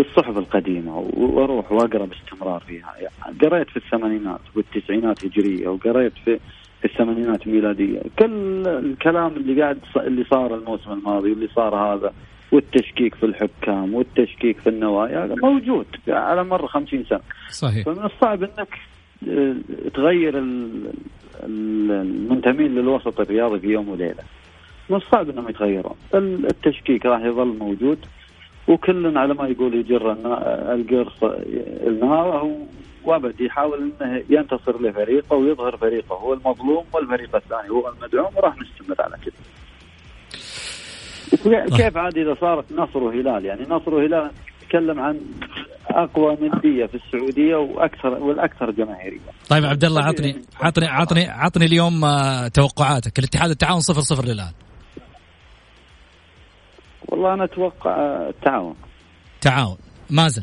الصحف 0.00 0.38
القديمة 0.38 0.98
وأروح 1.16 1.72
وأقرأ 1.72 2.06
باستمرار 2.06 2.60
فيها. 2.66 2.94
يعني 3.00 3.38
قريت 3.38 3.70
في 3.70 3.76
الثمانينات 3.76 4.40
والتسعينات 4.54 5.24
هجرية 5.24 5.68
وقريت 5.68 6.12
في 6.24 6.38
في 6.80 6.88
الثمانينات 6.88 7.46
ميلادية. 7.46 8.00
كل 8.18 8.66
الكلام 8.66 9.36
اللي 9.36 9.62
قاعد 9.62 9.78
اللي 9.96 10.24
صار 10.24 10.54
الموسم 10.54 10.92
الماضي 10.92 11.30
واللي 11.30 11.48
صار 11.54 11.74
هذا 11.74 12.12
والتشكيك 12.52 13.14
في 13.14 13.26
الحكام 13.26 13.94
والتشكيك 13.94 14.58
في 14.58 14.68
النوايا 14.68 15.24
هذا 15.24 15.34
موجود 15.42 15.86
على 16.08 16.44
مر 16.44 16.66
خمسين 16.66 17.04
سنة. 17.04 17.20
صحيح. 17.50 17.84
فمن 17.84 18.04
الصعب 18.04 18.42
إنك 18.42 18.78
آه، 19.28 19.54
تغير 19.94 20.38
المنتمين 21.44 22.74
للوسط 22.74 23.20
الرياضي 23.20 23.60
في 23.60 23.66
يوم 23.66 23.88
وليلة. 23.88 24.22
من 24.90 24.96
الصعب 24.96 25.30
إنهم 25.30 25.48
يتغيرون. 25.48 25.96
التشكيك 26.14 27.06
راح 27.06 27.20
يظل 27.20 27.58
موجود. 27.58 27.98
وكل 28.68 29.18
على 29.18 29.34
ما 29.34 29.48
يقول 29.48 29.74
يجر 29.74 30.12
القرص 30.74 31.22
النار 31.86 32.56
وابد 33.04 33.40
يحاول 33.40 33.92
إنه 34.00 34.22
ينتصر 34.30 34.82
لفريقه 34.82 35.36
ويظهر 35.36 35.76
فريقه 35.76 36.14
هو 36.14 36.32
المظلوم 36.32 36.84
والفريق 36.92 37.36
الثاني 37.36 37.70
هو 37.70 37.88
المدعوم 37.88 38.36
وراح 38.36 38.54
نستمر 38.58 38.96
على 39.02 39.16
كذا. 39.24 39.34
كيف 41.76 41.96
عاد 41.96 42.18
إذا 42.18 42.36
صارت 42.40 42.72
نصر 42.72 42.98
وهلال 42.98 43.44
يعني 43.44 43.62
نصر 43.68 43.94
وهلال 43.94 44.30
نتكلم 44.62 45.00
عن 45.00 45.20
أقوى 45.90 46.36
نديه 46.40 46.86
في 46.86 46.94
السعودية 46.94 47.56
وأكثر 47.56 48.08
والأكثر 48.08 48.70
جماهيرية. 48.70 49.20
طيب 49.48 49.64
عبد 49.64 49.84
الله 49.84 50.02
عطني 50.02 50.42
عطني 50.60 50.86
عطني 50.86 51.28
عطني 51.28 51.64
اليوم 51.64 52.04
آه، 52.04 52.48
توقعاتك 52.48 53.18
الاتحاد 53.18 53.50
التعاون 53.50 53.80
صفر 53.80 54.00
صفر 54.00 54.24
للآن. 54.24 54.52
والله 57.08 57.34
أنا 57.34 57.44
أتوقع 57.44 57.96
التعاون 58.28 58.74
تعاون. 59.40 59.76
مازن. 60.10 60.42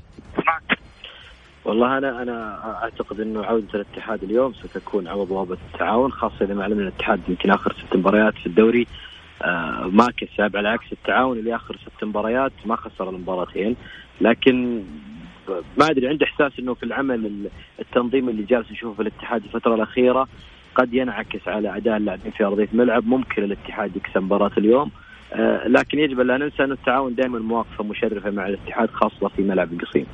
والله 1.66 1.97
أنا 1.97 2.22
أنا 2.22 2.60
أعتقد 2.84 3.20
إنه 3.20 3.43
عودة 3.43 3.68
الاتحاد 3.74 4.24
اليوم 4.24 4.53
ستكون 4.53 5.07
عوض 5.07 5.28
بوابه 5.28 5.57
التعاون 5.74 6.12
خاصة 6.12 6.45
إذا 6.45 6.53
ما 6.53 6.64
علمنا 6.64 6.82
الاتحاد 6.82 7.22
يمكن 7.28 7.51
آخر 7.51 7.74
ست 7.74 7.95
مباريات 7.95 8.34
في 8.34 8.45
الدوري. 8.45 8.88
آه 9.41 9.89
ما 9.91 10.07
كسب 10.18 10.57
على 10.57 10.70
عكس 10.70 10.91
التعاون 10.91 11.38
اللي 11.38 11.55
آخر 11.55 11.78
ست 11.78 12.03
مباريات 12.03 12.51
ما 12.66 12.76
خسر 12.76 13.10
المباراتين. 13.10 13.76
لكن 14.22 14.84
ما 15.78 15.89
أدري 15.89 16.07
عندي 16.07 16.26
إحساس 16.26 16.51
إنه 16.60 16.74
في 16.74 16.84
العمل 16.84 17.49
التنظيم 17.80 18.30
اللي 18.30 18.43
جالس 18.43 18.72
نشوفه 18.72 18.95
في 18.95 19.01
الاتحاد 19.01 19.43
الفترة 19.43 19.76
الأخيرة 19.76 20.28
قد 20.76 20.93
ينعكس 20.93 21.47
على 21.47 21.78
أداء 21.78 21.97
اللاعبين 21.97 22.32
في 22.32 22.43
أرضية 22.45 22.68
الملعب. 22.74 23.07
ممكن 23.07 23.43
الاتحاد 23.43 23.95
يكسب 23.95 24.24
مباراة 24.24 24.51
اليوم. 24.57 24.88
آه، 24.88 24.91
لكن 25.68 26.00
يجب 26.00 26.20
لا 26.20 26.38
ننسى 26.38 26.64
أن 26.64 26.72
التعاون 26.72 27.16
دائما 27.16 27.40
مواقفة 27.40 27.84
مشرفة 27.84 28.30
مع 28.30 28.48
الاتحاد 28.48 28.90
خاصة 28.90 29.28
في 29.36 29.42
ملعب 29.42 29.74
القصيم. 29.74 30.06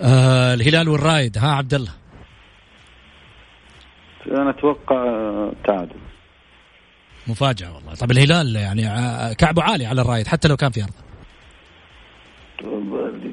آه 0.00 0.54
الهلال 0.54 0.88
والرايد 0.88 1.38
ها 1.38 1.48
عبد 1.48 1.74
الله. 1.74 1.92
أنا 4.26 4.50
أتوقع 4.50 5.04
تعادل. 5.64 5.96
مفاجأة 7.26 7.74
والله. 7.74 7.94
طب 7.94 8.10
الهلال 8.10 8.56
يعني 8.56 8.88
آه، 8.88 9.32
كعبه 9.32 9.62
عالي 9.62 9.86
على 9.86 10.00
الرايد 10.00 10.26
حتى 10.26 10.48
لو 10.48 10.56
كان 10.56 10.70
في 10.70 10.82
أرضه. 10.82 11.02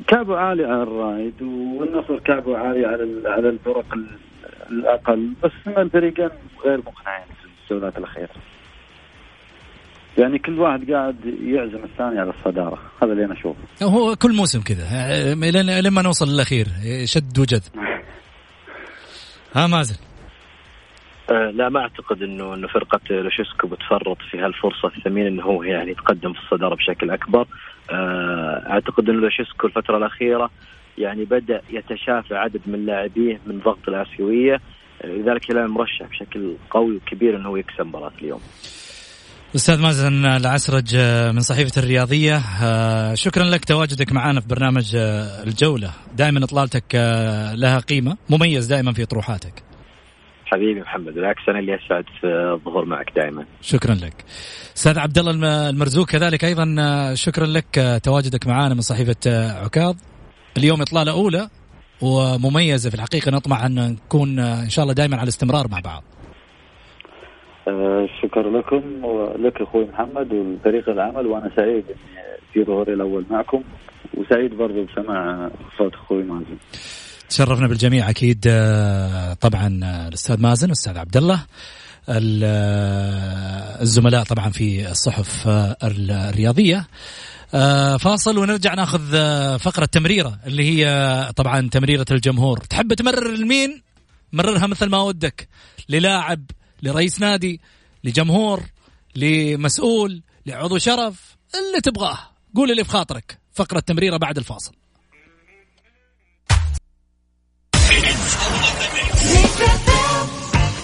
كعبه 0.08 0.38
عالي 0.38 0.64
على 0.64 0.84
الرايد 0.84 1.42
والنصر 1.42 2.20
كعبه 2.20 2.58
عالي 2.58 2.86
على 2.86 3.24
على 3.26 3.50
الفرق 3.50 3.86
الأقل 4.72 5.34
بس 5.44 5.52
الفريقين 5.68 6.30
غير 6.66 6.78
مقنعين 6.78 7.26
في 7.42 7.74
الجولات 7.74 7.98
الأخيرة. 7.98 8.30
يعني 10.18 10.39
كل 10.39 10.60
واحد 10.60 10.91
قاعد 10.91 11.16
يعزم 11.43 11.84
الثاني 11.84 12.20
على 12.20 12.34
الصدارة. 12.39 12.80
هذا 13.03 13.12
اللي 13.12 13.26
أنا 13.26 13.34
أشوفه. 13.34 13.60
هو 13.84 14.16
كل 14.16 14.36
موسم 14.36 14.62
كذا. 14.62 15.34
لما 15.82 16.01
نوصل 16.01 16.26
للأخير. 16.28 16.66
شد 17.05 17.39
وجذب 17.39 17.72
ها 19.55 19.68
مازن. 19.68 19.95
أه 21.32 21.51
لا 21.51 21.70
ما 21.70 21.80
أعتقد 21.80 22.22
إنه 22.22 22.53
إنه 22.53 22.68
فرقة 22.68 22.99
لوشيسكو 23.10 23.68
بتفرط 23.68 24.18
في 24.32 24.38
هالفرصة 24.38 24.97
الثمينه 24.97 25.28
إنه 25.28 25.43
هو 25.43 25.64
يعني 25.64 25.91
يتقدم 25.91 26.34
في 26.34 26.39
الصدارة 26.39 26.76
بشكل 26.76 27.12
أكبر. 27.12 27.47
أه 27.91 28.64
أعتقد 28.70 29.10
إنه 29.10 29.20
لوشيسكو 29.20 29.68
الفترة 29.68 29.97
الأخيرة 29.97 30.49
يعني 30.97 31.26
بدأ 31.26 31.62
يتشافى 31.70 32.36
عدد 32.36 32.62
من 32.66 32.86
لاعبيه 32.86 33.39
من 33.47 33.60
ضغط 33.60 33.89
الآسيوية. 33.89 34.60
لذلك 35.03 35.51
الهلال 35.51 35.72
مرشح 35.72 36.05
بشكل 36.10 36.55
قوي 36.70 36.95
وكبير 36.95 37.38
إنه 37.38 37.49
هو 37.49 37.55
يكسب 37.57 37.86
مباراة 37.86 38.12
اليوم. 38.22 38.41
أستاذ 39.56 39.82
مازن 39.82 40.26
العسرج 40.26 40.95
آه، 40.95 41.32
من 41.32 41.39
صحيفة 41.39 41.82
الرياضية. 41.82 42.41
آه، 42.62 43.14
شكرا 43.14 43.43
لك 43.43 43.66
تواجدك 43.66 44.12
معنا 44.12 44.41
في 44.41 44.47
برنامج 44.47 44.95
آه، 44.95 45.43
الجولة. 45.43 45.91
دائما 46.18 46.43
إطلالتك 46.43 46.95
لها 47.56 47.80
قيمة 47.80 48.18
مميز 48.30 48.66
دائما 48.66 48.93
في 48.93 49.06
طروحاتك. 49.06 49.64
حبيبي 50.45 50.82
محمد 50.82 51.14
بالعكس 51.14 51.41
أنا 51.50 51.60
اللي 51.60 51.76
أسعد 51.76 52.04
في 52.22 52.28
الظهور 52.28 52.86
معك 52.86 53.12
دائما. 53.16 53.45
شكرا 53.62 53.95
لك. 53.95 54.26
أستاذ 54.78 55.00
عبد 55.00 55.18
الله 55.18 55.70
المرزوق 55.70 56.08
كذلك 56.08 56.45
أيضا 56.45 56.66
شكرا 57.14 57.45
لك 57.45 58.00
تواجدك 58.04 58.47
معنا 58.47 58.74
من 58.74 58.82
صحيفة 58.82 59.52
عكاظ. 59.64 59.95
اليوم 60.58 60.82
إطلالة 60.82 61.12
أولى 61.12 61.50
ومميزة 62.02 62.89
في 62.89 62.95
الحقيقة. 62.95 63.32
نطمع 63.32 63.66
أن 63.66 63.76
نكون 63.76 64.39
إن 64.39 64.70
شاء 64.70 64.84
الله 64.84 64.93
دائما 64.93 65.18
على 65.18 65.28
استمرار 65.28 65.68
مع 65.68 65.80
بعض. 65.80 66.04
شكرا 68.22 68.57
لكم 68.59 69.05
ولك 69.05 69.61
أخوي 69.61 69.86
محمد 69.86 70.34
ولفريق 70.34 70.89
العمل 70.89 71.28
وأنا 71.28 71.51
سعيد 71.55 71.86
في 72.53 72.63
ظهوري 72.63 72.93
الأول 72.93 73.26
معكم 73.30 73.63
وسعيد 74.17 74.53
برضو 74.57 74.84
بسماع 74.86 75.49
صوت 75.78 75.93
أخوي 75.93 76.24
مازن. 76.24 76.57
تشرفنا 77.30 77.67
بالجميع 77.67 78.09
أكيد 78.09 78.45
آه، 78.49 79.34
طبعا 79.34 79.80
آه، 79.84 80.07
الأستاذ 80.07 80.41
مازن 80.41 80.65
والأستاذ 80.65 80.97
عبد 80.97 81.17
الله 81.17 81.45
آه، 82.09 83.82
الزملاء 83.82 84.24
طبعا 84.24 84.49
في 84.49 84.91
الصحف 84.91 85.47
الرياضية. 85.84 86.88
فاصل 87.99 88.38
ونرجع 88.38 88.74
ناخذ 88.74 88.99
فقرة 89.59 89.86
تمريرة 89.86 90.39
اللي 90.47 90.63
هي 90.63 90.86
طبعا 91.36 91.70
تمريرة 91.72 92.05
الجمهور. 92.11 92.57
تحب 92.57 92.93
تمرر 92.93 93.32
لمين 93.32 93.82
مررها 94.34 94.67
مثل 94.67 94.89
ما 94.89 95.01
ودك 95.01 95.47
للاعب 95.89 96.41
لرئيس 96.82 97.21
نادي 97.21 97.61
لجمهور 98.03 98.63
لمسؤول 99.15 100.23
لعضو 100.45 100.77
شرف 100.77 101.38
اللي 101.55 101.82
تبغاه. 101.82 102.19
قول 102.55 102.71
اللي 102.71 102.84
في 102.84 102.89
خاطرك 102.89 103.39
فقرة 103.53 103.80
تمريرة 103.80 104.17
بعد 104.17 104.38
الفاصل. 104.38 104.75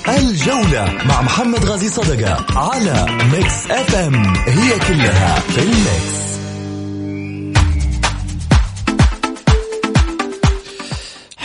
الجولة 0.07 1.03
مع 1.05 1.21
محمد 1.21 1.65
غازي 1.65 1.89
صدقة 1.89 2.59
على 2.59 3.05
Mix 3.31 3.71
FM. 3.71 4.35
هي 4.35 4.79
كلها 4.79 5.39
في 5.39 5.61
ال 5.61 5.76
mix. 5.76 6.34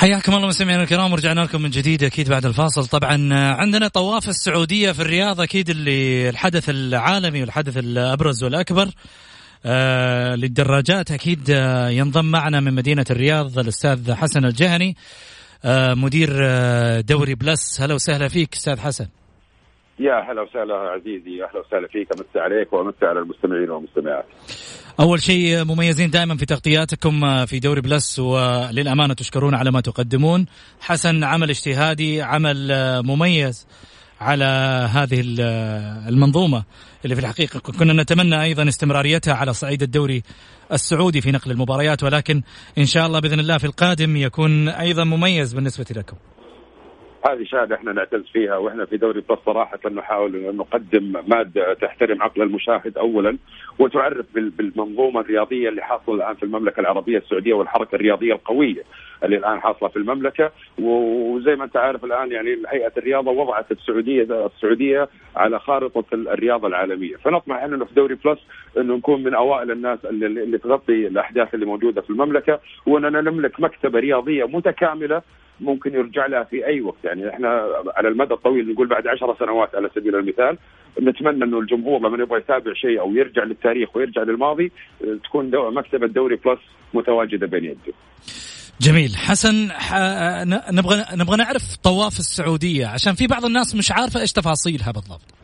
حياكم 0.00 0.34
الله 0.34 0.48
مستمعينا 0.48 0.82
الكرام 0.82 1.12
ورجعنا 1.12 1.40
لكم 1.40 1.62
من 1.62 1.70
جديد 1.70 2.04
أكيد 2.04 2.28
بعد 2.28 2.46
الفاصل. 2.46 2.86
طبعا 2.86 3.34
عندنا 3.34 3.88
طواف 3.88 4.28
السعودية 4.28 4.92
في 4.92 5.00
الرياض 5.02 5.40
أكيد 5.40 5.70
اللي 5.70 6.28
الحدث 6.28 6.70
العالمي 6.70 7.40
والحدث 7.40 7.76
الأبرز 7.76 8.44
والأكبر 8.44 8.90
آه 9.64 10.34
للدراجات 10.34 11.10
أكيد 11.10 11.50
آه 11.50 11.88
ينضم 11.88 12.24
معنا 12.24 12.60
من 12.60 12.74
مدينة 12.74 13.04
الرياض 13.10 13.58
الأستاذ 13.58 14.12
حسن 14.12 14.44
الجهني 14.44 14.96
آه، 15.64 15.94
مدير 15.94 16.30
آه، 16.42 17.00
دوري 17.00 17.34
Plus. 17.34 17.80
هلا 17.80 17.94
وسهلا 17.94 18.28
فيك 18.28 18.54
أستاذ 18.54 18.80
حسن. 18.80 19.06
يا 20.00 20.32
هلا 20.32 20.42
وسهلا 20.42 20.74
عزيزي 20.74 21.44
أهلا 21.44 21.60
وسهلا 21.66 21.88
فيك 21.88 22.08
امسي 22.12 22.38
عليك 22.38 22.72
وامسي 22.72 23.06
على 23.06 23.20
المستمعين 23.20 23.70
والمستمعات. 23.70 24.24
أول 25.00 25.22
شيء 25.22 25.64
مميزين 25.64 26.10
دائما 26.10 26.36
في 26.36 26.46
تغطياتكم 26.46 27.24
آه، 27.24 27.44
في 27.44 27.58
دوري 27.58 27.80
Plus 27.80 28.18
وللأمانة 28.18 29.14
تشكرون 29.14 29.54
على 29.54 29.70
ما 29.70 29.80
تقدمون. 29.80 30.46
حسن 30.80 31.24
عمل 31.24 31.50
اجتهادي 31.50 32.22
عمل 32.22 32.72
مميز 33.04 33.66
على 34.20 34.44
هذه 34.92 35.24
المنظومة 36.08 36.64
اللي 37.04 37.14
في 37.14 37.20
الحقيقة 37.20 37.60
كنا 37.60 38.02
نتمنى 38.02 38.42
أيضا 38.42 38.68
استمراريتها 38.68 39.34
على 39.34 39.52
صعيد 39.52 39.82
الدوري 39.82 40.22
السعودي 40.72 41.20
في 41.20 41.32
نقل 41.32 41.50
المباريات 41.50 42.02
ولكن 42.02 42.42
إن 42.78 42.86
شاء 42.86 43.06
الله 43.06 43.20
بإذن 43.20 43.40
الله 43.40 43.58
في 43.58 43.64
القادم 43.64 44.16
يكون 44.16 44.68
أيضا 44.68 45.04
مميز 45.04 45.54
بالنسبة 45.54 45.86
لكم. 45.90 46.16
هذه 47.28 47.44
شهادة 47.44 47.74
إحنا 47.76 47.92
نعتز 47.92 48.26
فيها 48.32 48.56
وإحنا 48.56 48.84
في 48.84 48.96
دوري 48.96 49.20
Plus 49.20 49.38
صراحة 49.46 49.78
نحاول 49.92 50.36
أن 50.36 50.56
نقدم 50.56 51.12
مادة 51.26 51.74
تحترم 51.74 52.22
عقل 52.22 52.42
المشاهد 52.42 52.98
اولا 52.98 53.38
وتعرف 53.78 54.26
بالمنظومة 54.34 55.20
الرياضية 55.20 55.68
اللي 55.68 55.82
حاصلة 55.82 56.14
الآن 56.14 56.34
في 56.34 56.42
المملكة 56.42 56.80
العربية 56.80 57.18
السعودية 57.18 57.54
والحركة 57.54 57.94
الرياضية 57.94 58.32
القوية 58.32 58.82
اللي 59.24 59.36
الآن 59.36 59.60
حاصلة 59.60 59.88
في 59.88 59.96
المملكة. 59.96 60.50
وزي 60.78 61.56
ما 61.56 61.64
أنت 61.64 61.76
عارف 61.76 62.04
الآن 62.04 62.32
يعني 62.32 62.56
هيئة 62.68 62.92
الرياضة 62.96 63.30
وضعت 63.30 63.72
السعوديه 63.72 64.46
السعودية 64.46 65.08
على 65.36 65.58
خارطة 65.58 66.04
الرياضة 66.12 66.68
العالمية. 66.68 67.16
فنطمح 67.16 67.62
انه 67.62 67.84
في 67.84 67.94
دوري 67.94 68.14
Plus 68.14 68.38
انه 68.78 68.96
نكون 68.96 69.22
من 69.22 69.34
أوائل 69.34 69.70
الناس 69.70 69.98
اللي, 70.04 70.26
اللي 70.26 70.58
تغطي 70.58 71.06
الأحداث 71.06 71.54
اللي 71.54 71.66
موجودة 71.66 72.00
في 72.00 72.10
المملكة 72.10 72.60
وإننا 72.86 73.20
نملك 73.20 73.60
مكتبة 73.60 73.98
رياضية 73.98 74.44
متكاملة 74.44 75.22
ممكن 75.60 75.94
يرجع 75.94 76.26
لها 76.26 76.44
في 76.44 76.66
أي 76.66 76.80
وقت 76.80 77.04
يعني 77.04 77.28
إحنا 77.28 77.66
على 77.96 78.08
المدى 78.08 78.34
الطويل 78.34 78.72
نقول 78.72 78.88
بعد 78.88 79.06
عشر 79.06 79.36
سنوات 79.38 79.74
على 79.74 79.90
سبيل 79.94 80.16
المثال 80.16 80.58
نتمنى 81.00 81.44
إنه 81.44 81.58
الجمهور 81.58 82.00
لما 82.00 82.22
يبغى 82.22 82.38
يتابع 82.38 82.72
شيء 82.74 83.00
أو 83.00 83.14
يرجع 83.14 83.44
للتاريخ 83.44 83.96
ويرجع 83.96 84.22
للماضي 84.22 84.72
تكون 85.24 85.50
دو 85.50 85.70
مكتبة 85.70 86.06
دوري 86.06 86.36
Plus 86.36 86.60
متواجدة 86.94 87.46
بين 87.46 87.64
يديه. 87.64 87.92
جميل 88.80 89.16
حسن 89.16 89.70
ح... 89.70 89.94
نبغى 90.72 91.04
نبغى 91.16 91.36
نعرف 91.36 91.76
طواف 91.76 92.18
السعودية 92.18 92.86
عشان 92.86 93.12
في 93.12 93.26
بعض 93.26 93.44
الناس 93.44 93.76
مش 93.76 93.92
عارفة 93.92 94.20
إيش 94.20 94.32
تفاصيلها 94.32 94.92
بالضبط. 94.92 95.40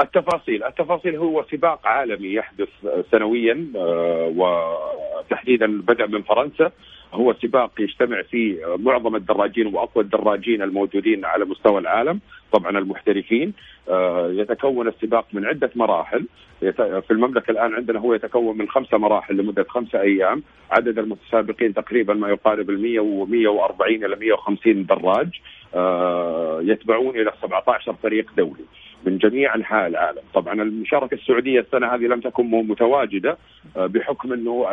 التفاصيل 0.00 0.64
التفاصيل 0.64 1.16
هو 1.16 1.44
سباق 1.52 1.86
عالمي 1.86 2.34
يحدث 2.34 2.68
سنويا 3.12 3.66
آه، 3.76 4.32
وتحديدا 4.36 5.66
بدأ 5.66 6.06
من 6.06 6.22
فرنسا 6.22 6.70
هو 7.12 7.34
سباق 7.42 7.70
يجتمع 7.78 8.22
فيه 8.22 8.76
معظم 8.76 9.16
الدراجين 9.16 9.66
وأقوى 9.66 10.04
الدراجين 10.04 10.62
الموجودين 10.62 11.24
على 11.24 11.44
مستوى 11.44 11.78
العالم 11.78 12.20
طبعا 12.52 12.78
المحترفين. 12.78 13.52
آه، 13.88 14.30
يتكون 14.32 14.88
السباق 14.88 15.26
من 15.32 15.46
عدة 15.46 15.70
مراحل. 15.74 16.26
في 16.60 17.10
المملكة 17.10 17.50
الآن 17.50 17.74
عندنا 17.74 17.98
هو 17.98 18.14
يتكون 18.14 18.58
من 18.58 18.68
خمسه 18.68 18.98
مراحل 18.98 19.36
لمدة 19.36 19.64
خمسه 19.68 20.00
أيام. 20.00 20.42
عدد 20.70 20.98
المتسابقين 20.98 21.74
تقريبا 21.74 22.14
ما 22.14 22.28
يقارب 22.28 22.70
ال 22.70 22.82
100 22.82 23.00
و140 23.00 23.82
إلى 23.82 24.16
150 24.16 24.86
دراج. 24.86 25.28
آه، 25.74 26.60
يتبعون 26.62 27.20
إلى 27.20 27.32
17 27.42 27.94
فريق 28.02 28.30
دولي. 28.36 28.64
من 29.06 29.18
جميع 29.18 29.54
أنحاء 29.54 29.86
العالم، 29.86 30.22
طبعا 30.34 30.62
المشاركة 30.62 31.14
السعودية 31.14 31.60
السنة 31.60 31.94
هذه 31.94 32.04
لم 32.04 32.20
تكن 32.20 32.50
متواجدة 32.50 33.36
آه، 33.76 33.86
بحكم 33.86 34.32
إنه 34.32 34.66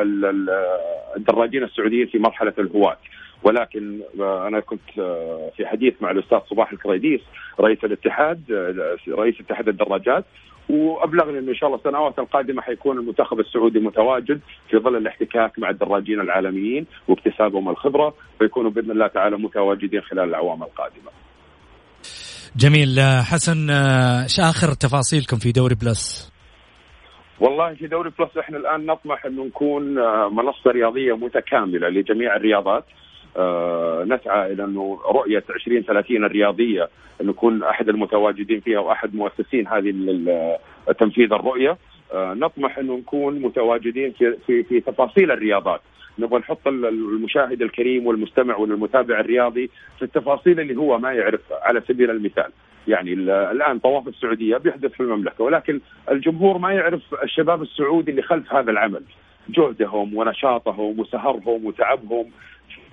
الدراجين 1.17 1.63
السعوديين 1.63 2.07
في 2.07 2.19
مرحلة 2.19 2.53
الهواة 2.59 2.97
ولكن 3.43 3.99
آه، 4.19 4.47
أنا 4.47 4.59
كنت 4.59 4.99
آه، 4.99 5.51
في 5.57 5.65
حديث 5.65 5.93
مع 6.01 6.11
الأستاذ 6.11 6.39
صباح 6.49 6.71
الكريديس 6.71 7.21
رئيس 7.59 7.83
الاتحاد 7.83 8.41
رئيس 9.09 9.35
اتحاد 9.41 9.67
الدراجات 9.67 10.25
وأبلغني 10.69 11.39
إنه 11.39 11.49
إن 11.49 11.55
شاء 11.55 11.67
الله 11.67 11.79
السنوات 11.79 12.19
القادمة 12.19 12.61
حيكون 12.61 12.97
المنتخب 12.97 13.39
السعودي 13.39 13.79
متواجد 13.79 14.39
في 14.69 14.77
ظل 14.77 14.95
الاحتكاك 14.95 15.59
مع 15.59 15.69
الدراجين 15.69 16.19
العالميين 16.19 16.85
واكتسابهم 17.07 17.69
الخبرة 17.69 18.13
ويكونوا 18.41 18.71
بإذن 18.71 18.91
الله 18.91 19.07
تعالى 19.07 19.37
متواجدين 19.37 20.01
خلال 20.01 20.29
الأعوام 20.29 20.63
القادمة. 20.63 21.22
جميل. 22.57 22.99
حسن 23.31 23.69
إيش 23.69 24.39
آخر 24.39 24.73
تفاصيلكم 24.73 25.37
في 25.37 25.51
دوري 25.51 25.75
Plus؟ 25.75 26.33
والله 27.39 27.73
في 27.73 27.87
دوري 27.87 28.11
Plus 28.19 28.37
إحنا 28.37 28.57
الآن 28.57 28.85
نطمح 28.85 29.25
إنه 29.25 29.45
نكون 29.45 29.99
آه، 29.99 30.29
منصة 30.29 30.71
رياضية 30.71 31.17
متكاملة 31.17 31.89
لجميع 31.89 32.35
الرياضات. 32.35 32.85
آه، 33.37 34.05
نسعى 34.07 34.53
إلى 34.53 34.63
إنه 34.63 34.99
رؤية 35.05 35.43
2030 35.49 36.23
الرياضية 36.23 36.89
نكون 37.21 37.63
أحد 37.63 37.89
المتواجدين 37.89 38.59
فيها 38.59 38.79
وأحد 38.79 39.15
مؤسسين 39.15 39.67
هذه 39.67 39.91
تنفيذ 40.99 41.33
الرؤية. 41.33 41.69
آه، 41.71 41.77
نطمح 42.13 42.77
إنه 42.77 42.97
نكون 42.97 43.39
متواجدين 43.39 44.11
في 44.11 44.37
في 44.47 44.63
في 44.63 44.79
تفاصيل 44.79 45.31
الرياضات. 45.31 45.81
نبغى 46.19 46.39
نحط 46.39 46.67
المشاهد 46.67 47.61
الكريم 47.61 48.07
والمستمع 48.07 48.55
والمتابع 48.55 49.19
الرياضي 49.19 49.69
في 49.97 50.05
التفاصيل 50.05 50.59
اللي 50.59 50.75
هو 50.75 50.99
ما 50.99 51.13
يعرفها 51.13 51.57
على 51.61 51.81
سبيل 51.87 52.11
المثال. 52.11 52.51
يعني 52.87 53.13
الآن 53.51 53.79
طواف 53.79 54.07
السعودية 54.07 54.57
بيحدث 54.57 54.91
في 54.91 54.99
المملكة 54.99 55.43
ولكن 55.43 55.79
الجمهور 56.11 56.57
ما 56.57 56.71
يعرف 56.71 57.01
الشباب 57.23 57.61
السعودي 57.61 58.11
اللي 58.11 58.21
خلف 58.21 58.53
هذا 58.53 58.71
العمل. 58.71 59.01
جهدهم 59.49 60.15
ونشاطهم 60.17 60.99
وسهرهم 60.99 61.65
وتعبهم. 61.65 62.25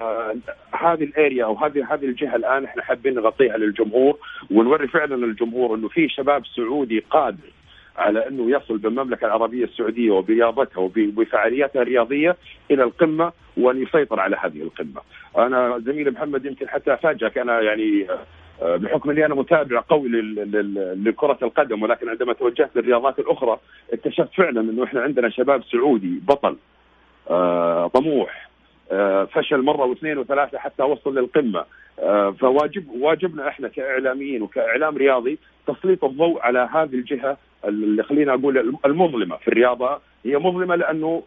آه 0.00 0.34
هذه 0.72 1.04
الأريا 1.04 1.44
أو 1.44 1.54
هذه 1.54 1.94
هذه 1.94 2.04
الجهة 2.04 2.36
الآن 2.36 2.64
إحنا 2.64 2.82
حابين 2.82 3.14
نغطيها 3.14 3.56
للجمهور 3.56 4.18
ونوري 4.50 4.88
فعلا 4.88 5.14
للجمهور 5.14 5.74
إنه 5.74 5.88
في 5.88 6.08
شباب 6.08 6.46
سعودي 6.46 6.98
قادر 7.10 7.52
على 8.00 8.28
أنه 8.28 8.50
يصل 8.50 8.78
بالمملكة 8.78 9.26
العربية 9.26 9.64
السعودية 9.64 10.10
وبرياضتها 10.10 10.80
وبفعالياتها 10.80 11.82
الرياضية 11.82 12.36
إلى 12.70 12.82
القمة 12.82 13.32
وأن 13.56 13.82
يسيطر 13.82 14.20
على 14.20 14.36
هذه 14.36 14.62
القمة. 14.62 15.00
أنا 15.38 15.78
زميلي 15.78 16.10
محمد 16.10 16.44
يمكن 16.44 16.68
حتى 16.68 16.94
افاجئك 16.94 17.38
أنا 17.38 17.60
يعني 17.60 18.06
آه، 18.62 18.76
بحكم 18.76 19.10
أني 19.10 19.26
أنا 19.26 19.34
متابع 19.34 19.82
قوي 19.88 20.08
لكرة 20.96 21.38
القدم 21.42 21.82
ولكن 21.82 22.08
عندما 22.08 22.32
توجهت 22.32 22.76
للرياضات 22.76 23.18
الأخرى 23.18 23.58
اكتشفت 23.92 24.34
فعلا 24.34 24.60
أنه 24.60 24.84
إحنا 24.84 25.00
عندنا 25.00 25.28
شباب 25.28 25.62
سعودي 25.64 26.20
بطل 26.28 26.56
آه، 27.30 27.86
طموح 27.86 28.49
فشل 29.32 29.62
مرة 29.62 29.84
واثنين 29.84 30.18
وثلاثة 30.18 30.58
حتى 30.58 30.82
وصل 30.82 31.18
للقمة. 31.18 31.64
آه، 31.98 32.30
فواجب 32.30 32.90
واجبنا 32.90 33.48
إحنا 33.48 33.68
كإعلاميين 33.68 34.42
وكإعلام 34.42 34.96
رياضي 34.96 35.38
تسليط 35.66 36.04
الضوء 36.04 36.40
على 36.42 36.68
هذه 36.74 36.94
الجهة 36.94 37.36
اللي 37.64 38.02
خلينا 38.02 38.34
أقول 38.34 38.78
المظلمة 38.86 39.36
في 39.36 39.48
الرياضة. 39.48 40.00
هي 40.24 40.38
مظلمة 40.38 40.74
لأنه 40.74 41.22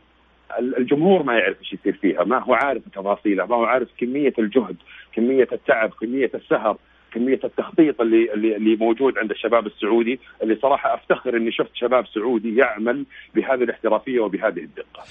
الجمهور 0.60 1.24
ما 1.24 1.34
يعرف 1.38 1.60
إيش 1.62 1.74
يصير 1.74 1.94
فيها، 1.94 2.24
ما 2.24 2.40
هو 2.40 2.54
عارف 2.54 2.82
تفاصيلها، 2.96 3.46
ما 3.46 3.56
هو 3.56 3.64
عارف 3.64 3.88
كمية 3.98 4.34
الجهد، 4.40 4.76
كمية 5.14 5.48
التعب، 5.52 5.90
كمية 6.02 6.32
السهر، 6.36 6.78
كمية 7.14 7.40
التخطيط 7.44 8.02
اللي 8.02 8.34
اللي 8.34 8.56
اللي 8.56 8.76
موجود 8.76 9.18
عند 9.18 9.32
الشباب 9.32 9.68
السعودي. 9.68 10.20
اللي 10.44 10.56
صراحة 10.56 10.94
أفتخر 10.94 11.38
إني 11.38 11.52
شفت 11.52 11.76
شباب 11.76 12.08
سعودي 12.08 12.56
يعمل 12.56 13.06
بهذه 13.36 13.64
الاحترافية 13.64 14.20
وبهذه 14.20 14.60
الدقة. 14.60 15.04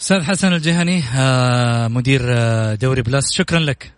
أستاذ 0.00 0.22
حسن 0.22 0.52
الجهني 0.52 1.02
آه، 1.18 1.88
مدير 1.88 2.20
آه، 2.24 2.74
دوري 2.74 3.02
بلس 3.02 3.32
شكرا 3.32 3.58
لك. 3.58 3.92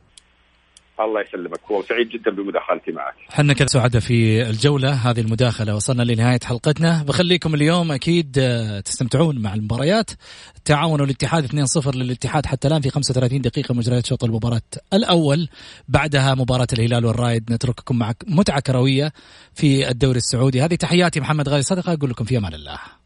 الله 1.01 1.21
يسلمك. 1.21 1.71
وسعيد 1.71 2.09
جدا 2.09 2.31
بمداخلتي 2.31 2.93
معك. 2.93 3.15
حنا 3.31 3.53
كذا 3.53 3.67
سعداء 3.67 4.01
في 4.01 4.43
الجولة 4.51 4.93
هذه 4.93 5.21
المداخلة 5.21 5.75
وصلنا 5.75 6.03
لنهاية 6.03 6.39
حلقتنا. 6.45 7.03
بخليكم 7.03 7.55
اليوم 7.55 7.93
أكيد 7.93 8.39
آه، 8.39 8.81
تستمتعون 8.81 9.39
مع 9.43 9.55
المباريات. 9.55 10.11
تعاونوا 10.65 11.07
الاتحاد 11.07 11.45
2-0 11.45 11.95
للاتحاد 11.95 12.47
حتى 12.47 12.69
الآن 12.69 12.81
في 12.81 12.91
35 12.91 13.41
دقيقة 13.41 13.75
مجريات 13.75 14.07
شوط 14.07 14.25
المباراة 14.25 14.63
الأول. 14.93 15.49
بعدها 15.89 16.35
مباراة 16.35 16.69
الهلال 16.73 17.07
والرايد 17.07 17.53
نترككم 17.53 17.99
مع 17.99 18.13
متعة 18.27 18.61
كروية 18.61 19.13
في 19.55 19.89
الدوري 19.89 20.19
السعودي. 20.19 20.63
هذه 20.63 20.75
تحياتي 20.75 21.21
محمد 21.21 21.49
غالي 21.49 21.63
صدقة 21.63 21.93
أقول 21.93 22.11
لكم 22.11 22.25
في 22.25 22.37
أمان 22.37 22.55
الله. 22.55 23.00